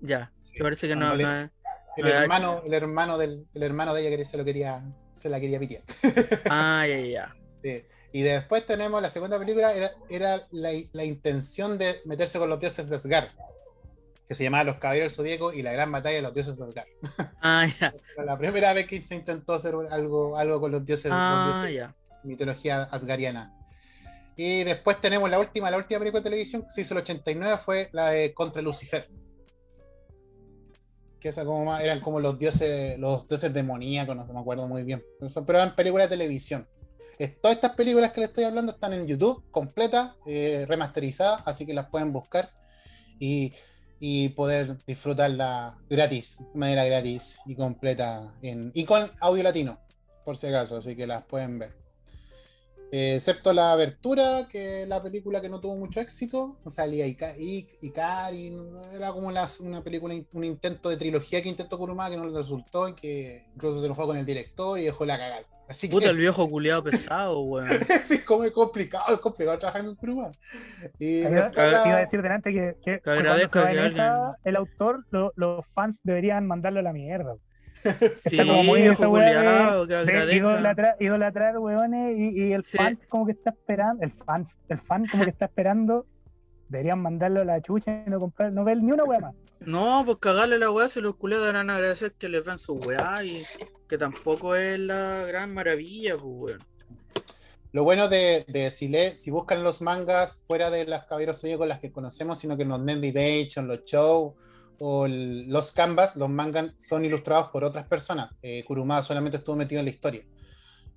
[0.00, 0.32] Ya.
[0.54, 1.50] Que parece que no, le- no es-
[1.98, 5.38] El hermano, el hermano del el hermano de ella que se lo quería, se la
[5.40, 5.82] quería pitear.
[6.48, 7.36] Ah, ya, ya, ya.
[7.60, 7.84] Sí.
[8.12, 12.58] Y después tenemos la segunda película, era, era la, la intención de meterse con los
[12.60, 13.28] dioses de Asgard,
[14.28, 16.64] que se llamaba Los Caballeros del Zodíaco y la gran batalla de los dioses de
[16.64, 16.86] Asgard.
[17.42, 17.66] Ah.
[18.14, 21.64] Fue la primera vez que se intentó hacer algo, algo con los dioses, los Ah,
[21.68, 21.90] dioses
[22.24, 23.52] mitología asgariana.
[24.36, 27.02] Y después tenemos la última, la última película de televisión que se hizo en el
[27.02, 29.08] 89 fue la de Contra Lucifer.
[31.20, 34.82] Que esa como más, eran como los dioses, los dioses demoníacos, no me acuerdo muy
[34.82, 35.02] bien.
[35.20, 36.66] Pero eran películas de televisión.
[37.18, 41.64] Es- Todas estas películas que les estoy hablando están en YouTube, completas, eh, remasterizadas, así
[41.64, 42.50] que las pueden buscar
[43.18, 43.52] y,
[44.00, 49.78] y poder disfrutarla gratis, de manera gratis y completa, en, y con audio latino,
[50.24, 51.72] por si acaso, así que las pueden ver.
[52.92, 58.84] Eh, excepto la abertura, que la película que no tuvo mucho éxito, salía Ikari, no-
[58.92, 62.36] era como las- una película, un intento de trilogía que intentó Kuruma que no le
[62.36, 65.46] resultó y que incluso se enojó con el director y dejó la cagar.
[65.68, 67.68] Así Puta, el viejo culiado pesado, weón.
[68.04, 70.30] sí, como es complicado, es complicado trabajar en Kuruma.
[70.98, 74.36] Y Iba, a decir delante que, que, que cuando agradezca se que vaya esa, alguien-
[74.44, 77.34] el autor, lo- los fans deberían mandarlo a la mierda.
[78.16, 80.36] Sí, como muy viejo weá culiado, que De agradezca.
[80.36, 82.76] idolatrar, idolatrar weones y, y el Sí.
[82.76, 86.06] fan como que está esperando, el fan, el fan como que está esperando,
[86.68, 89.34] deberían mandarlo a la chucha y no comprar, no ver ni una wea más.
[89.60, 92.74] No, pues cagarle la weá si los culiados van a agradecer que les ven su
[92.74, 93.42] weá y
[93.88, 96.58] que tampoco es la gran maravilla, pues weón.
[97.72, 101.66] Lo bueno de, de si, le, si buscan los mangas fuera de las caballeros zodíacos
[101.66, 104.36] las que conocemos, sino que los Nendy Nation, los show
[104.78, 108.30] o los canvas, los mangas son ilustrados por otras personas.
[108.42, 110.24] Eh, Kurumada solamente estuvo metido en la historia.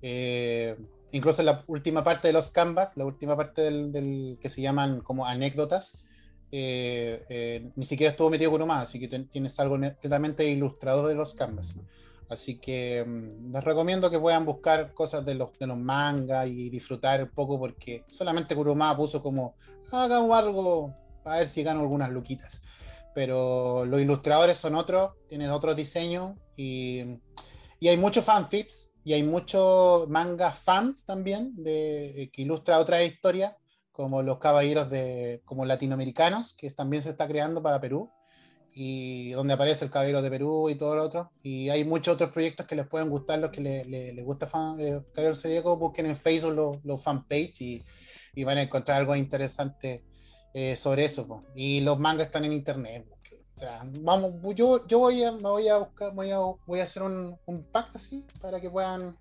[0.02, 0.76] Eh,
[1.10, 4.60] incluso en la última parte de los canvas, la última parte del, del- que se
[4.62, 6.04] llaman como anécdotas,
[6.50, 11.14] eh, eh, ni siquiera estuvo metido Kurumada, así que ten- tienes algo netamente ilustrado de
[11.14, 11.76] los canvas.
[12.28, 16.70] Así que mm, les recomiendo que puedan buscar cosas de los, de los mangas y
[16.70, 19.56] disfrutar un poco porque solamente Kurumada puso como,
[19.92, 20.94] hagamos algo,
[21.24, 22.60] a ver si gano algunas luquitas.
[23.14, 27.04] Pero los ilustradores son otros, tienen otros diseños y,
[27.80, 33.54] hay muchos fanfics y hay muchos manga fans también de, que ilustra otras historias
[33.98, 38.12] como los caballeros de como latinoamericanos que también se está creando para Perú
[38.72, 41.32] y donde aparece el Caballero de Perú y todo lo otro.
[41.42, 44.78] Y hay muchos otros proyectos que les pueden gustar, los que les le, gusta fan,
[44.78, 47.84] eh, Caballero Zodíaco, busquen en Facebook los, los fanpage y,
[48.36, 50.04] y, van a encontrar algo interesante
[50.54, 51.42] eh, sobre eso.
[51.56, 53.04] Y los mangas están en internet.
[53.56, 56.84] O sea, vamos, yo, yo voy a, me voy a buscar, voy a, voy a
[56.84, 59.16] hacer un, un así para que puedan,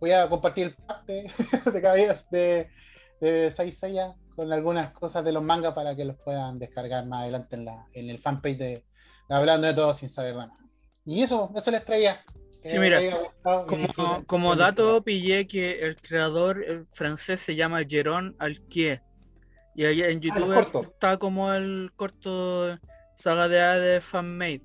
[0.00, 1.30] voy a compartir el pack de,
[1.70, 2.70] de de,
[3.20, 7.56] de Saisaya con algunas cosas de los mangas para que los puedan descargar más adelante
[7.56, 8.84] en, la, en el fanpage de,
[9.28, 10.56] hablando de todo sin saber nada.
[11.04, 12.20] Y eso, eso les traía.
[12.64, 13.00] Sí, mira,
[13.66, 19.02] como, como dato pillé que el creador francés se llama Jérôme Alquier.
[19.74, 22.78] Y ahí en ah, YouTube está como el corto
[23.14, 24.62] saga de A de fanmade.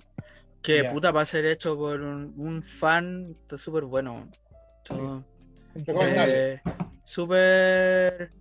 [0.61, 4.29] Que puta va a ser hecho por un, fan, está súper bueno.
[5.75, 6.59] Eh,
[7.05, 8.31] súper.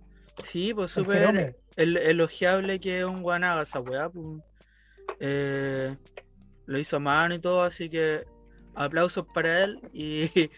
[0.43, 4.09] Sí, pues súper elogiable que un guanaga esa weá.
[4.09, 4.41] Pues.
[5.19, 5.95] Eh,
[6.65, 8.25] lo hizo a mano y todo, así que
[8.75, 10.49] aplausos para él y,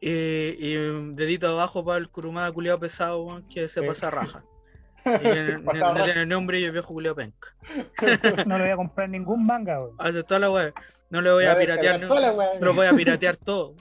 [0.00, 4.44] dedito abajo para el curumada culiado pesado que se pasa raja.
[5.02, 7.56] Y no, tiene nombre y el viejo culiado penca.
[8.46, 10.74] No le voy a comprar ningún manga, Hace toda la wea.
[11.08, 12.14] No le voy a, piratear, no,
[12.50, 13.74] se lo voy a piratear todo.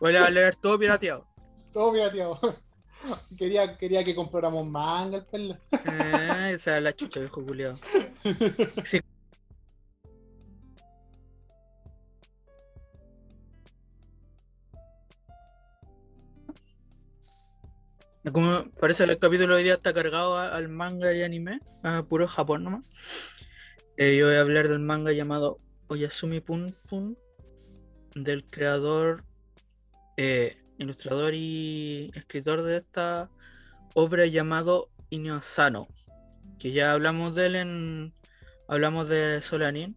[0.00, 1.26] voy a leer todo pirateado.
[1.72, 2.58] Todo pirateado.
[3.38, 5.52] Quería, quería que compráramos manga el.
[5.72, 7.78] Eh, esa es la chucha, viejo culiado.
[8.84, 9.00] Sí.
[18.32, 22.02] Como parece que el capítulo de hoy día está cargado al manga y anime, a
[22.02, 22.84] puro Japón nomás.
[23.96, 25.56] Eh, yo voy a hablar del manga llamado
[25.86, 27.16] Oyasumi Pun Pun,
[28.14, 29.24] del creador,
[30.16, 33.30] eh, ilustrador y escritor de esta
[33.94, 35.88] obra llamado Inyo Asano,
[36.58, 38.14] que ya hablamos de él en.
[38.68, 39.96] Hablamos de Solanin.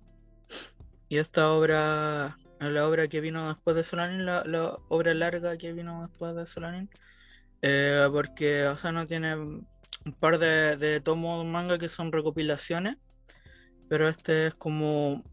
[1.10, 2.38] Y esta obra
[2.70, 6.90] la obra que vino después de Solanin, la, obra larga que vino después de Solanin
[7.64, 12.98] eh, porque no tiene un par de, tomos de manga que son recopilaciones,
[13.88, 15.24] pero este es como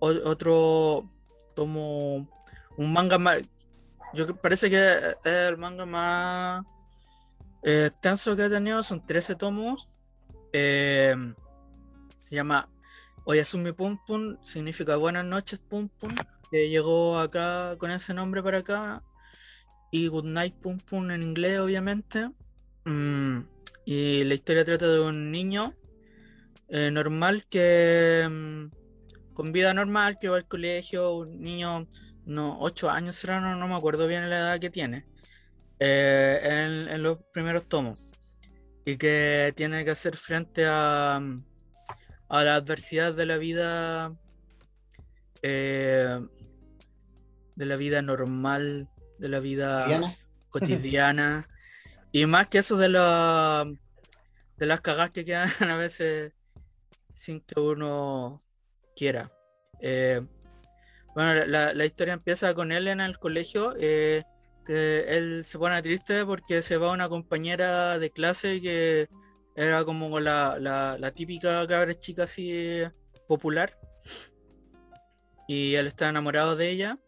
[0.00, 1.10] otro
[1.54, 2.28] tomo,
[2.76, 3.18] un manga
[4.14, 6.64] yo parece que es el manga más
[7.62, 9.88] eh, extenso que ha tenido, son 13 tomos,
[10.52, 11.14] eh,
[12.16, 12.68] se llama
[13.24, 16.14] Oyasumi Pum Pum, significa buenas noches Pum Pum,
[16.50, 19.02] que llegó acá con ese nombre para acá
[19.90, 22.30] y Goodnight Pum Pum en inglés, obviamente.
[22.84, 23.40] Mm,
[23.84, 25.74] y la historia trata de un niño
[26.68, 31.86] eh, normal que mm, con vida normal que va al colegio, un niño,
[32.28, 35.06] no, 8 años será, no, no me acuerdo bien la edad que tiene,
[35.80, 37.98] eh, en, los primeros tomos.
[38.84, 44.16] Y que tiene que hacer frente a, a la adversidad de la vida.
[45.42, 46.20] Eh,
[47.56, 48.88] de la vida normal
[49.18, 50.16] de la vida
[50.50, 51.48] cotidiana.
[52.12, 53.66] y más que eso de, la,
[54.56, 56.32] de las cagas que quedan a veces
[57.14, 58.40] sin que uno
[58.94, 59.32] quiera.
[59.80, 60.22] Eh,
[61.18, 64.22] bueno, la, historia empieza con él en el colegio, eh,
[64.68, 69.08] él se pone triste porque se va una compañera de clase que
[69.56, 72.84] era como la, la típica cabra chica así
[73.26, 73.76] popular.
[75.48, 77.00] Y él está enamorado de ella.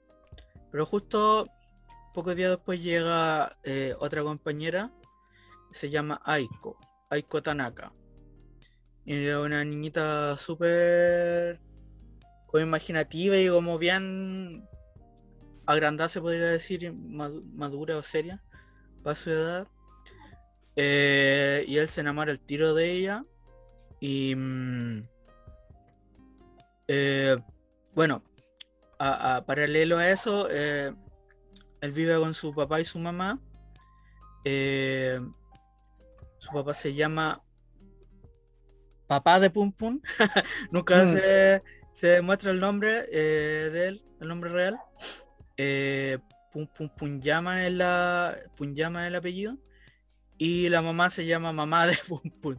[0.73, 1.47] Pero justo
[2.13, 4.93] pocos días después llega eh, otra compañera,
[5.71, 6.77] se llama Aiko,
[7.11, 7.93] Aiko Tanaka.
[9.05, 11.61] Y es una niñita súper
[12.59, 14.69] imaginativa y como bien
[15.67, 18.43] agrandada, se podría decir, madura o seria,
[19.03, 19.69] para su edad.
[20.77, 23.25] Eh, y él se enamora el tiro de ella.
[24.01, 25.09] Y mm,
[26.89, 27.37] eh,
[27.95, 28.25] bueno,
[28.99, 33.41] a, paralelo a eso, él vive con su papá y su mamá.
[34.45, 35.21] Eh,
[36.39, 37.43] su papá se llama
[39.07, 40.01] Papá de Pum Pum.
[40.71, 41.07] Nunca mm.
[41.07, 44.79] se, se, demuestra el nombre eh, de él, el nombre real.
[45.57, 46.19] Eh,
[46.53, 49.57] Pum Pum llama es la llama el apellido.
[50.39, 52.57] Y la mamá se llama Mamá de Pum Pum.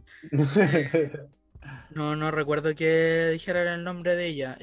[1.90, 4.58] no, no recuerdo que dijera el nombre de ella.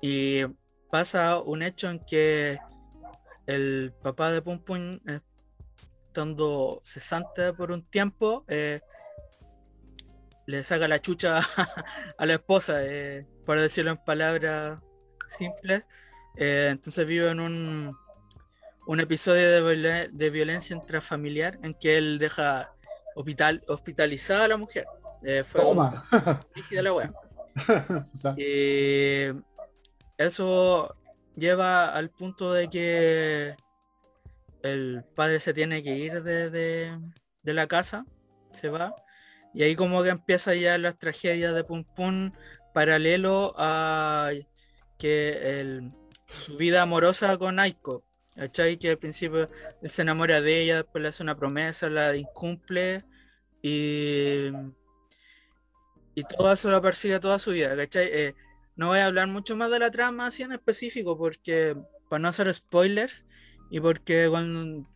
[0.00, 0.42] Y
[0.90, 2.58] pasa un hecho en que
[3.46, 5.00] el papá de Pum Pum,
[6.08, 8.80] estando cesante por un tiempo, eh,
[10.52, 11.40] le saca la chucha
[12.18, 14.78] a la esposa, eh, por decirlo en palabras
[15.26, 15.84] simples.
[16.36, 17.96] Eh, entonces vive en un,
[18.86, 22.74] un episodio de, violen- de violencia intrafamiliar en que él deja
[23.16, 24.84] hospital, hospitalizada a la mujer.
[25.24, 26.04] Eh, fue Toma.
[26.70, 27.12] la wea.
[28.36, 29.28] Y
[30.18, 30.94] eso
[31.34, 33.56] lleva al punto de que
[34.62, 36.98] el padre se tiene que ir de, de-
[37.42, 38.04] de la casa,
[38.52, 38.94] se va,
[39.54, 42.32] y ahí como que empieza ya las tragedias de Pum Pum
[42.72, 44.30] paralelo a
[44.98, 45.82] que
[46.34, 48.04] su vida amorosa con Aiko.
[48.34, 48.78] ¿Cachai?
[48.78, 49.50] Que al principio
[49.82, 53.04] él se enamora de ella, después le hace una promesa, la incumple
[53.60, 54.46] y,
[56.14, 58.08] y todo eso lo persigue toda su vida, ¿cachai?
[58.10, 58.34] Eh,
[58.74, 61.76] no voy a hablar mucho más de la trama así en específico, porque
[62.08, 63.26] para no hacer spoilers
[63.70, 64.88] y porque cuando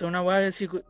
[0.00, 0.82] una weá cu-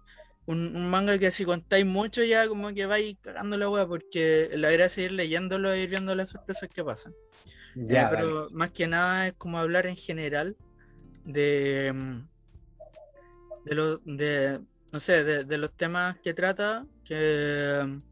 [0.46, 4.50] un, un manga que si contáis mucho ya como que vais cagando la weá, porque
[4.54, 7.14] la gracia es ir leyéndolo e ir viendo las sorpresas que pasan.
[7.76, 10.56] Eh, ya, pero más que nada es como hablar en general
[11.24, 12.28] de, mm,
[13.64, 14.60] de, lo- de
[14.92, 18.02] no sé, de, de los temas que trata, que mm,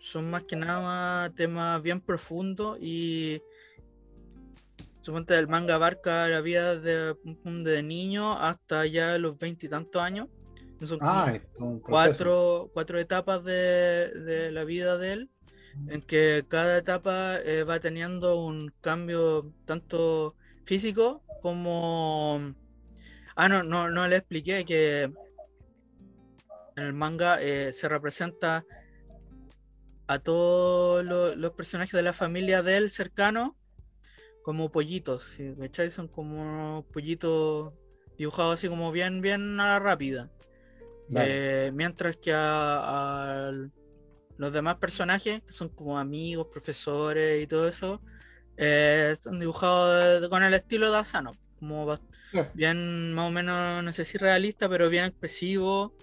[0.00, 3.40] son más que nada temas bien profundos y
[5.00, 7.14] suponte el manga abarca la vida de,
[7.44, 10.28] de niño hasta ya los veintitantos años.
[10.82, 11.32] Son Ah,
[11.82, 15.30] cuatro, cuatro etapas de, de la vida de él,
[15.88, 22.54] en que cada etapa eh, va teniendo un cambio tanto físico como...
[23.36, 25.02] Ah, no, no, no le expliqué que
[26.76, 28.64] en el manga eh, se representa
[30.06, 33.56] a todos lo- los personajes de la familia de él cercano
[34.44, 35.54] como pollitos, ¿sí?
[35.58, 35.90] ¿cachai?
[35.90, 37.72] Son como pollitos
[38.18, 40.30] dibujados así como bien, bien a la rápida.
[41.14, 43.52] Eh, mientras que a, a
[44.36, 48.00] los demás personajes, que son como amigos, profesores y todo eso,
[48.56, 51.96] eh, están dibujados con el estilo de Asano, como
[52.54, 55.94] bien más o menos, no sé si realista, pero bien expresivo.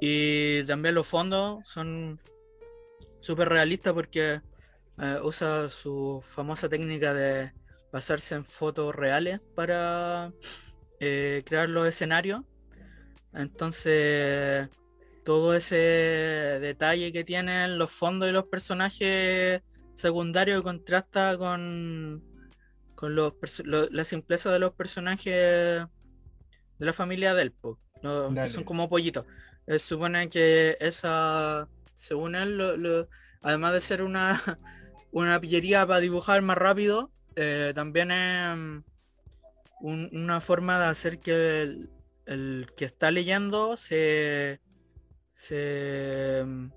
[0.00, 2.20] Y también los fondos son
[3.20, 4.40] súper realistas porque
[4.98, 7.52] eh, usa su famosa técnica de
[7.92, 10.32] basarse en fotos reales para
[11.00, 12.42] eh, crear los escenarios.
[13.36, 14.68] Entonces,
[15.24, 15.76] todo ese
[16.60, 19.62] detalle que tienen los fondos y los personajes
[19.94, 22.22] secundarios contrasta con,
[22.94, 23.34] con los,
[23.64, 25.84] lo- la simpleza de los personajes
[26.78, 28.50] de la familia del po, los que Dale.
[28.50, 29.26] son como pollitos.
[29.66, 33.08] Eh, supone que esa, según él, lo- lo-
[33.42, 34.40] además de ser una,
[35.12, 38.78] una pillería para dibujar más rápido, eh, también es mm,
[39.80, 41.90] un- una forma de hacer que el,
[42.26, 44.60] el que está leyendo se,
[45.32, 46.68] se mm,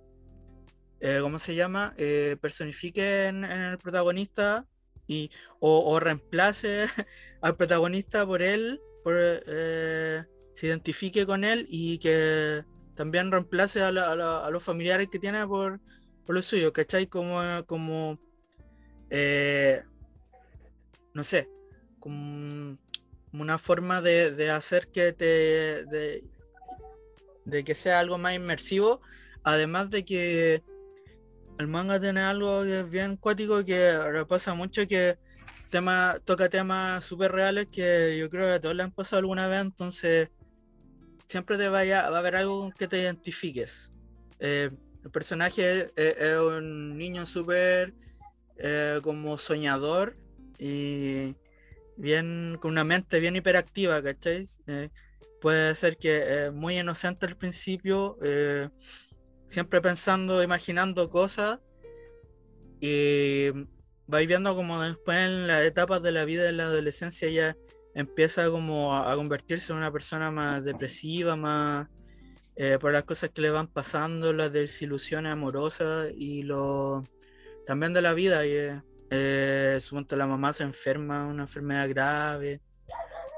[1.01, 1.93] eh, ¿cómo se llama?
[1.97, 4.67] Eh, personifique en, el protagonista
[5.07, 6.85] y o, reemplace
[7.41, 10.23] al protagonista por él, por, eh,
[10.53, 12.63] se identifique con él y que
[12.95, 15.79] también reemplace a, la- a la- a los familiares que tiene por,
[16.25, 17.07] por lo suyo, ¿cachai?
[17.07, 18.19] Como, como
[21.13, 21.49] no sé,
[21.99, 22.77] como
[23.33, 29.01] una forma de, de hacer que te de, que sea algo más inmersivo,
[29.43, 30.63] además de que
[31.57, 35.17] el manga tiene algo que es bien cuático que repasa mucho que
[35.69, 39.47] tema, toca temas súper reales que yo creo que a todos le han pasado alguna
[39.47, 40.29] vez, entonces
[41.27, 43.91] siempre te va a haber algo con que te identifiques.
[44.39, 44.69] Eh,
[45.03, 47.93] el personaje es, es un niño súper
[48.57, 50.17] eh, como soñador
[50.57, 51.35] y
[51.99, 54.45] bien con una mente bien hiperactiva, ¿cachai?
[54.67, 54.89] Eh,
[55.41, 58.69] puede ser que eh, muy inocente al principio, eh,
[59.45, 61.59] siempre pensando, imaginando cosas
[62.81, 63.49] y
[64.07, 67.55] vais viendo como después en las etapas de la vida de la adolescencia ya
[67.93, 71.87] empieza como a, a convertirse en una persona más depresiva, más
[72.61, 77.05] eh, por las cosas que le van pasando, las desilusiones amorosas y lo
[77.65, 78.45] también de la vida.
[78.45, 78.51] Y,
[79.09, 82.61] eh, suponte la mamá se enferma, una enfermedad grave.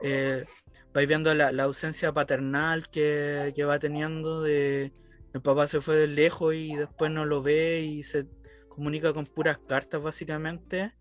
[0.04, 0.46] Eh,
[0.94, 4.94] vais viendo la, la ausencia paternal que, que va teniendo de
[5.34, 8.28] el papá se fue de lejos y después no lo ve y se
[8.68, 10.94] comunica con puras cartas básicamente.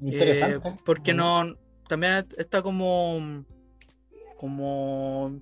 [0.00, 0.68] Interesante.
[0.68, 1.56] Eh, porque no,
[1.88, 3.44] también está como,
[4.36, 5.40] como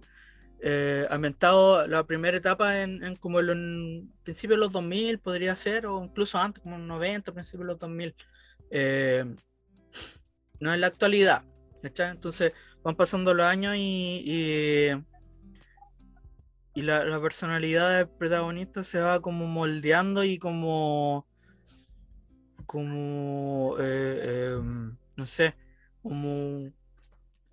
[0.60, 5.86] eh, ambientado la primera etapa en, en como en principios de los 2000 podría ser,
[5.86, 8.14] o incluso antes, como en 90, principios de los 2000.
[8.70, 9.24] Eh,
[10.60, 11.44] no en la actualidad.
[11.82, 12.52] Entonces
[12.82, 14.22] van pasando los años y,
[16.74, 21.26] y, la, personalidad del protagonista se va como moldeando y como,
[22.66, 25.56] como, eh, em, no sé,
[26.02, 26.70] como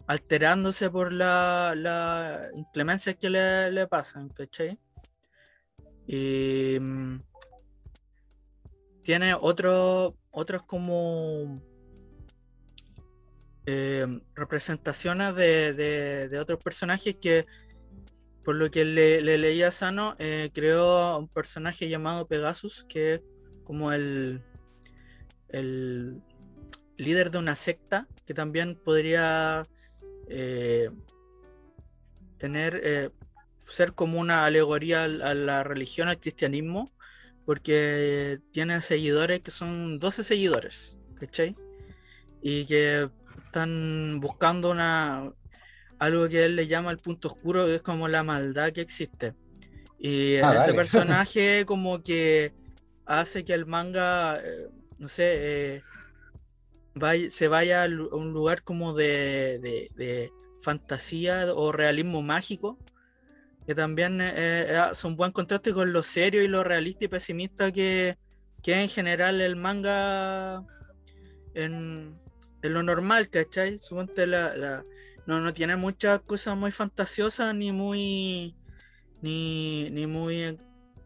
[0.08, 4.80] alterándose por la, la inclemencias que le, le pasan, ¿cachai?
[9.08, 11.62] Tiene otro, otros como
[13.66, 14.06] eh,
[14.36, 17.46] representaciones de, de- otros personajes que,
[18.44, 23.14] por lo que le, le leí a Sano, eh, creó un personaje llamado Pegasus, que
[23.14, 23.24] es
[23.64, 24.44] como el,
[25.48, 26.22] el
[26.98, 29.66] líder de una secta, que también podría
[30.28, 30.90] eh,
[32.38, 33.14] tener,
[33.66, 36.92] ser como una alegoría al- a la religión, al cristianismo,
[37.48, 41.56] porque tiene seguidores que son 12 seguidores, ¿cachai?
[42.42, 43.10] Y que
[43.46, 45.32] están buscando una
[45.98, 49.34] algo que él le llama el punto oscuro, que es como la maldad que existe.
[49.98, 50.74] Y Ah, ese dale.
[50.76, 52.54] personaje como que
[53.06, 54.68] hace que el manga, eh,
[55.00, 55.84] no sé, eh,
[56.96, 62.78] vaya- se vaya a un lugar como de, de- de fantasía o realismo mágico,
[63.68, 67.70] que también eh, eh, son buen contraste con lo serio y lo realista y pesimista
[67.72, 68.16] que,
[68.64, 70.64] que en general el manga
[71.54, 72.18] en,
[72.62, 73.78] en lo normal, ¿cachai?
[73.78, 74.86] Suponte la, la-
[75.26, 78.56] no, no tiene muchas cosas muy fantasiosas ni muy
[79.22, 80.58] ni, ni muy eh,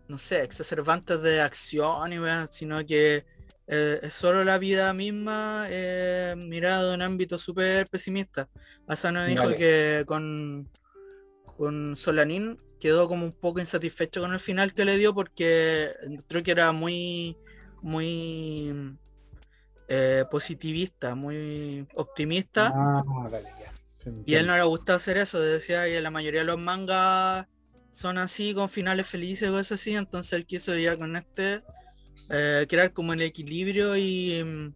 [0.07, 2.17] no sé, exacerbantes de acción, y
[2.51, 3.25] sino que
[3.67, 8.47] eh, es solo la vida misma eh, mirada de un ámbito súper pesimista.
[8.87, 9.55] Asano dijo Vale.
[9.55, 10.69] que con,
[11.57, 15.91] con Solanin quedó como un poco insatisfecho con el final que le dio porque
[16.27, 17.37] creo que era muy,
[17.81, 18.97] muy
[19.87, 22.73] eh, positivista, muy optimista.
[22.75, 23.73] Ah, ya.
[24.25, 27.45] Y a él no le gusta hacer eso, decía que la mayoría de los mangas
[27.91, 31.61] son así, con finales felices o cosas así, entonces él quiso ya con este
[32.29, 34.73] eh, crear como el equilibrio y,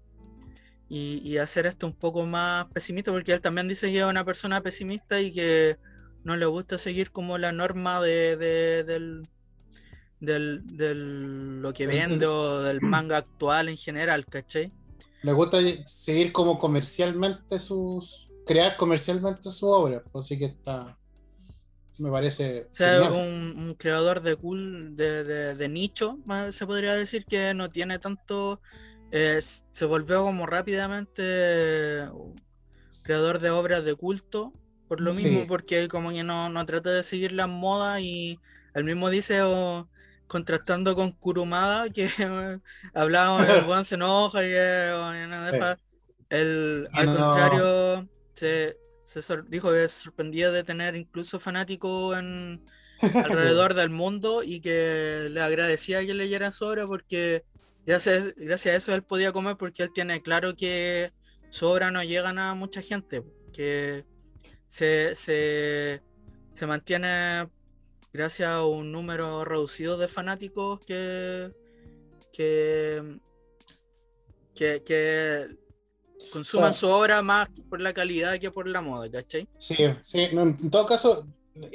[0.90, 4.26] y, y hacer esto un poco más pesimista, porque él también dice que es una
[4.26, 5.78] persona pesimista y que
[6.26, 9.28] no le gusta seguir como la norma de, de- del,
[10.20, 14.72] del, del- lo que vende o del manga actual en general, ¿cachai?
[15.24, 18.30] Le gusta seguir como comercialmente sus.
[18.46, 20.04] crear comercialmente su obra.
[20.14, 20.98] Así que está.
[21.98, 22.68] Me parece.
[22.72, 26.20] O sea, un, un creador de cool, de, de- de nicho,
[26.52, 28.62] se podría decir que no tiene tanto.
[29.12, 32.36] eh, se volvió como rápidamente un
[33.04, 34.52] creador de obras de culto,
[34.88, 35.14] por lo Sí.
[35.14, 38.40] mismo, porque como que no, no trata de seguir las modas y
[38.74, 39.90] él mismo dice, o,
[40.28, 42.08] contrastando con Kurumada, que
[42.94, 45.80] hablábamos, el weón se enoja y que bueno, no deja.
[46.30, 47.12] Él, al No.
[47.12, 52.64] contrario, se, se dijo que se sorprendía de tener incluso fanáticos en,
[53.22, 57.46] alrededor del mundo y que le agradecía que leyera su obra porque
[57.86, 61.12] gracias, gracias a eso él podía comer porque él tiene claro que
[61.50, 64.06] su obra no llegan a mucha gente, que
[64.76, 66.02] se, se,
[66.52, 67.48] se mantiene
[68.12, 71.50] gracias a un número reducido de fanáticos que,
[72.34, 73.18] que,
[74.54, 75.58] que, que
[76.30, 79.48] consuman sea, su obra más por la calidad que por la moda, ¿cachai?
[79.60, 81.26] Sí, sí, no, en todo caso,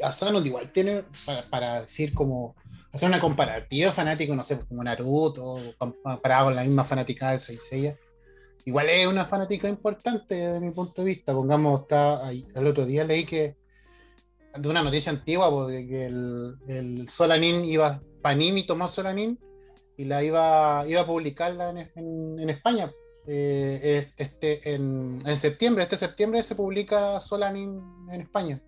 [0.03, 2.55] Asano igual tiene para, para decir como
[2.93, 7.97] hacer una comparativa fanático, no sé, como Naruto, comparado con la misma fanaticada de Saiseiya.
[8.65, 11.33] Igual es una fanática importante desde mi punto de vista.
[11.33, 13.57] Pongamos, está ahí- el otro día leí que
[14.57, 19.39] de una noticia antigua, pues, de que el, el Solanin iba, Panini tomó Solanin
[19.97, 22.91] y la iba, iba a publicarla en, en- en España.
[23.27, 27.81] Eh, este, en, en septiembre, este septiembre se publica Solanin
[28.11, 28.61] en España.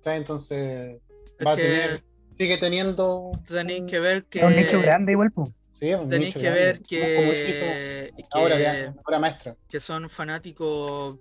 [0.00, 0.18] ¿Sabes?
[0.20, 1.00] Entonces
[1.38, 3.30] Es va a que tener, sigue teniendo.
[3.48, 4.40] tenéis que ver que...
[4.40, 5.50] Es un nicho grande igual, pues.
[5.78, 9.56] Sí, Tenéis que ver que, ahora, maestra.
[9.68, 11.18] que son fanáticos.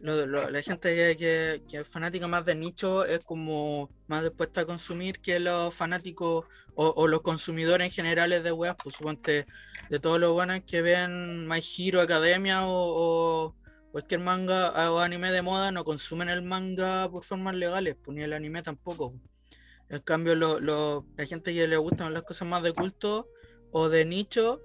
[0.00, 4.22] lo- lo- la gente que, que- que es fanática más de nicho es como más
[4.22, 6.44] dispuesta a consumir que los fanáticos
[6.74, 8.76] o, o los consumidores en generales de weas.
[8.82, 9.46] Pues suponte
[9.88, 12.72] de todos los buenos que ven My Hero Academia o,
[13.48, 13.56] o
[13.90, 18.22] cualquier manga o anime de moda no consumen el manga por formas legales, pues ni
[18.22, 19.14] el anime tampoco.
[19.88, 23.28] En cambio, lo, lo- la gente que le gustan las cosas más de culto
[23.78, 24.62] o de nicho,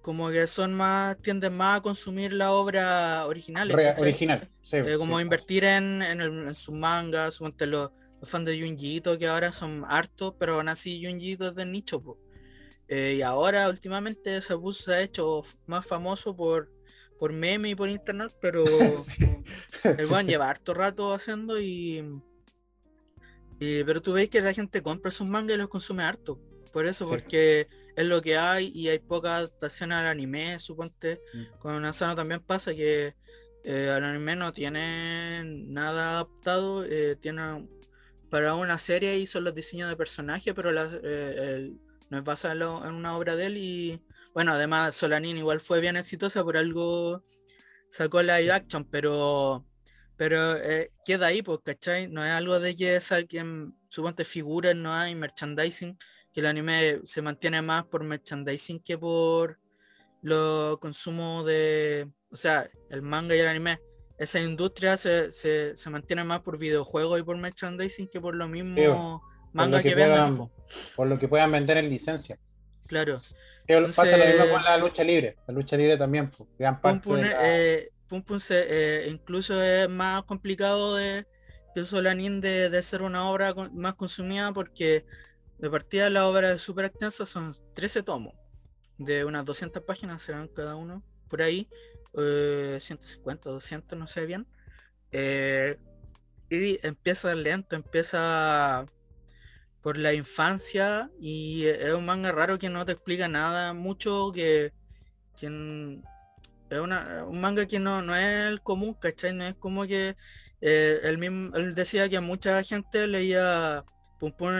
[0.00, 3.68] como que son más, tienden más a consumir la obra original.
[3.68, 4.48] Re- original.
[4.62, 5.22] sí, Eh, como sí.
[5.22, 7.90] invertir en, en, sus mangas, suponte los,
[8.20, 11.56] los fans de Junji Ito, que ahora son hartos, pero aún así Junji Ito es
[11.56, 12.00] de nicho.
[12.86, 14.54] Eh, y ahora últimamente se
[14.94, 16.70] ha hecho más famoso por,
[17.18, 18.64] por meme y por internet, pero
[19.98, 22.04] el weón lleva harto rato haciendo y,
[23.58, 26.38] y- Pero tú ves que la gente compra sus mangas y los consume harto.
[26.72, 27.10] Por eso, Sí.
[27.10, 31.20] porque es lo que hay y hay poca adaptación al anime, suponte.
[31.34, 31.58] Mm.
[31.58, 33.14] Con Asano también pasa que
[33.64, 37.68] eh, al anime no tiene nada adaptado, eh, tiene
[38.30, 41.80] para una serie hizo los diseños de personajes, pero la- eh, el-
[42.10, 45.96] no es basada en, una obra de él y bueno, además Solanin igual fue bien
[45.96, 47.22] exitosa, por algo
[47.90, 48.50] sacó live Sí.
[48.50, 49.64] action, pero
[50.16, 52.08] pero eh, queda ahí, pues, ¿cachai?
[52.08, 55.96] No es algo de que alguien, suponte figuras, no hay merchandising,
[56.38, 59.58] que el anime se mantiene más por merchandising que por
[60.22, 63.80] lo consumo de, o sea, el manga y el anime.
[64.18, 68.46] Esa industria se, se, se mantiene más por videojuegos y por merchandising que por lo
[68.46, 69.20] mismo
[69.52, 70.14] manga lo que que, venden.
[70.16, 70.50] puedan- po.
[70.94, 72.38] Por lo que puedan vender en licencia.
[72.86, 73.20] Claro.
[73.20, 75.36] Sí, Pasa lo mismo Entonces- con la lucha libre.
[75.48, 78.66] La lucha libre también, pues, gran Pum parte Pum, de la- eh, Pum Pum se-
[78.68, 81.26] eh, incluso es más complicado de
[81.74, 85.04] que Solanin de, de ser una obra con- más consumida porque
[85.58, 88.34] de partida la obra es súper extensa, son 13 tomos
[88.98, 91.68] de unas 200 páginas serán cada uno por ahí,
[92.14, 94.46] eh, 150, 200, no sé bien.
[95.12, 95.78] Eh,
[96.50, 98.86] y empieza lento, empieza
[99.82, 104.72] por la infancia y es un manga raro que no te explica nada mucho, que,
[105.36, 106.02] es un
[107.32, 109.34] manga que no, no es el común, ¿cachai?
[109.34, 110.16] No es como que
[110.60, 113.84] eh, él, mismo, él decía que mucha gente leía
[114.18, 114.50] Pum Pum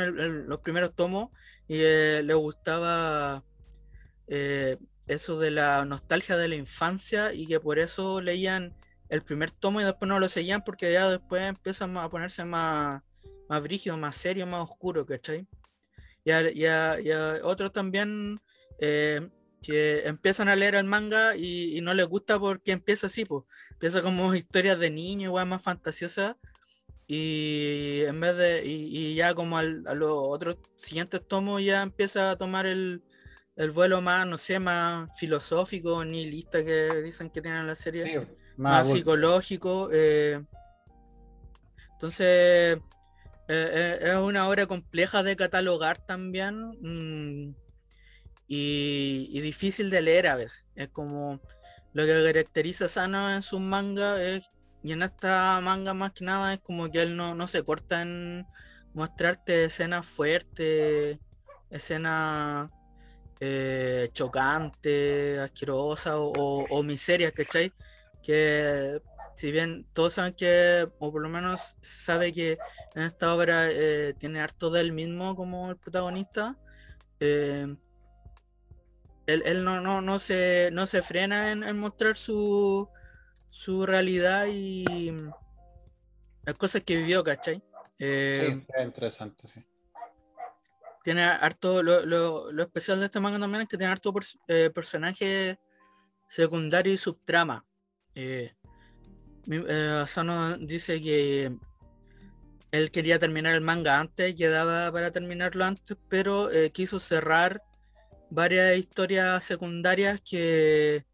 [0.46, 1.30] los primeros tomos
[1.66, 3.44] y eh, le gustaba
[4.26, 4.76] eh,
[5.06, 8.74] eso de la nostalgia de la infancia y que por eso leían
[9.08, 13.02] el primer tomo y después no lo seguían porque ya después empiezan a ponerse más,
[13.48, 15.46] más brígido, más serio, más oscuro, ¿cachai?
[16.24, 17.10] Y y a- y
[17.42, 18.38] otros también
[18.80, 19.28] eh,
[19.62, 23.44] que empiezan a leer el manga y, y no les gusta porque empieza así, pues.
[23.72, 26.36] Empieza como historias de niños, igual más fantasiosas.
[27.10, 28.66] Y en vez de.
[28.66, 33.02] Y, y ya como al- a los otros siguientes tomos ya empieza a tomar el,
[33.56, 38.16] el vuelo más, no sé, más filosófico, nihilista que dicen que tienen la serie Sí,
[38.58, 39.88] más, psicológico.
[39.90, 40.44] eh,
[41.94, 42.80] entonces, eh,
[43.48, 47.54] eh, es una obra compleja de catalogar también mm,
[48.46, 50.64] y, y difícil de leer a veces.
[50.74, 51.40] Es como
[51.94, 54.50] lo que caracteriza a Sano en sus mangas es-
[54.88, 58.00] y en esta manga más que nada es como que él no, no se corta
[58.00, 58.46] en
[58.94, 61.18] mostrarte escenas fuertes,
[61.68, 62.70] escenas
[63.38, 67.70] eh, chocantes, asquerosas o, o, o miserias, ¿cachai?
[68.22, 69.02] Que
[69.36, 72.56] si bien todos saben que, o por lo menos sabe que
[72.94, 76.56] en esta obra eh, tiene harto del mismo como el protagonista,
[77.20, 77.76] eh,
[79.26, 82.88] él, él no, no, no, se, no se frena en, en mostrar su,
[83.50, 85.10] su realidad y
[86.44, 87.62] las cosas que vivió, ¿cachai?
[87.98, 89.64] Eh, Sí, es interesante, sí.
[91.04, 94.38] tiene harto, lo, lo- lo especial de este manga también es que tiene harto pers-
[94.48, 95.58] eh, personaje
[96.28, 97.64] secundario y subtrama.
[98.14, 98.54] Eh,
[99.50, 101.50] eh, Asano dice que
[102.70, 107.62] él quería terminar el manga antes, quedaba para terminarlo antes, pero eh, quiso cerrar
[108.30, 111.06] varias historias secundarias que,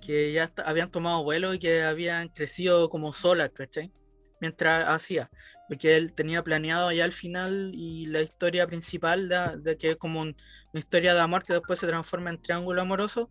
[0.00, 3.92] que ya habían tomado vuelo y que habían crecido como solas, ¿cachai?
[4.40, 5.30] Mientras hacía,
[5.68, 9.96] porque él tenía planeado ya al final y la historia principal de, de que es
[9.96, 10.34] como un-
[10.72, 13.30] una historia de amor que después se transforma en triángulo amoroso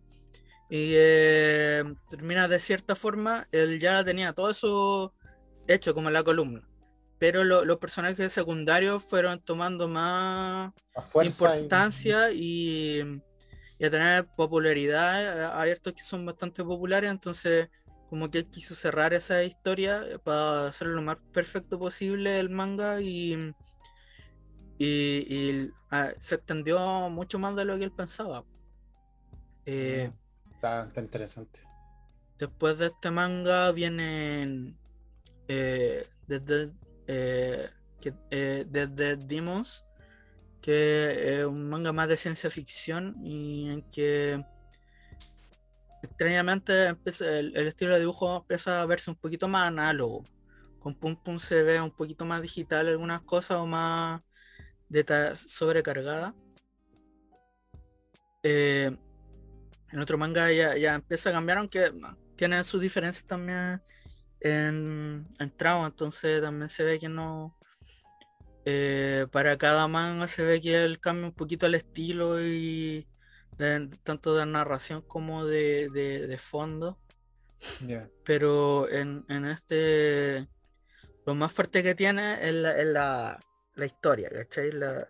[0.70, 5.12] y eh, termina de cierta forma, él ya tenía todo eso
[5.66, 6.62] hecho como en la columna.
[7.18, 10.72] Pero lo- los personajes secundarios fueron tomando más
[11.26, 13.20] y- importancia y,
[13.80, 15.58] y a tener popularidad.
[15.60, 17.70] Hay hartos que son bastante populares, entonces
[18.10, 22.50] como que él quiso cerrar esa historia eh, para hacerlo lo más perfecto posible el
[22.50, 23.34] manga y,
[24.78, 26.78] y, y, ah, se extendió
[27.10, 28.44] mucho más de lo que él pensaba.
[29.66, 30.12] Eh,
[30.54, 31.60] Está, está interesante.
[32.38, 34.78] Después de este manga vienen
[35.48, 36.72] eh, desde,
[37.06, 37.68] eh,
[38.00, 39.84] que- eh, desde Demons,
[40.60, 44.44] que es un manga más de ciencia ficción y en que
[46.02, 50.24] extrañamente el, estilo de dibujo empieza a verse un poquito más análogo.
[50.78, 54.22] Con Pum Pum se ve un poquito más digital algunas cosas o más
[55.34, 56.34] sobrecargada.
[58.42, 58.96] Eh,
[59.92, 61.92] en otro manga ya, ya empieza a cambiar, aunque
[62.36, 63.82] tiene sus diferencias también
[64.40, 67.56] en, en trama, entonces también se ve que no.
[68.64, 73.06] Eh, para cada manga se ve que él cambia un poquito el estilo y
[73.58, 76.98] de- tanto de narración como de, de- de fondo.
[77.86, 78.08] Ya.
[78.24, 80.48] pero en, en este
[81.26, 83.38] lo más fuerte que tiene es la, es la,
[83.74, 84.72] la historia, ¿cachai?
[84.72, 85.06] La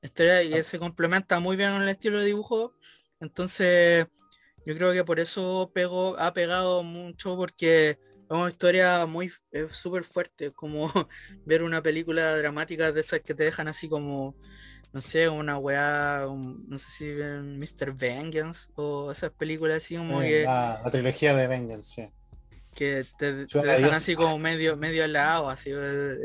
[0.00, 0.62] historia y Ah.
[0.62, 2.72] se complementa muy bien con el estilo de dibujo,
[3.18, 4.06] entonces
[4.64, 7.98] yo creo que por eso pegó, ha pegado mucho porque
[8.28, 10.90] es una historia muy es súper fuerte, como
[11.44, 14.36] ver una película dramática de esas que te dejan así como,
[14.92, 17.92] no sé, una weá, un- no sé si ven Mr.
[17.94, 22.12] Vengeance o esas películas así como Eh, que la, la trilogía de Vengeance, sí.
[22.74, 25.74] que te, te dejan así como medio, medio al lado, así, eh,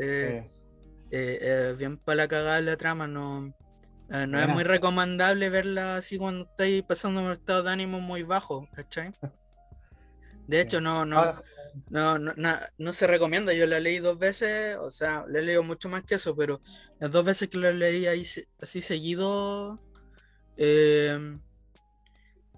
[0.02, 0.50] eh, Eh,
[1.12, 3.54] eh, eh, bien para la cagada la trama, no,
[4.10, 4.48] eh, no es Buena.
[4.48, 9.14] muy recomendable verla así cuando estáis pasando un estado de ánimo muy bajo, ¿cachai?
[10.46, 11.32] De hecho, no, no,
[11.90, 12.34] no, no,
[12.78, 16.02] no se recomienda, yo la leí dos veces, o sea, la he leído mucho más
[16.02, 16.60] que eso, pero
[17.00, 18.24] las dos veces que la leí ahí
[18.60, 19.80] así seguido,
[20.56, 21.38] eh,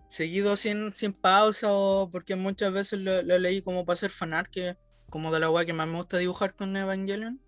[0.08, 4.76] seguido sin, sin pausa, o porque muchas veces lo leí como para hacer fanart, que
[5.10, 7.40] como de la weá que más me gusta dibujar con Evangelion,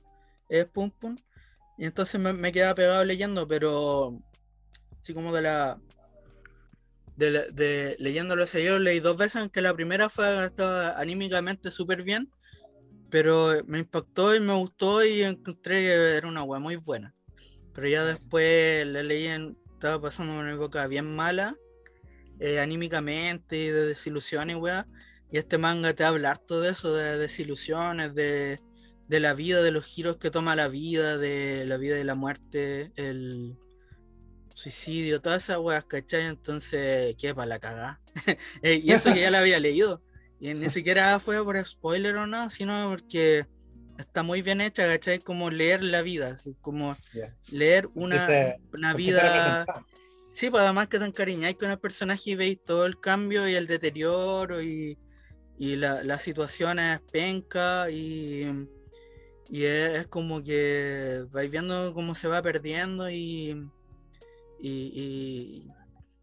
[0.48, 1.16] es Pum Pum,
[1.78, 4.20] y entonces me, me quedaba pegado leyendo, pero
[5.00, 5.80] así como de la...
[7.16, 12.02] De, de leyéndolo ese yo leí dos veces, aunque la primera fue estaba anímicamente súper
[12.02, 12.30] bien,
[13.10, 17.14] pero me impactó y me gustó y encontré que era una weá muy buena.
[17.72, 21.56] Pero ya después la leí en, estaba pasando una época bien mala,
[22.38, 24.86] eh, anímicamente y de desilusiones, weá.
[25.30, 28.60] Y este manga te habla harto de eso, de desilusiones, de,
[29.08, 32.14] de la vida, de los giros que toma la vida, de la vida y la
[32.14, 33.58] muerte, el
[34.56, 36.24] suicidio, todas esas weas, ¿cachai?
[36.24, 38.00] Entonces, ¿qué para la cagada?
[38.62, 40.02] Eh, y eso que ya la había leído.
[40.40, 43.46] Y ni siquiera fue por spoiler o nada, sino porque
[43.98, 45.18] está muy bien hecha, ¿cachai?
[45.18, 47.36] Como leer la vida, así como ya.
[47.48, 49.66] leer una, Sentirse- una vida.
[50.32, 53.54] Sí, pues además que te encariñáis con el personaje y veis todo el cambio y
[53.54, 54.98] el deterioro y,
[55.58, 58.46] y la, las situaciones penca y,
[59.48, 63.56] y es, es como que vais viendo cómo se va perdiendo y,
[64.60, 65.72] y, y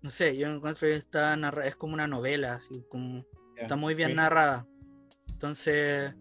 [0.02, 3.76] no sé, yo encuentro que está narra- es como una novela, así como Ya, está
[3.76, 4.16] muy bien sí.
[4.16, 4.68] narrada.
[5.30, 6.14] Entonces,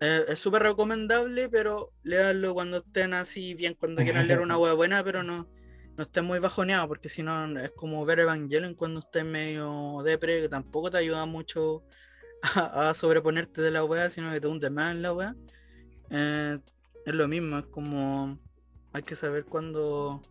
[0.00, 4.72] eh, es súper recomendable, pero léanlo cuando estén así bien, cuando quieran leer una hueá
[4.74, 5.48] buena, pero no,
[5.96, 10.40] no estén muy bajoneados, porque si no es como ver Evangelion cuando estés medio depre,
[10.42, 11.82] que tampoco te ayuda mucho
[12.54, 15.34] a, a sobreponerte de la hueá, sino que te hundes más en la hueá.
[16.10, 16.58] Eh,
[17.04, 18.38] es lo mismo, es como
[18.92, 20.22] hay que saber cuándo,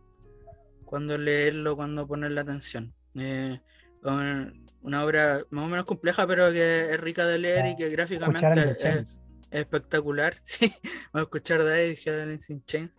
[0.88, 2.93] cuándo leerlo, cuándo ponerle atención.
[3.15, 3.59] Eh,
[4.03, 7.89] un- una obra más o menos compleja, pero que es rica de leer y que
[7.89, 9.19] gráficamente en es,
[9.51, 10.35] espectacular.
[10.43, 10.72] Sí,
[11.11, 12.91] voy a escuchar de ahí, dije in Chains.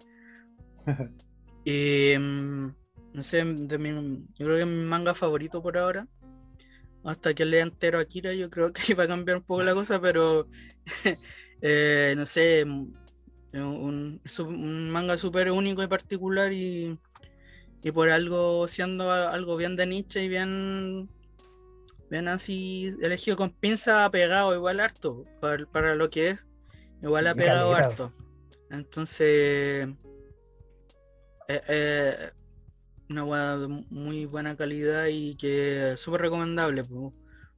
[1.64, 2.74] Y mm,
[3.14, 3.90] no sé, de mi,
[4.38, 6.06] yo creo que es mi manga favorito por ahora.
[7.04, 10.00] Hasta que lea entero Akira, yo creo que iba a cambiar un poco la cosa,
[10.00, 10.48] pero
[11.62, 12.92] eh, no sé, mm,
[13.54, 16.98] un, un manga súper único y particular y,
[17.82, 21.08] y por algo siendo algo bien de niche y bien,
[22.10, 26.46] bien así elegido con pinza, ha pegado igual harto para, para lo que es,
[27.02, 28.12] igual ha pegado harto.
[28.70, 29.88] Entonces,
[31.48, 32.30] eh, eh,
[33.08, 36.84] una weá de muy buena calidad y que es súper recomendable.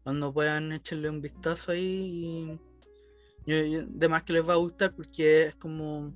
[0.04, 2.58] Cuando puedan echarle un vistazo ahí,
[3.46, 6.14] y, yo- yo- de más que les va a gustar porque es como.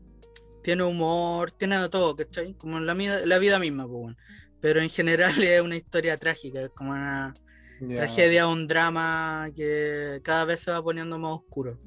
[0.65, 2.55] Tiene humor, tiene de todo, ¿cachai?
[2.55, 4.17] Como la, vida- la vida misma, po, weón.
[4.61, 7.35] Pero en general es una historia trágica, es como una
[7.81, 11.79] Ya, tragedia, un drama que cada vez se va poniendo más oscuro.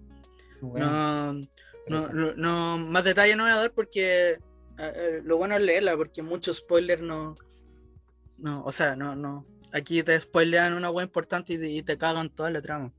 [0.62, 1.34] bueno, No,
[1.90, 4.38] no, no, no- más detalle no voy a dar porque eh,
[4.78, 7.36] eh, lo bueno es leerla, porque muchos spoilers no.
[8.38, 9.46] No, o sea, no, no.
[9.74, 12.94] Aquí te spoilean una wea importante y te, y te cagan toda la trama.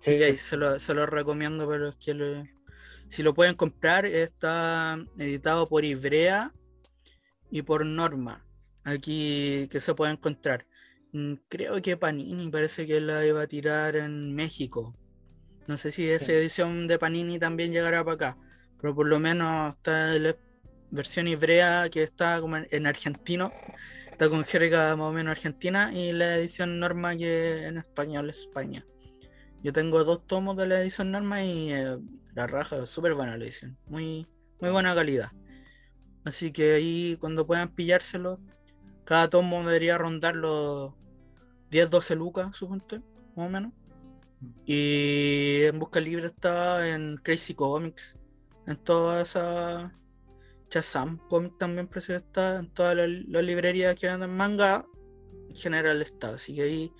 [0.00, 0.16] Sí.
[0.16, 2.14] que se lo, se lo recomiendo para los que
[3.08, 6.52] si lo pueden comprar, está editado por Ibrea
[7.50, 8.44] y por Norma.
[8.84, 10.66] Aquí que se puede encontrar.
[11.12, 14.96] Mm, Creo que Panini parece que la iba a tirar en México.
[15.66, 16.32] No sé si esa Sí.
[16.32, 18.38] edición de Panini también llegará para acá,
[18.80, 20.36] pero por lo menos está la
[20.90, 23.52] versión hebrea que está como en, en argentino,
[24.10, 28.38] está con jerga más o menos argentina y la edición norma que en español es
[28.40, 28.86] España.
[29.62, 31.98] Yo tengo dos tomos de la edición norma y eh,
[32.34, 34.28] la raja es súper buena la edición, muy,
[34.60, 35.32] muy buena calidad.
[36.24, 38.40] Así que ahí cuando puedan pillárselo,
[39.04, 40.92] cada tomo debería rondar los
[41.70, 43.00] 10-12 lucas, suponte,
[43.34, 43.72] más o menos.
[44.64, 48.18] Y en Busca Libre está en Crazy Comics,
[48.66, 49.94] en toda esa.
[50.68, 54.84] Chazam Comics también parece que está, en todas las, las librerías que venden manga,
[55.48, 56.34] en general está.
[56.34, 56.92] Así que ahí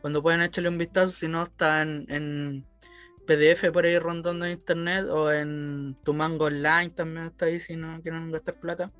[0.00, 2.66] cuando pueden echarle un vistazo, si no está en, en
[3.26, 7.76] PDF por ahí rondando en internet o en tu mango online también está ahí si
[7.76, 8.90] no quieren gastar plata.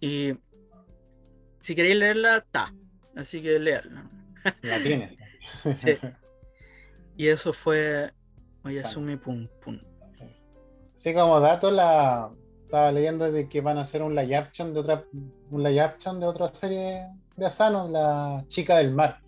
[0.00, 0.34] Y
[1.60, 2.74] si queréis leerla, está.
[3.16, 4.10] Así que leerla.
[4.62, 5.16] La tienes.
[5.74, 5.96] Sí.
[7.16, 8.12] Y eso fue.
[8.64, 9.78] Oyasumi Pum Pum.
[10.96, 12.30] Sí, como dato, la
[12.64, 15.04] estaba leyendo de que van a hacer un live action de otra,
[15.50, 19.18] un live action de otra serie de Asano, la chica del mar.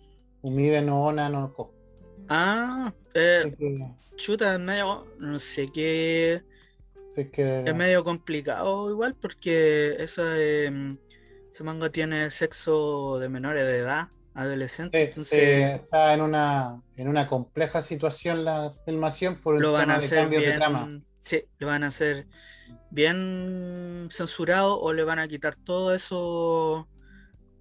[0.41, 1.73] Umibe no Ona no Ko.
[2.29, 3.79] Ah, eh, que,
[4.15, 6.41] chuta, es medio, no sé qué,
[7.31, 10.97] que- es medio complicado igual porque esa, em,
[11.51, 17.07] ese manga tiene sexo de menores de edad, adolescente, Sí, entonces está en una, en
[17.07, 21.01] una compleja situación la filmación por el lo van a de hacer de bien, trama.
[21.19, 22.27] sí, lo van a hacer
[22.91, 26.87] bien censurado o le van a quitar todo eso,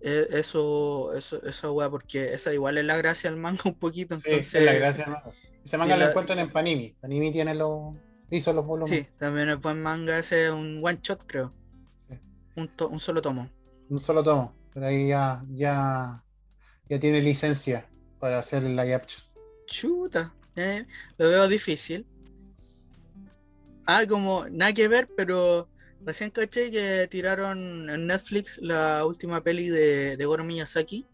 [0.09, 4.17] eh, eso, eso, esa weá, porque esa igual es la gracia del manga un poquito,
[4.19, 5.07] Sí, entonces es la gracia.
[5.07, 5.33] ¿no?
[5.65, 6.91] Ese manga sí, lo la- encuentran en Panini.
[7.01, 7.95] Panini tiene los,
[8.31, 9.07] hizo los volúmenes.
[9.07, 11.53] Sí, también es buen manga, ese es un one shot, creo.
[12.09, 12.15] Sí.
[12.55, 13.51] Un, to- un solo tomo.
[13.89, 14.55] Un solo tomo.
[14.73, 16.23] Pero ahí ya, ya,
[16.89, 17.89] ya tiene licencia
[18.21, 19.25] para hacer el live action.
[19.67, 20.87] Chuta, eh,
[21.19, 22.07] lo veo difícil.
[23.87, 25.69] Ah, como nada que ver, pero
[26.05, 31.07] recién caché que tiraron en Netflix la última peli de, de Goro Miyazaki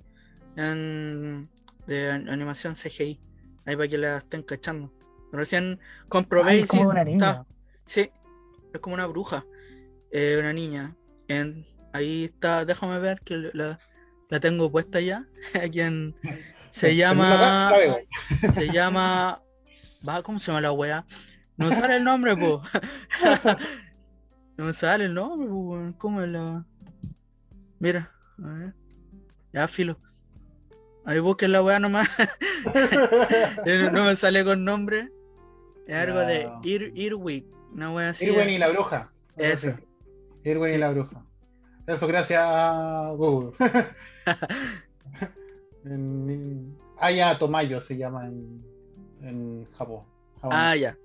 [0.56, 1.48] en,
[1.86, 3.20] de an- animación CGI.
[3.64, 4.92] Ahí para que la estén cachando.
[5.32, 5.78] Recién
[6.08, 7.46] comprobé Ay, es como sí, una está- niña.
[7.84, 8.10] Sí,
[8.74, 9.44] es como una bruja,
[10.10, 10.96] eh, una niña.
[11.28, 13.78] En- ahí está, déjame ver que la,
[14.28, 15.26] la tengo puesta ya.
[15.62, 16.14] Aquí en-
[16.70, 17.72] se llama,
[18.54, 19.42] se llama,
[20.06, 21.04] va, ¿cómo se llama la wea?
[21.56, 22.62] No sale el nombre, po.
[24.56, 25.92] No me sale el nombre, po, weón.
[25.94, 26.64] ¿Cómo es la?
[27.78, 28.12] Mira,
[28.42, 28.74] a ver.
[29.52, 29.98] Ya, filo.
[31.04, 32.08] Ahí busquen la wea nomás.
[33.66, 35.10] Eh, no me sale con nombre.
[35.86, 36.50] Es algo de.
[36.62, 38.26] Ir, Irwig, una wea así.
[38.26, 39.12] Irwin y la bruja.
[39.36, 39.74] Eso.
[40.44, 41.24] Irwin y la bruja.
[41.86, 43.52] Eso gracias a Google.
[45.84, 48.64] en, Aya Tomayo se llama en,
[49.22, 50.04] en Japón.
[50.36, 50.50] Japón.
[50.52, 50.96] Ah, ya.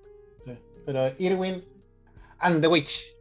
[0.43, 0.55] Sí.
[0.85, 1.65] Pero Irwin
[2.37, 3.16] and the Witch.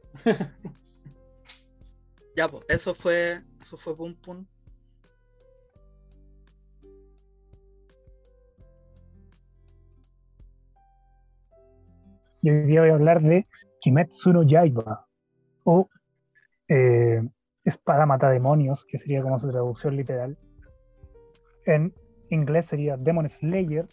[2.36, 4.46] Ya, pues, eso fue, eso fue Pum Pum.
[12.42, 13.46] Y hoy día voy a hablar de
[13.80, 15.06] Kimetsu no Yaiba
[15.64, 15.88] o
[16.68, 17.22] eh,
[17.64, 20.38] Espada Mata Demonios, que sería como su traducción literal.
[21.64, 21.92] En
[22.30, 23.88] inglés sería Demon Slayer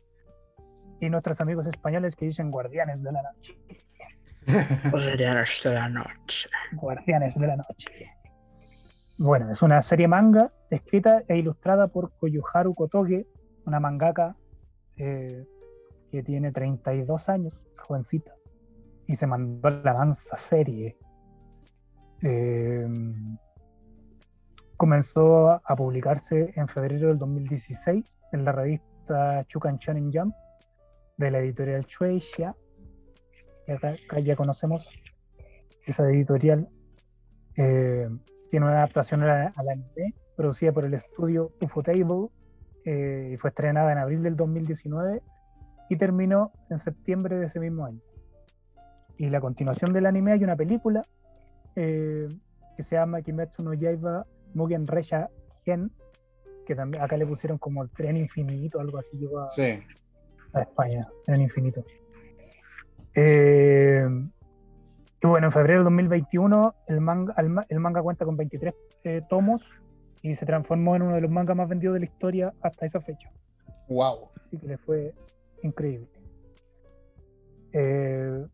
[1.00, 3.58] y nuestros amigos españoles que dicen Guardianes de la Noche.
[4.92, 6.50] Guardianes de la noche.
[6.74, 8.12] Guardianes de la Noche.
[9.20, 13.28] Bueno, es una serie manga escrita e ilustrada por Koyoharu Kotoge,
[13.66, 14.36] una mangaka
[14.98, 15.46] eh,
[16.12, 18.34] que tiene 32 años, jovencita,
[19.08, 20.98] y se mandó la mansa serie.
[22.22, 22.88] Eh,
[24.78, 30.36] comenzó a publicarse en febrero del 2016 en la revista Chukan Shonen Jump
[31.18, 32.56] de la editorial Shueisha,
[33.66, 34.88] que acá, acá ya conocemos
[35.86, 36.68] esa editorial.
[37.58, 38.08] Eh,
[38.50, 42.30] tiene una adaptación al, al anime producida por el estudio Ufotable
[42.86, 45.22] eh, y fue estrenada en abril del 2019
[45.90, 48.00] y terminó en septiembre de ese mismo año.
[49.18, 51.04] Y la continuación del anime hay una película
[51.76, 52.28] eh,
[52.76, 54.26] que se llama Kimetsu no Yaiba
[54.56, 55.30] Mugen Resha
[55.66, 55.92] Gen,
[56.66, 59.80] que también acá le pusieron como el tren infinito, algo así llegó a, Sí.
[60.54, 61.84] a España, tren infinito.
[63.16, 64.06] Eh,
[65.22, 68.74] y bueno, en febrero del 2021 el manga, el, ma- el manga cuenta con 23
[69.04, 69.62] eh, tomos
[70.22, 73.00] y se transformó en uno de los mangas más vendidos de la historia hasta esa
[73.02, 73.30] fecha.
[73.88, 74.30] Wow.
[74.46, 75.14] Así que le fue
[75.64, 76.08] increíble.
[77.74, 78.46] Eh,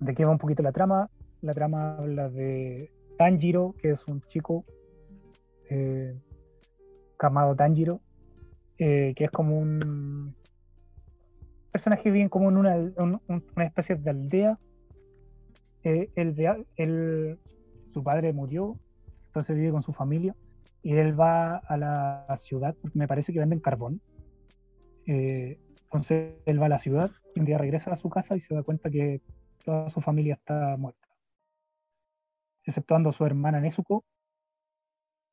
[0.00, 1.08] ¿De qué va un poquito la trama?
[1.42, 4.64] La trama habla de Tanjiro, que es un chico
[5.70, 6.14] eh,
[7.20, 8.00] llamado Tanjiro,
[8.78, 10.34] eh, que es como un
[11.70, 14.58] personaje bien como en una, un- un- una especie de aldea.
[15.84, 16.34] Eh, él
[16.76, 17.38] él-
[17.92, 18.78] su padre murió,
[19.28, 20.34] entonces vive con su familia
[20.82, 24.00] y él va a la ciudad, porque me parece que venden carbón.
[25.06, 28.40] Eh, entonces él va a la ciudad y un día regresa a su casa y
[28.40, 29.22] se da cuenta que
[29.64, 31.08] toda su familia está muerta,
[32.64, 34.04] exceptuando a su hermana Nezuko,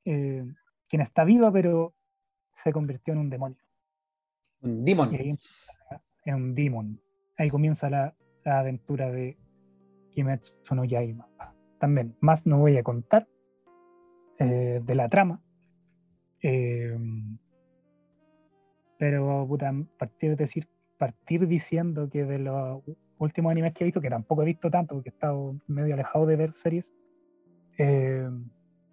[0.06, 0.46] eh,
[0.88, 1.94] quien está viva pero
[2.56, 3.58] se convirtió en un demonio,
[4.62, 5.14] Un demon.
[5.14, 5.40] y ahí
[6.26, 7.00] en demon.
[7.38, 9.38] Ahí comienza la, la aventura de
[10.12, 11.28] Kimetsu no Yaiba.
[11.80, 13.28] También, más no voy a contar
[14.40, 15.42] eh, de la trama.
[16.42, 16.98] Eh,
[18.98, 22.82] pero, puta, partir, decir, partir diciendo que de los
[23.18, 26.26] últimos animes que he visto, que tampoco he visto tanto porque he estado medio alejado
[26.26, 26.86] de ver series,
[27.78, 28.30] eh,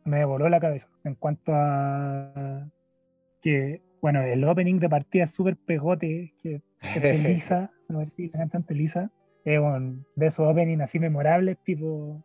[0.04, 2.68] me voló la cabeza en cuanto a
[3.40, 8.10] que, bueno, el opening de partida es súper pegote, que, que es Lisa, a ver
[8.10, 9.10] si la cantante Lisa,
[9.44, 12.22] es un, de esos openings así memorables, tipo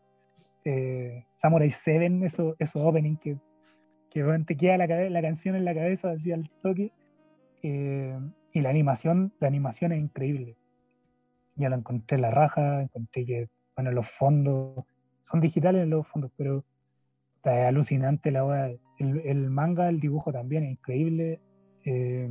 [0.65, 3.37] eh, Samurai 7, esos eso openings que,
[4.09, 6.91] que bueno, te queda la, la, canción en la cabeza así al toque.
[7.63, 8.17] Eh,
[8.53, 10.55] y la animación, la animación es increíble.
[11.55, 14.83] Ya lo encontré en la raja, encontré que, bueno, los fondos
[15.29, 16.63] son digitales los fondos, pero
[17.35, 18.71] está alucinante la hora.
[18.99, 21.39] El, el, manga, el dibujo también es increíble.
[21.89, 22.30] Eh,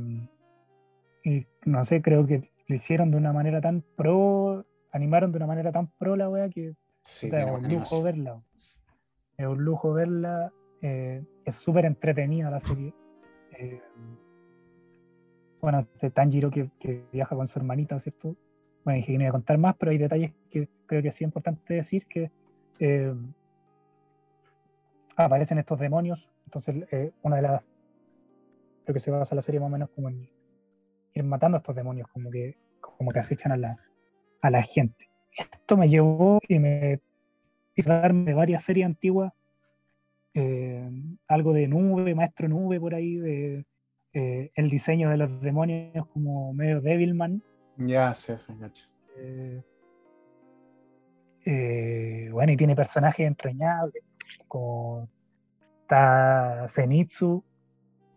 [1.23, 5.47] y no sé, creo que lo hicieron de una manera tan pro, animaron de una
[5.47, 8.41] manera tan pro la wea que Sí, es un lujo verla.
[9.37, 10.51] Es un lujo verla.
[10.81, 12.93] eh, es súper entretenida la serie.
[13.53, 13.81] Eh,
[15.59, 18.35] bueno, este Tanjiro que, que viaja con su hermanita, ¿cierto?
[18.83, 21.23] Bueno, dije que no iba a contar más, pero hay detalles que creo que sí
[21.23, 22.29] es importante decir que
[22.79, 23.15] eh,
[25.15, 26.29] aparecen estos demonios.
[26.45, 26.85] Entonces,
[27.23, 27.63] una de las.
[28.87, 30.29] Creo que se basa la serie más o menos como en
[31.13, 33.77] ir matando a estos demonios, como que, como que acechan a la,
[34.41, 35.09] a la gente.
[35.37, 37.01] Esto me llevó y me
[37.75, 39.33] hizo darme de varias series antiguas,
[40.35, 40.89] eh,
[41.27, 43.65] algo de nube, maestro nube por ahí, de
[44.13, 47.43] eh, el diseño de los demonios como medio Devilman.
[47.75, 48.53] Ya, sí, sí.
[49.17, 49.61] Eh,
[51.45, 54.01] eh, bueno, y tiene personajes entrañables,
[54.47, 55.09] como
[55.81, 57.43] está Zenitsu,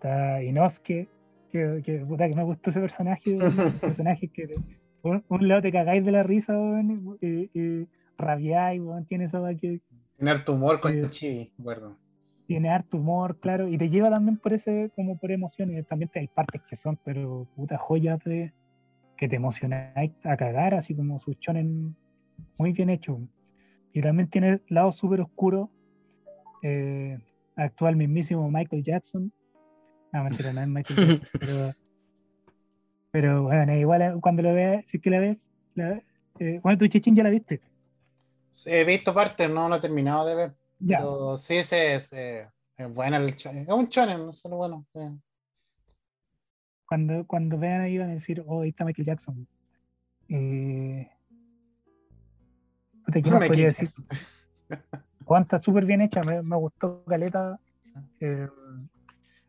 [0.01, 1.09] está Inosuke,
[1.53, 3.37] que, que, puta, que me gustó ese personaje,
[3.81, 4.55] personaje que
[5.03, 9.55] un, un lado te cagáis de la risa, weón, y, y rabiáis, weón, tiene weá
[9.55, 9.81] que
[10.17, 11.11] Tener tu humor con Sí.
[11.11, 11.97] Chibi, acuerdo.
[12.47, 16.29] tiene harto humor, claro, y te lleva también por ese, como por emociones, también hay
[16.29, 18.53] partes que son, pero puta joyas de
[19.17, 21.95] que te emocionáis a cagar, así como sus shonen
[22.57, 23.21] muy bien hecho.
[23.93, 25.71] Y también tiene lado súper oscuro,
[26.63, 27.19] eh,
[27.57, 29.33] actúa el mismísimo Michael Jackson.
[30.13, 31.73] No, mentira, no es Michael Jackson, pero,
[33.13, 35.39] pero bueno, igual eh, cuando lo veas, si es que la ves,
[35.75, 36.03] la-
[36.39, 37.61] eh, bueno, tu chichín ya la viste.
[38.53, 40.55] Sí, he visto partes, no lo he terminado de ver.
[40.81, 43.63] Ya, Pero sí, ese es, eh, es buena el shonen.
[43.63, 44.87] Es un shonen, no solo bueno.
[44.95, 45.11] eh.
[46.87, 49.47] cuando, cuando vean ahí van a decir, oh, ahí está Michael Jackson.
[50.29, 51.09] Eh,
[53.13, 53.89] ¿qué más Me podría decir?
[55.25, 57.61] Juan está súper bien hecha, me, me gustó Caleta.
[58.21, 58.49] eh,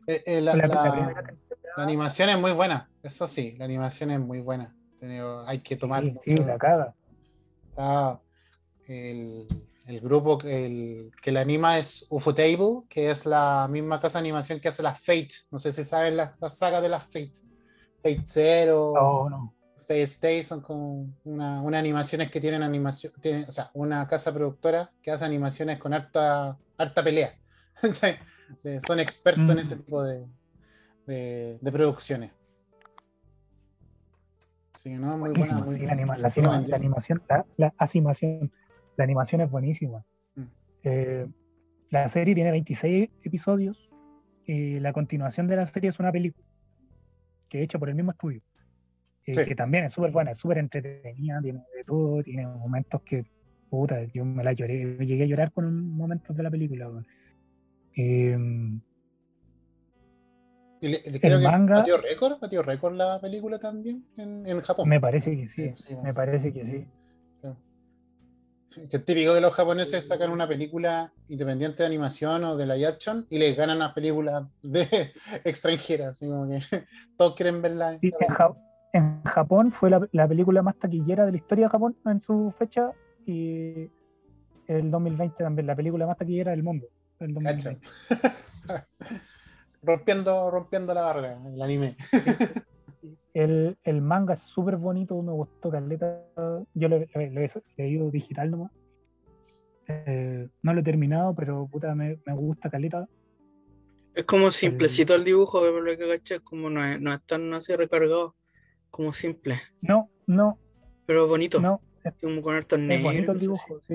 [0.06, 1.34] Eh, eh, la, la- la- la
[1.76, 4.74] la animación es muy buena, eso sí, la animación es muy buena.
[5.46, 6.94] Hay que tomar sí, sí, la caga.
[8.86, 9.46] el,
[9.86, 14.24] el grupo que, el, que la anima es Ufotable, que es la misma casa de
[14.24, 15.30] animación que hace las Fate.
[15.50, 17.32] No sé si saben las la saga de las Fate.
[18.02, 19.54] Fate Zero, No, no.
[19.78, 24.32] Fate Stay, son como una, una animaciones que tienen animación, tienen- o sea, una casa
[24.32, 27.34] productora que hace animaciones con harta, harta pelea.
[28.86, 29.58] Son expertos en Mm.
[29.60, 30.26] ese tipo de,
[31.06, 32.32] de, de producciones.
[34.74, 35.60] Sí, no, muy buena.
[35.60, 38.50] Muy sí, la, anima- la, anima- la animación, la, la animación,
[38.96, 40.04] la animación es buenísima.
[40.34, 40.42] Mm.
[40.84, 41.26] Eh,
[41.90, 43.90] la serie tiene 26 episodios
[44.46, 46.44] y la continuación de la serie es una película
[47.48, 48.40] que es hecha por el mismo estudio.
[49.26, 49.44] eh, Sí.
[49.44, 53.24] Que también es súper buena, es súper entretenida, tiene de todo, tiene momentos que,
[53.70, 56.90] puta, yo me la lloré, me llegué a llorar con momentos de la película.
[57.96, 58.36] Eh,
[60.80, 64.60] Y le- le- creo que manga- batió récord, batió récord la película también en, en
[64.62, 64.88] Japón.
[64.88, 66.86] me parece que sí, Sí, me parece que sí.
[67.34, 67.48] Sí.
[68.88, 72.86] Que es típico que los japoneses sacan una película independiente de animación o de live
[72.86, 74.86] action y les ganan las películas de
[75.44, 76.12] extranjeras.
[76.12, 76.58] Así como que
[77.16, 77.98] todos quieren verla.
[78.00, 78.56] Sí, en, Ja-
[78.94, 82.52] en Japón fue la, la película más taquillera de la historia de Japón en su
[82.58, 82.90] fecha
[83.26, 83.88] y
[84.66, 86.86] el 2020 también la película más taquillera del mundo.
[87.22, 87.76] El Cacha.
[88.10, 88.86] 2020.
[89.82, 91.96] rompiendo, rompiendo la barrera, el anime.
[93.34, 96.22] El, el manga es súper bonito, me gustó caleta.
[96.74, 98.70] Yo lo, lo- lo he leído digital nomás.
[99.88, 103.08] Eh, no lo he terminado, pero puta, me, me gusta caleta.
[104.14, 107.52] Es como simplecito el dibujo, por lo que caché, como no es, no es tan
[107.54, 108.36] así recargado,
[108.90, 110.58] como simple, No, no,
[111.06, 113.04] pero bonito, no, es, como con hartos es negros.
[113.14, 113.80] bonito el dibujo.
[113.88, 113.94] Sí.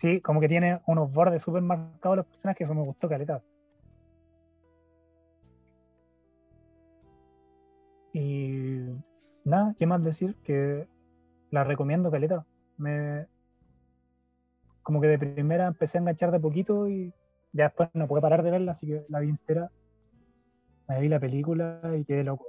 [0.00, 3.42] Sí, como que tiene unos bordes súper marcados los personajes, eso me gustó caleta.
[8.12, 8.86] Y
[9.44, 10.36] nada, ¿qué más decir?
[10.42, 10.88] Que
[11.50, 12.46] la recomiendo caleta.
[12.78, 13.26] Me
[14.82, 17.12] como que de primera empecé a enganchar de poquito y
[17.52, 19.70] ya después no pude parar de verla, así que la vi entera.
[20.88, 22.46] me vi la película y quedé loco.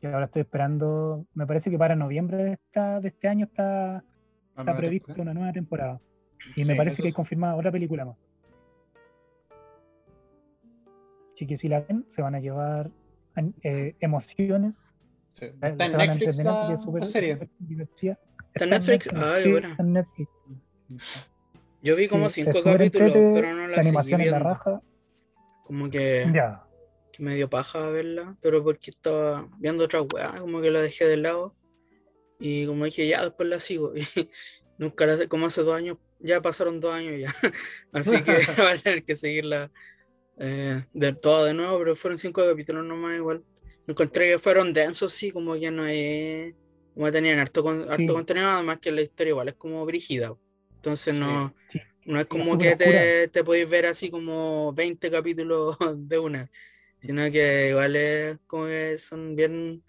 [0.00, 4.04] Y ahora estoy esperando, me parece que para noviembre de, esta, de este año está,
[4.56, 5.98] está prevista una nueva temporada.
[6.56, 8.16] Y Sí, me parece eso que hay confirmada otra película más.
[11.34, 12.90] Así que si la ven, se van a llevar
[13.62, 14.74] eh, emociones.
[15.28, 15.46] sí.
[15.46, 17.48] Está en Netflix la, la serie.
[17.58, 18.18] divertida.
[18.54, 19.08] ¿Está en Netflix?
[19.14, 20.30] Ay, está en Netflix.
[21.82, 24.48] Yo vi como Sí, cinco capítulos, pero no la, la seguí animación en la viendo.
[24.54, 24.82] raja.
[25.64, 26.62] Como que, Ya.
[27.12, 31.06] que me dio paja verla, pero porque estaba viendo otra weá, como que la dejé
[31.06, 31.54] de lado.
[32.38, 33.92] Y como dije, ya después la sigo.
[34.76, 37.34] Y nunca la como hace dos años, ya pasaron dos años ya.
[37.92, 39.70] Así que voy a tener que seguirla
[40.38, 43.44] eh, de todo de nuevo, pero fueron cinco capítulos nomás igual.
[43.86, 46.54] Encontré que fueron densos, sí, como que no es.
[46.94, 48.06] Como tenían harto, con- harto Sí.
[48.06, 50.34] contenido, además que la historia igual es como brígida.
[50.76, 51.54] Entonces no.
[51.70, 51.80] Sí.
[52.06, 56.50] No es como súper que te, te podéis ver así como 20 capítulos de una,
[57.00, 59.82] sino que igual es como que son bien,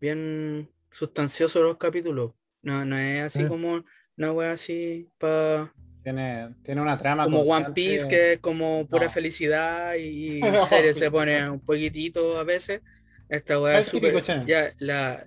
[0.00, 2.32] bien sustanciosos los capítulos.
[2.62, 3.48] No, no es así Sí.
[3.48, 3.84] como
[4.16, 5.72] una wea así pa,
[6.02, 7.72] Tiene, tiene una trama como One.
[7.74, 9.10] Piece que es como pura No.
[9.10, 10.64] felicidad y No.
[10.64, 12.80] serie se pone un poquitito a veces.
[13.28, 14.46] Esta wea es channel.
[14.46, 15.26] Ya, la,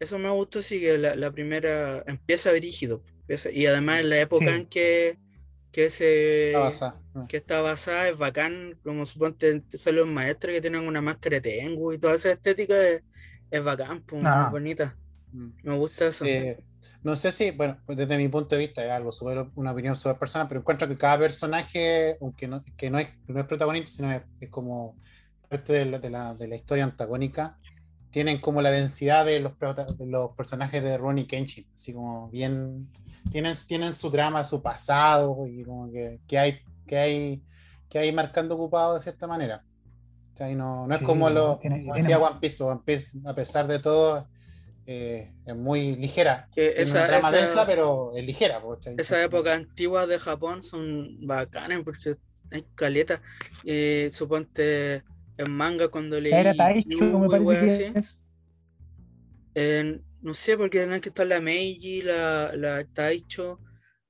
[0.00, 3.02] eso me gustó, sí, que la, la primera empieza brígido.
[3.20, 5.18] empieza- y además en la época en que,
[5.70, 7.26] que se Está basada, ¿no?
[7.28, 11.42] que está basada es bacán, como suponte salen los maestros que tienen una máscara de
[11.42, 13.02] Tengu y toda esa estética es,
[13.50, 14.48] es bacán, pues, muy Ah.
[14.50, 14.96] bonita.
[15.32, 15.48] Mm.
[15.62, 16.24] Me gusta eso.
[16.24, 16.58] Eh,
[17.04, 19.96] no sé si, bueno, pues desde mi punto de vista es algo súper- una opinión
[19.96, 23.90] súper personal, pero encuentro que cada personaje, aunque no, que no, es, no es protagonista,
[23.92, 24.96] sino es, es como
[25.48, 27.58] parte de la, de, la, de la historia antagónica,
[28.10, 32.88] tienen como la densidad de los, de los personajes de Ronnie Kenshin, así como bien,
[33.30, 37.42] tienen, tienen su drama, su pasado, y como que, que hay, que hay,
[37.88, 39.62] que hay marcando ocupado de cierta manera.
[40.32, 42.80] O sea, y no, no es Sí, como lo tiene- como tiene- One Piece, One
[42.84, 44.26] Piece, a pesar de todo,
[44.86, 46.48] eh, es muy ligera.
[46.54, 48.62] Que esa, una trama esa- densa, pero es ligera.
[48.98, 52.16] esa época antigua de Japón son bacanas porque
[52.50, 53.20] hay caleta.
[53.64, 55.02] Eh, suponte
[55.36, 57.92] en manga cuando leí Era Taichu, me así,
[59.54, 63.60] eh, no sé, porque tienen que estar la Meiji, la, la Taicho,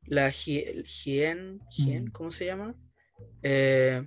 [0.07, 2.11] la Hie- Hien, Hien, Mm.
[2.13, 2.75] ¿cómo se llama?
[3.43, 4.07] Eh,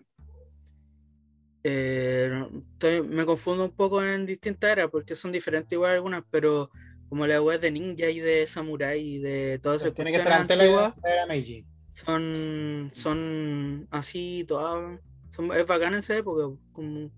[1.69, 6.69] eh, estoy- me confundo un poco en distintas eras porque son diferentes igual algunas, pero
[7.09, 10.33] como la web de ninja y de samurai y de todas esas Tiene que ser
[10.33, 11.65] antes la era Meiji.
[11.89, 14.99] son, son así, todas,
[15.29, 17.11] son, es bacán esa época, como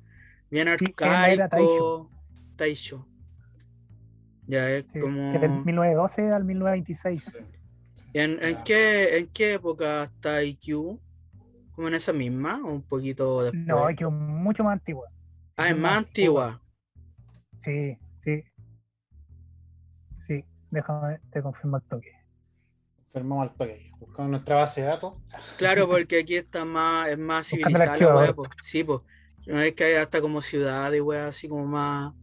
[0.49, 2.11] bien Sí, arcaico,
[2.55, 3.07] Taisho.
[4.47, 5.31] Ya es Sí, como...
[5.31, 7.31] que del 1912 al 1926.
[8.13, 8.63] ¿En, en Ya.
[8.63, 10.99] qué, ¿En qué época está IQ?
[11.79, 13.65] ¿Como en esa misma o un poquito después?
[13.65, 15.07] No, es que es mucho más antigua.
[15.55, 16.61] ah, es más antigua.
[17.63, 18.43] Sí, sí.
[20.27, 22.11] Sí, déjame, te confirmo el toque.
[23.13, 23.91] Firmamos al toque.
[23.97, 25.13] Buscamos nuestra base de datos.
[25.57, 28.43] Claro, porque aquí está más, es más civilizada la wea, po.
[28.61, 28.99] Sí, pues.
[29.47, 32.13] No es que hay hasta como ciudad y wea así como más,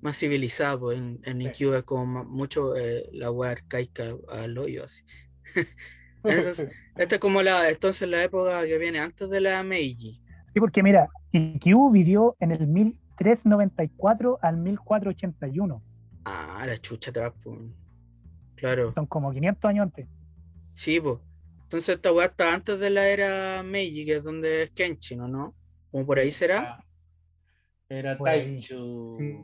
[0.00, 0.98] más civilizada, pues.
[0.98, 1.64] En, en Sí.
[1.64, 5.04] IQ es como más- mucho eh, la wea arcaica al hoyo, así.
[6.26, 10.22] Esta es como la, entonces la época que viene antes de la Meiji.
[10.52, 15.82] Sí, porque mira, IQ vivió en el 1394 al 1481.
[16.24, 17.58] Ah, la chucha atrás, pues.
[18.56, 18.92] Claro.
[18.94, 20.08] Son como 500 años antes.
[20.72, 21.18] Sí, pues.
[21.62, 25.28] Entonces esta weá está antes de la era Meiji, que es donde es Kenshin, ¿o
[25.28, 25.54] no?
[25.90, 26.84] Como por ahí será.
[27.88, 29.16] Era Taichu.
[29.18, 29.36] sí.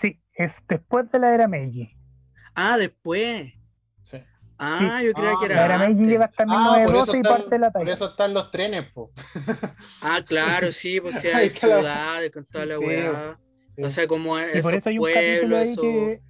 [0.00, 1.90] Sí, es después de la era Meiji.
[2.54, 3.52] Ah, después.
[4.02, 4.18] Sí.
[4.58, 7.16] Ah, yo creía Ah, que La era era Meiji llega hasta Ah, por eso, 1912
[7.16, 7.94] y están, parte de la por Taisho.
[7.94, 9.10] eso están los trenes, po.
[10.02, 13.38] Ah, claro, sí, pues sí, Ahí hay ciudades con toda la Sí, weá.
[13.76, 13.82] Sí.
[13.84, 16.20] O sea, como Y esos por pueblos, eso- que,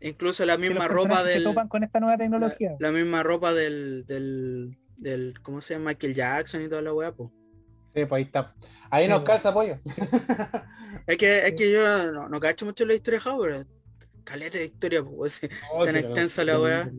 [0.00, 1.44] incluso la que misma ropa se del.
[1.44, 2.76] topan con esta nueva La, tecnología.
[2.80, 5.34] la misma ropa del, del, del.
[5.42, 5.90] ¿Cómo se llama?
[5.90, 7.30] Michael Jackson y toda la weá, pues.
[7.96, 8.54] Sí, pues ahí está.
[8.90, 9.78] Ahí nos calza apoyo.
[11.06, 13.64] Es que, es que yo no, no cacho mucho la historia de pero
[14.24, 15.34] caleta de historia, pues.
[15.34, 15.48] sí.
[15.84, 16.90] Tan extensa la weá.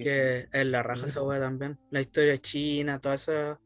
[0.00, 1.76] que es la raja esa weá también.
[1.90, 3.60] La historia de China, toda esa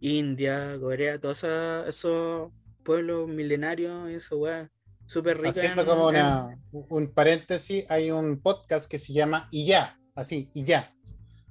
[0.00, 2.50] India, Corea, todos esos
[2.82, 4.70] pueblos milenarios y esa weá.
[5.06, 5.50] Súper rica.
[5.50, 9.96] Haciendo en- como en- una, un paréntesis, hay un podcast que se llama Y ya,
[10.16, 10.92] así, Y ya,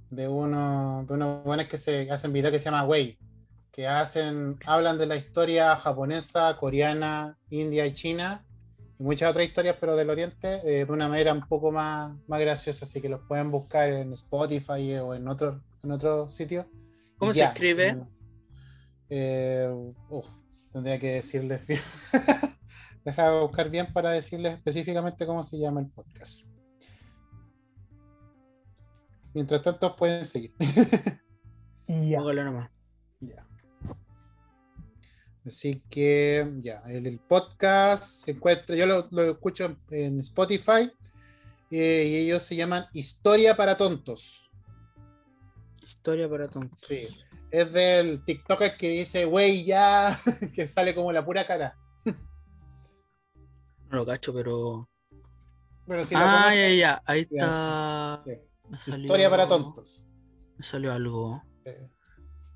[0.09, 3.17] de, uno, de unos buenos que se hacen videos que se llama Way,
[3.77, 8.43] que hacen, hablan de la historia japonesa, coreana, india y china,
[8.97, 12.39] y muchas otras historias, pero del oriente, eh, de una manera un poco más, más
[12.39, 16.67] graciosa, así que los pueden buscar en Spotify o en otro, en otro sitio.
[17.19, 18.03] ¿Cómo se escribe?
[19.11, 19.69] Eh,
[20.09, 20.25] uf,
[20.73, 21.81] tendría que decirles bien.
[23.05, 26.47] Deja de buscar bien para decirles específicamente cómo se llama el podcast.
[29.35, 30.55] Mientras tanto, pueden seguir.
[31.89, 32.17] Ya.
[32.17, 32.76] Póngale nomás.
[35.47, 40.91] Así que ya, el, el podcast se encuentra, yo lo, lo escucho en, en Spotify
[41.71, 44.51] eh, y ellos se llaman Historia para Tontos.
[45.81, 46.81] Historia para tontos.
[46.85, 47.07] Sí.
[47.49, 50.19] Es del TikToker que dice, wey, ya,
[50.53, 51.77] que sale como la pura cara.
[53.89, 54.89] No lo cacho, pero.
[55.87, 57.01] Pero si ah, ya, ya.
[57.05, 57.37] Ahí ya.
[57.37, 58.21] está.
[58.77, 58.91] sí.
[58.91, 60.09] Historia para Tontos.
[60.57, 61.41] Me salió algo.
[61.63, 61.71] Sí.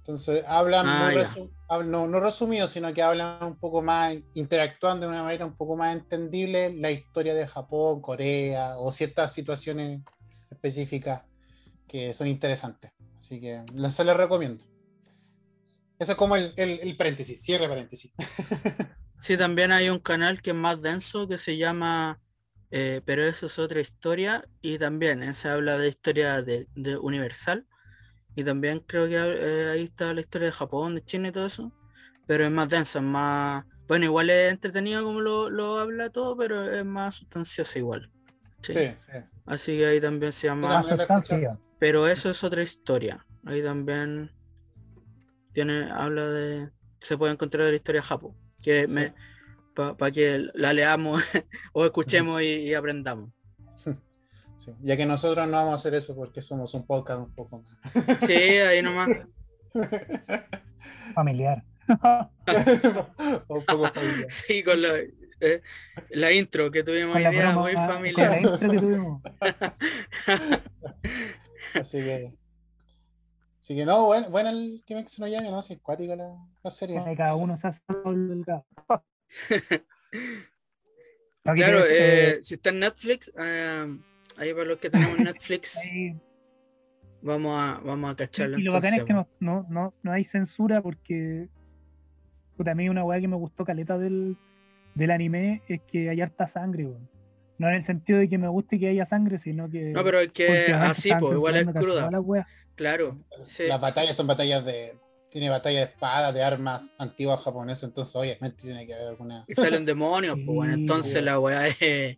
[0.02, 1.52] Entonces hablan, Ah, resu-
[1.86, 5.76] no, no resumido, sino que hablan un poco más, interactuando de una manera un poco
[5.78, 10.02] más entendible la historia de Japón, Corea o ciertas situaciones
[10.49, 11.22] específicas
[11.88, 12.91] que son interesantes.
[13.19, 14.64] Así que se les recomiendo.
[15.99, 18.14] Eso es como el, el- el paréntesis, cierre paréntesis.
[19.19, 22.19] Sí, también hay un canal que es más denso que se llama
[22.72, 24.44] eh, Pero eso es otra historia.
[24.61, 27.68] Y también eh, se habla de historia de, de universal.
[28.36, 31.45] Y también creo que eh, ahí está la historia de Japón, de China y todo
[31.45, 31.72] eso.
[32.28, 33.66] Pero es más densa, es más.
[33.88, 38.10] Bueno, igual es entretenido como lo, lo habla todo, pero es más sustanciosa igual.
[38.62, 38.74] Sí.
[38.74, 39.18] Sí, sí.
[39.45, 40.86] Así que ahí también se llama.
[41.80, 43.26] Pero eso es otra historia.
[43.45, 44.32] Ahí también
[45.52, 46.70] tiene, habla de.
[46.99, 48.36] Se puede encontrar la historia de Japón.
[48.62, 48.94] Que Sí.
[48.94, 49.14] me
[49.74, 51.24] para que la leamos
[51.74, 53.32] o escuchemos y, y aprendamos.
[54.62, 54.72] Sí.
[54.82, 57.78] Ya que nosotros no vamos a hacer eso porque somos un podcast un poco más.
[58.26, 59.10] Sí, ahí nomás.
[61.14, 61.64] Familiar.
[63.48, 64.30] un poco familiar.
[64.30, 64.90] Sí, con la,
[65.42, 65.62] eh,
[66.12, 68.42] la intro que tuvimos hoy día, muy con la familiar.
[68.42, 69.22] intro que tuvimos.
[71.76, 72.34] Así que.
[73.60, 75.62] Así que no, bueno, bueno el Kimetsu no Yaiba, ¿no?
[75.62, 76.34] Si es cuática la,
[76.64, 77.02] la serie.
[77.16, 78.46] Cada uno se hace el
[81.44, 83.32] Claro, eh, eh, si está en Netflix,
[84.42, 86.16] ahí para los que tenemos Netflix, ahí-
[87.22, 88.58] vamos a, vamos a cacharlo.
[88.58, 91.48] Y lo bacán es que no, no, no, no hay censura porque
[92.58, 94.38] puta, a mí una weá que me gustó caleta del,
[94.96, 97.10] del anime es que hay harta sangre, weón.
[97.58, 99.92] No en el sentido de que me guste que haya sangre, sino que.
[99.92, 102.10] No, pero es que así, pues, igual es cruda.
[102.74, 103.20] Claro.
[103.46, 103.68] sí.
[103.68, 104.98] Las batallas son batallas de.
[105.30, 109.46] Tiene batallas de espadas, de armas antiguas japonesas, entonces obviamente tiene que haber alguna.
[109.48, 112.18] Y salen demonios, pues bueno, entonces la weá es.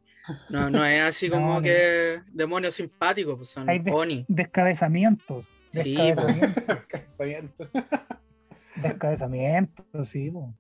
[0.50, 1.62] No, no es así como no.
[1.62, 4.26] que demonios simpáticos, pues son Hay de- oni.
[4.28, 5.48] Descabezamientos.
[5.72, 6.64] Sí, Descabezamientos.
[6.88, 7.70] Casamiento.
[8.84, 10.54] descabezamientos, sí, po.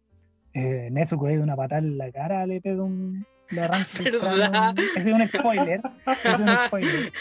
[0.54, 3.26] Eh, Nezuko es de una patada en la cara, le pega un.
[3.50, 4.74] Le arranca ¿Verdad?
[4.74, 4.84] cráneo.
[4.96, 5.82] Ese es un spoiler.
[6.08, 7.12] Ese es un spoiler.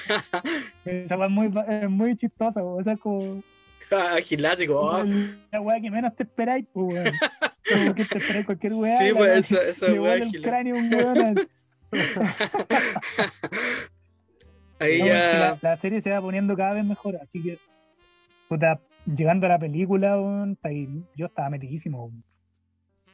[0.84, 2.82] Esa es muy, es muy chistosa, po.
[2.82, 3.42] Sea, es como.
[4.22, 4.78] Gilásico.
[4.80, 5.04] oh.
[5.50, 7.14] La weá que menos te esperáis, pues, weón.
[7.72, 8.96] Como que te esperáis cualquier weá.
[8.98, 11.48] Sí, pues esa, esa le weá vuela el cráneo un weón.
[14.78, 17.58] Ahí No, la, serie se va poniendo cada vez mejor, así que.
[18.48, 20.16] Puta, llegando a la película,
[21.16, 22.10] yo estaba metidísimo.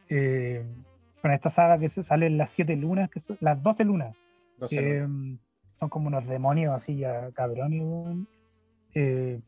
[0.08, 0.64] Eh,
[1.20, 4.16] con esta saga que se salen las siete lunas, que son, las 12 lunas.
[4.60, 5.34] Mm,
[5.78, 8.26] son como unos demonios así ya cabrones.
[8.94, 9.40] Eh,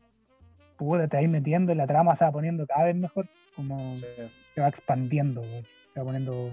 [0.77, 4.05] puta, te vas metiendo y la trama se va poniendo cada vez mejor, como sí.
[4.53, 6.51] se va expandiendo, se va poniendo.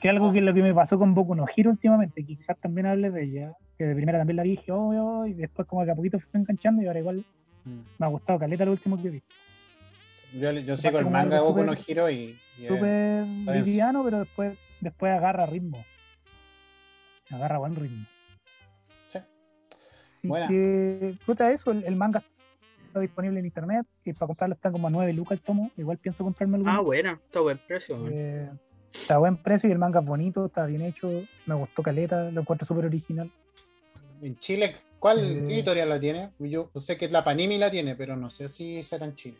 [0.00, 2.58] Que algo que es lo que me pasó con Boku no Hero últimamente, que quizás
[2.58, 4.88] también hablé de ella, que de primera también la vi y dije, oh,
[5.20, 7.24] oh, y después como que a poquito fui enganchando y ahora igual
[7.64, 7.80] Mm.
[7.98, 9.34] me ha gustado caleta lo último que he visto.
[10.32, 12.38] Yo, yo sigo el manga algo Boku no Hero y.
[12.58, 15.84] y Súper liviano, pero después, después agarra ritmo.
[17.30, 18.06] Agarra buen ritmo.
[19.06, 19.18] sí.
[20.22, 20.48] Buena.
[20.48, 22.22] que, puta, eso, el, el manga
[22.86, 25.98] está disponible en internet, y para comprarlo está como a 9 lucas el tomo, igual
[25.98, 26.72] pienso comprarme alguno.
[26.72, 27.96] Ah, buena, está buen precio.
[28.10, 28.50] Eh,
[28.92, 31.08] está a buen precio y el manga es bonito, está bien hecho,
[31.46, 33.30] me gustó caleta, lo encuentro súper original.
[34.22, 35.54] En Chile, ¿cuál Eh.
[35.54, 36.30] editorial la tiene?
[36.38, 39.38] Yo sé que la Panini la tiene, pero no sé si será en Chile.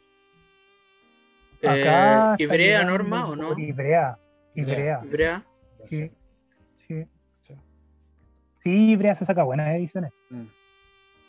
[1.63, 3.59] Acá Eh, está ¿Ibrea Norma o no?
[3.59, 4.19] Ibrea,
[4.55, 5.45] Ibrea, Ibrea.
[5.85, 6.11] Sí.
[6.89, 7.07] Sí.
[8.63, 10.13] Sí, Ibrea se saca buenas ediciones.
[10.29, 10.45] Mm.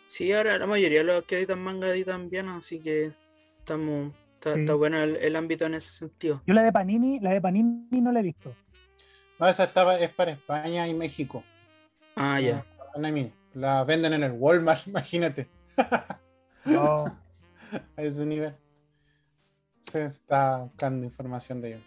[0.07, 3.13] Sí, ahora la mayoría de los que editan manga editan bien, así que
[3.59, 4.13] estamos.
[4.41, 4.61] Está, Sí.
[4.61, 6.41] está bueno el, el ámbito en ese sentido.
[6.47, 8.55] Yo la de Panini, la de Panini no la he visto.
[9.39, 11.43] No, esa estaba, es para España y México.
[12.15, 12.65] Ah, ya.
[12.91, 13.31] Panini.
[13.53, 15.47] La venden en el Walmart, imagínate.
[16.65, 17.05] No,
[17.95, 18.55] A ese nivel.
[19.81, 21.83] Se está buscando información de ello.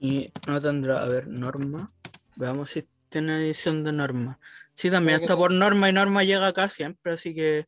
[0.00, 1.88] Y no tendrá, a ver, Norma.
[2.34, 4.40] Veamos si tiene edición de Norma.
[4.74, 7.64] Sí, también está por Norma y Norma llega acá siempre, así que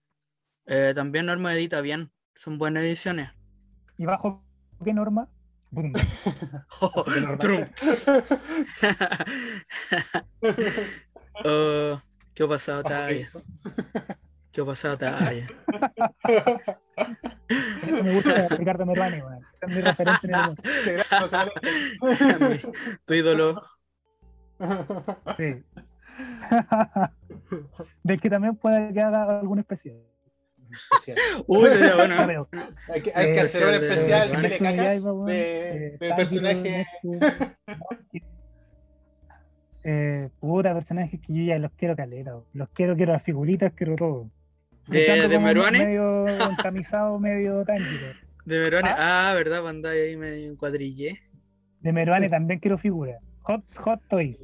[0.66, 2.10] eh, también Norma edita bien.
[2.38, 3.30] Son buenas ediciones.
[3.96, 4.44] ¿Y bajo
[4.84, 5.28] qué norma?
[5.72, 5.92] Bum.
[6.80, 7.64] Oh, Qué.
[11.44, 12.00] Oh,
[12.34, 13.26] ¿Qué ha pasado, Taya?
[14.52, 15.48] ¿Qué ha pasado, Taya?
[17.90, 19.44] Me gusta Ricardo Meruane, weón.
[19.60, 20.34] Es mi referente en
[22.52, 22.72] el
[23.04, 23.60] Tu ídolo.
[25.36, 25.64] Sí.
[28.04, 29.96] Del que también puede que haga algún especial.
[30.70, 31.16] Especial.
[31.46, 32.48] Uy, bueno.
[32.92, 35.96] Hay que, hay que Eh, hacer un especial de- Chile de- Cacas de- de, eh,
[35.98, 36.86] de Tácito, personajes.
[39.84, 42.32] Eh, puta, personajes que yo ya los quiero caleta.
[42.32, 42.44] weón.
[42.52, 44.30] Los quiero, quiero las figuritas, quiero todo.
[44.88, 45.84] ¿De- de Meruane?
[45.84, 48.06] Medio encamisado, medio tanquito.
[48.44, 48.90] De Verone.
[48.96, 49.62] Ah, ¿verdad?
[49.62, 51.20] Cuando ahí medio en cuadrille.
[51.80, 53.16] De Meruane también quiero figuras.
[53.42, 54.36] Hot, hot Toys.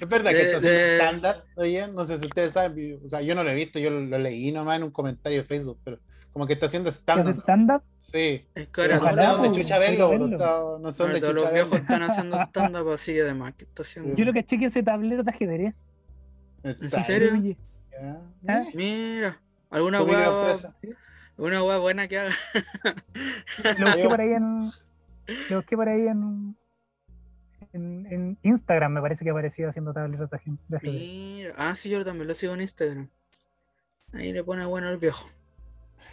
[0.00, 3.20] Es verdad De- que esto es estándar, oye, no sé si ustedes saben, o sea,
[3.22, 5.78] yo no lo he visto, yo lo, lo leí nomás en un comentario de Facebook,
[5.84, 5.98] pero
[6.32, 6.98] como que está haciendo ¿Qué hace
[7.30, 7.34] estándar.
[7.34, 7.82] stand-up?
[7.98, 10.90] Sí, Es que ahora no pues, chucha verlo, no
[11.32, 14.16] los viejos están haciendo stand-up así que además, ¿qué está haciendo?
[14.16, 15.74] Yo lo que cheque ese tablero de ajedrez.
[16.64, 17.56] ¿En serio?
[18.48, 18.64] ¿Ah?
[18.74, 19.40] Mira,
[19.70, 20.56] alguna hueá
[21.36, 22.30] una hueá buena que haga.
[23.78, 24.70] Lo busqué por ahí en.
[25.50, 26.56] Lo busqué por ahí en.
[27.74, 30.82] En, en Instagram me parece que aparecía haciendo tableros de ajedrez.
[30.82, 31.54] Mira.
[31.58, 33.10] Ah, sí, yo también lo sigo en Instagram.
[34.12, 35.28] Ahí le pone bueno el viejo.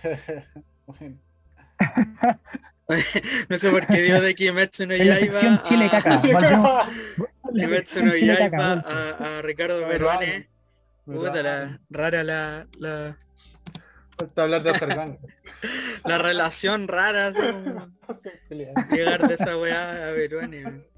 [0.88, 1.16] Bueno,
[3.50, 6.22] No sé por qué dio de Kimetsu no En la Yaiba sección Chile a, Caca.
[7.56, 9.88] Kimetsu no Yaiba a, a Ricardo.
[9.88, 10.50] Meruane.
[11.06, 13.18] Puta, la, rara la, la,
[14.18, 15.18] Falta hablar de
[16.06, 17.32] la relación rara,
[18.92, 20.91] llegar de esa weá a Meruane.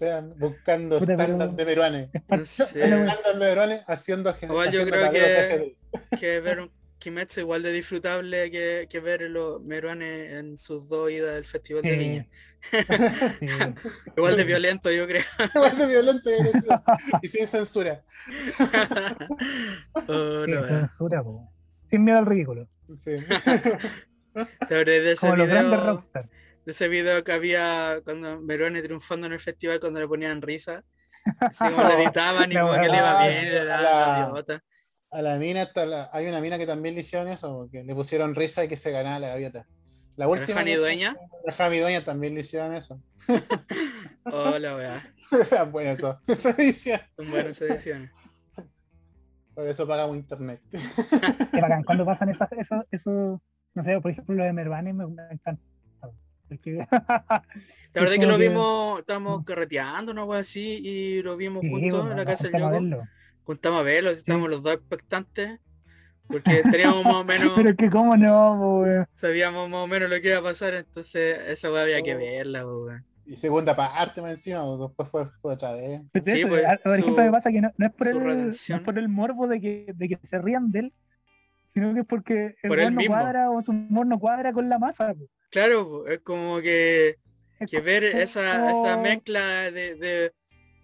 [0.00, 2.10] Vean, buscando Puta, pero- estándar de Meruane.
[2.12, 2.84] Es par- No sé.
[2.84, 4.34] Estándar de Meruane haciendo.
[4.42, 10.36] Igual yo creo que- ver un Kimetsu igual de disfrutable que, que ver los Meruane
[10.38, 11.92] en sus dos idas del Festival de.
[11.96, 12.26] Viña.
[13.38, 13.46] sí.
[14.16, 15.22] Igual de violento, yo creo.
[15.54, 16.28] Igual de violento
[17.22, 18.02] y sin censura.
[20.08, 20.68] Oh, no, eh.
[20.68, 21.50] censura, po.
[21.90, 22.68] Sin miedo al ridículo.
[23.02, 23.12] Sí.
[24.68, 26.28] Te habré de ese Como los grandes video, rockstar.
[26.68, 30.84] De ese video que había cuando Meruane triunfando en el festival cuando le ponían risa.
[31.40, 33.26] Así como le editaban y como que le iba weá.
[33.30, 34.62] bien y le daban La-.
[35.10, 37.94] A la mina, hasta la- hay una mina que también le hicieron eso, porque le
[37.94, 39.66] pusieron risa y que se ganaba la gaviota.
[40.16, 40.62] La ¿Era última.
[40.62, 41.16] Que- Dueña?
[41.46, 43.00] La Jami Dueña también le hicieron eso.
[44.24, 45.14] Hola, weá.
[45.50, 46.20] Era bueno eso.
[46.26, 47.00] Esa edición.
[47.16, 48.10] Son buenas ediciones.
[49.54, 50.60] Por eso pagamos internet.
[50.70, 51.82] Qué bacán.
[51.84, 53.42] Cuando pasan esas, eso, eso,
[53.72, 55.22] no sé, por ejemplo, lo de Mervane me, me
[57.94, 61.70] La verdad Es que lo vimos, estábamos carreteando, una wea así, y lo vimos Sí,
[61.70, 63.02] juntos pues, en la casa del verlo.
[63.44, 65.58] Juntamos a verlo, estábamos los dos expectantes,
[66.26, 69.06] porque teníamos más o menos, Pero es que, ¿cómo no, weón?
[69.14, 72.18] sabíamos más o menos lo que iba a pasar, entonces esa wea había que Oh.
[72.18, 73.04] verla, weón.
[73.26, 76.00] Y segunda parte más encima, pues, después fue, fue otra vez.
[76.12, 78.18] Pero Sí, eso, pues, por su- ejemplo, me pasa que no, no es por su
[78.18, 78.82] el, no es redención.
[78.84, 80.92] por el morbo de que, de que se rían de él,
[81.78, 84.68] sino que es porque el Por humor no cuadra o su humor no cuadra con
[84.68, 85.14] la masa.
[85.14, 85.26] po.
[85.50, 87.16] Claro, es como que,
[87.60, 90.32] Es que ver como- esa, esa mezcla de, de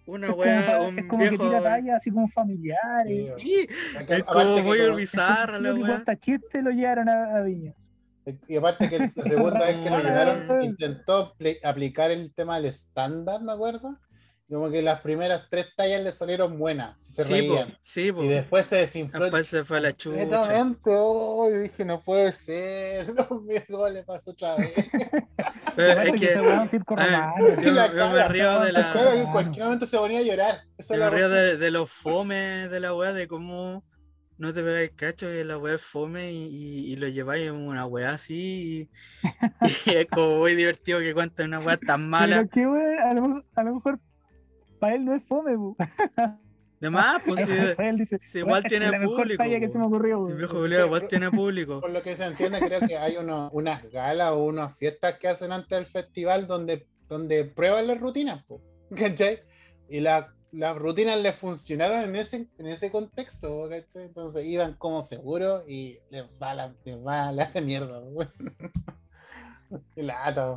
[0.07, 1.47] una pa- un es como que viejo.
[1.47, 3.33] tira talla así como familiares.
[3.37, 3.67] Sí,
[4.09, 5.91] es como muy que como- bizarra la Lo que wea.
[5.91, 7.73] cuenta chiste lo llevaron a, a Viña.
[8.47, 12.65] Y aparte que la segunda vez que lo llevaron intentó apli- aplicar el tema del
[12.65, 13.97] estándar, me acuerdo.
[14.47, 17.77] Como que las primeras tres tallas le salieron buenas, se Sí, po, reían.
[17.81, 18.23] sí, po.
[18.23, 20.63] Y después se desinfló Después se fue a la chucha.
[20.85, 23.07] Oh, y dije, no puede ser.
[23.41, 24.71] Mío, ¿cómo le pasó otra vez?
[25.75, 26.69] Pero es que ah,
[27.61, 29.21] yo, la yo me río de Claro, la.
[29.21, 30.61] en cualquier momento se ponía a llorar.
[30.77, 33.83] Esa Yo me río de, de los fomes de la weá, de cómo
[34.37, 37.55] no te pegáis cacho y la weá es fome y, y- y lo lleváis en
[37.55, 38.87] una weá así.
[39.23, 39.27] Y,
[39.91, 42.37] y es como muy divertido que cuenten una weá tan mala.
[42.37, 43.99] Pero que weón, a lo, mejor- a lo mejor
[44.85, 45.55] para él no es fome.
[45.55, 45.75] po.
[46.81, 47.51] De más, pues si
[47.97, 50.17] dice, si igual "Esta tiene la mejor público, talla que se me ocurrió.
[50.17, 50.37] el weón".
[50.37, 51.81] viejo culiao igual tiene público.
[51.81, 55.27] Por lo que se entiende, creo que hay uno- unas galas o unas fiestas que
[55.29, 58.61] hacen antes del festival donde, donde prueban las rutinas, po,
[58.95, 59.39] ¿cachai?
[59.89, 64.03] Y la- las rutinas les funcionaron en ese, en ese contexto, ¿cachai?
[64.03, 68.25] Entonces iban como seguros y les va la, les va, le hace mierda, po.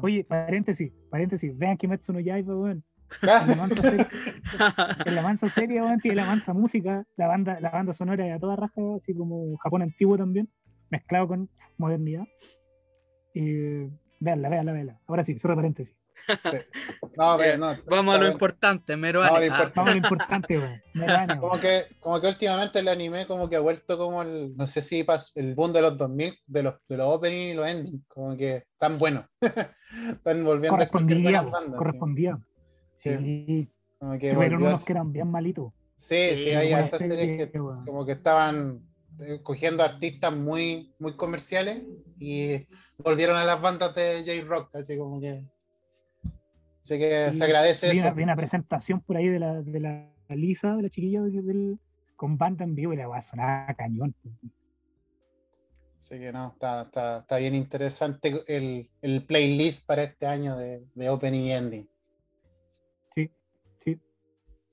[0.03, 2.85] Oye, paréntesis, paréntesis, vean Kimetsu no Yaiba, weón.
[3.23, 4.07] Ah, En la mansa serie,
[5.07, 8.39] en la mansa weón, tiene la mansa música, la banda, la banda sonora de a
[8.39, 10.49] toda raja, así como Japón antiguo también,
[10.91, 11.49] mezclado con
[11.79, 12.25] modernidad.
[13.35, 13.85] Y
[14.21, 15.01] veanla, veanla, veanla.
[15.07, 15.95] Ahora sí, cierro paréntesis.
[16.43, 16.57] Sí.
[17.17, 17.77] No, pero no.
[17.89, 19.73] Vamos a lo importante, Mero No, lo Ah, importante.
[19.77, 20.59] Vamos a lo importante,
[20.97, 21.39] weón.
[21.41, 24.83] Como que, como que últimamente el anime como que ha vuelto como el, no sé
[24.83, 28.05] si pas- el boom de los 2000, de los, de los opening y los ending,
[28.09, 29.25] como que tan buenos.
[30.11, 31.73] Están volviendo a Correspondía, sí.
[31.77, 32.39] correspondía.
[32.99, 33.69] Sí, Sí.
[33.99, 35.73] como que Pero volvió a- unos que eran bien malitos.
[35.95, 38.81] sí, Sí, sí, hay hartas series que como que estaban
[39.21, 41.83] eh, cogiendo artistas muy, muy comerciales
[42.21, 42.67] y
[42.99, 45.45] volvieron a las bandas de J-Rock, así como que...
[46.83, 48.07] Así que se agradece Vi eso.
[48.07, 51.45] una, vi una presentación por ahí de la, de la Lisa, de la chiquilla del-
[51.47, 51.79] del-
[52.17, 54.15] con banda en vivo y la weá sonaba cañón.
[55.97, 60.85] Así que no, está, está, está bien interesante el, el playlist para este año de,
[60.95, 61.89] de opening y ending.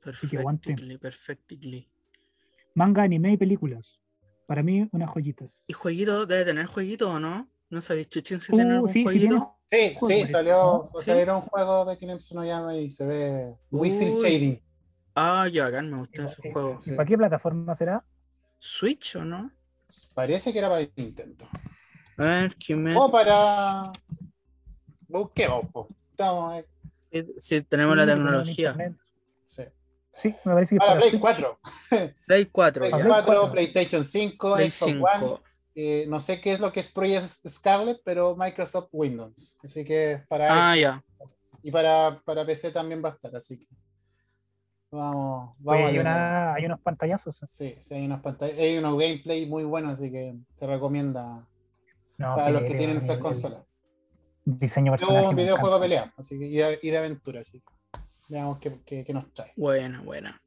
[0.06, 1.90] Perfectly, perfectly.
[2.76, 4.00] Manga, anime y películas.
[4.46, 5.64] Para mí, unas joyitas.
[5.66, 6.28] ¿Y jueguito?
[6.28, 7.50] ¿Debe tener jueguito o no?
[7.72, 9.28] ¿No sabéis, Chuchín, si tiene Uh, algún sí, sí jueguito?
[9.68, 10.92] tiene- Sí, Juego, sí, salió.
[11.00, 11.06] ¿Sí?
[11.06, 14.12] salieron juegos de Kinemsu no Yama y se ve Whistle.
[14.22, 14.62] Shading.
[15.16, 16.86] Ah, ya, acá me gustan esos Sí, juegos.
[16.86, 16.92] sí.
[16.92, 18.06] ¿Para qué plataforma será?
[18.60, 19.52] ¿Switch o no?
[20.14, 21.48] Parece que era para el Nintendo.
[22.18, 22.96] A ver, ¿quién me...
[22.96, 23.92] O para.
[25.08, 25.88] Busquemos, po.
[26.12, 26.66] Estamos ahí.
[27.12, 28.76] Si, si tenemos la Sí, tecnología.
[29.44, 29.64] Sí.
[30.22, 31.22] Sí, me parece que Para para Play Switch.
[31.22, 31.60] 4.
[32.26, 32.80] Play 4.
[32.82, 32.98] Play ya.
[32.98, 33.52] Play 4, 4.
[33.52, 35.20] PlayStation 5, Play Xbox One.
[35.20, 35.44] 5.
[35.76, 39.56] eh, no sé qué es lo que es Project Scarlet, pero Microsoft Windows.
[39.64, 41.04] Así que para Ah, ya.
[41.62, 43.68] y para, para PC también va a estar, así que
[44.92, 47.38] vamos, vamos hay, una- hay unos pantallazos.
[47.44, 51.46] Sí, sí, hay unas pantallas, hay unos gameplay muy buenos, así que se recomienda
[52.18, 53.64] No, para los que tienen esas consolas.
[54.46, 55.28] Diseño Yo personaje.
[55.28, 57.75] un videojuego de pelea, así que y de, y de aventura, así que
[58.28, 59.52] veamos qué, qué- qué nos trae.
[59.56, 60.42] Buena, buena.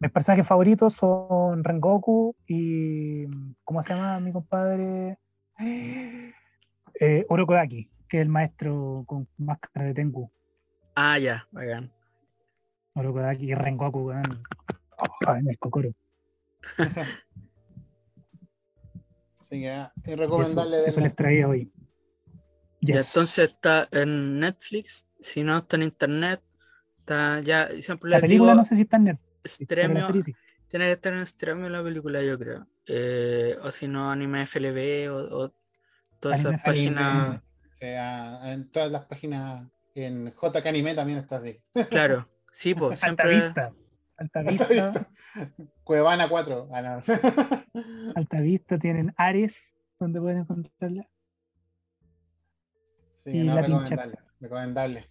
[0.00, 3.24] Mis personajes favoritos son Rengoku y.
[3.64, 5.18] ¿Cómo se llama mi compadre?
[7.00, 10.30] Eh, Orokodaki, que es el maestro con máscara de Tengu.
[10.94, 11.90] Ah, ya, bacán.
[12.94, 14.42] Orokodaki y Rengoku, weón.
[15.26, 15.90] Oh, en el cocoro.
[19.38, 21.72] Así que ah, es Y recomendable Eso, eso les traía hoy.
[22.80, 23.06] Y Yes.
[23.08, 25.08] entonces está en Netflix.
[25.20, 26.42] Si no está en internet,
[27.04, 27.68] está ya.
[27.80, 30.34] Siempre la película digo, no sé si está en Netflix, pero la Stremio, serie sí.
[30.68, 32.66] tiene que estar en Stremio la película, yo creo.
[32.86, 35.54] Eh, o si no, anime FLB o, o
[36.20, 37.40] todas esas páginas.
[37.80, 41.60] En todas las páginas, en JK Anime también está así.
[41.90, 43.44] Claro, sí, pues Alta siempre.
[43.46, 43.72] Vista.
[44.16, 44.90] Alta Alta Vista.
[44.90, 45.08] Vista.
[45.84, 46.68] Cuevana 4.
[46.72, 47.02] Ah, no.
[48.14, 49.60] Alta Vista tienen Ares,
[50.00, 51.06] donde pueden encontrarla.
[53.12, 53.80] Sí, Y no, la pincha.
[53.84, 55.10] recomendable, recomendable.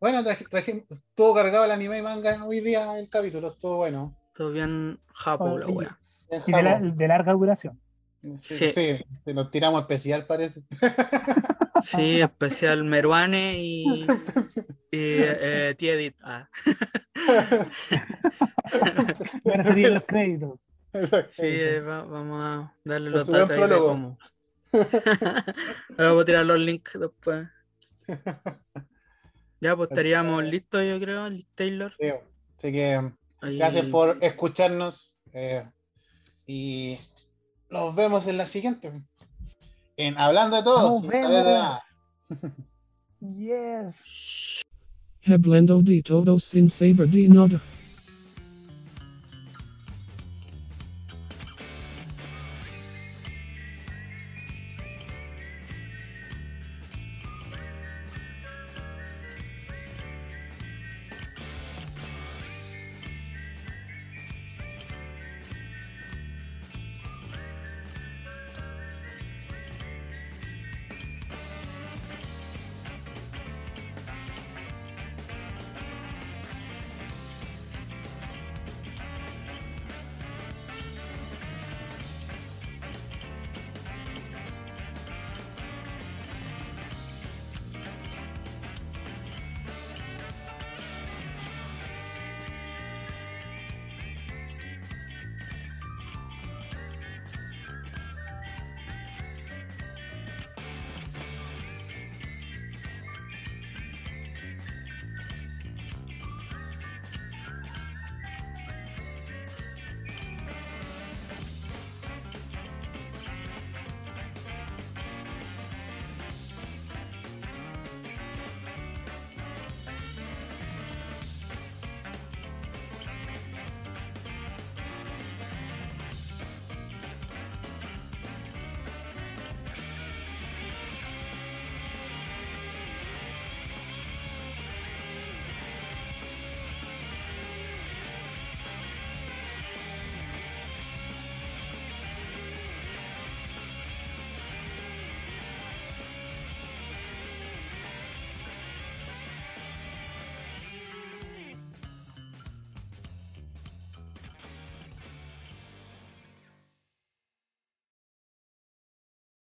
[0.00, 4.16] Bueno, traje, traje- estuvo cargado el anime y manga hoy día el capítulo, estuvo bueno.
[4.34, 5.98] Todo bien japo la Oye, wea.
[6.46, 6.96] Y de, la- Japón.
[6.96, 7.80] de larga duración.
[8.36, 9.04] Sí, Sí.
[9.26, 10.62] lo tiramos especial, parece.
[11.82, 13.84] Sí, especial Meruane y,
[14.90, 16.16] y eh, Tiedit.
[16.24, 16.48] Ah,
[19.44, 20.60] Van a salir los créditos.
[21.28, 24.18] sí, eh, va- vamos a darle los datos ahí de cómo.
[25.96, 27.48] Vamos a tirar los links después.
[29.60, 31.92] Ya, pues estaríamos que- listos, yo creo, Liz Taylor.
[31.98, 32.06] Sí,
[32.58, 33.10] Así que
[33.40, 35.64] Ahí- gracias por escucharnos eh,
[36.46, 36.98] y
[37.70, 38.90] nos vemos en la siguiente.
[39.96, 41.52] En Hablando de todo, Nos sin saber de vemos.
[41.52, 41.82] nada.
[43.20, 44.62] Yes.
[45.26, 47.60] Hablando de todo sin saber de nada.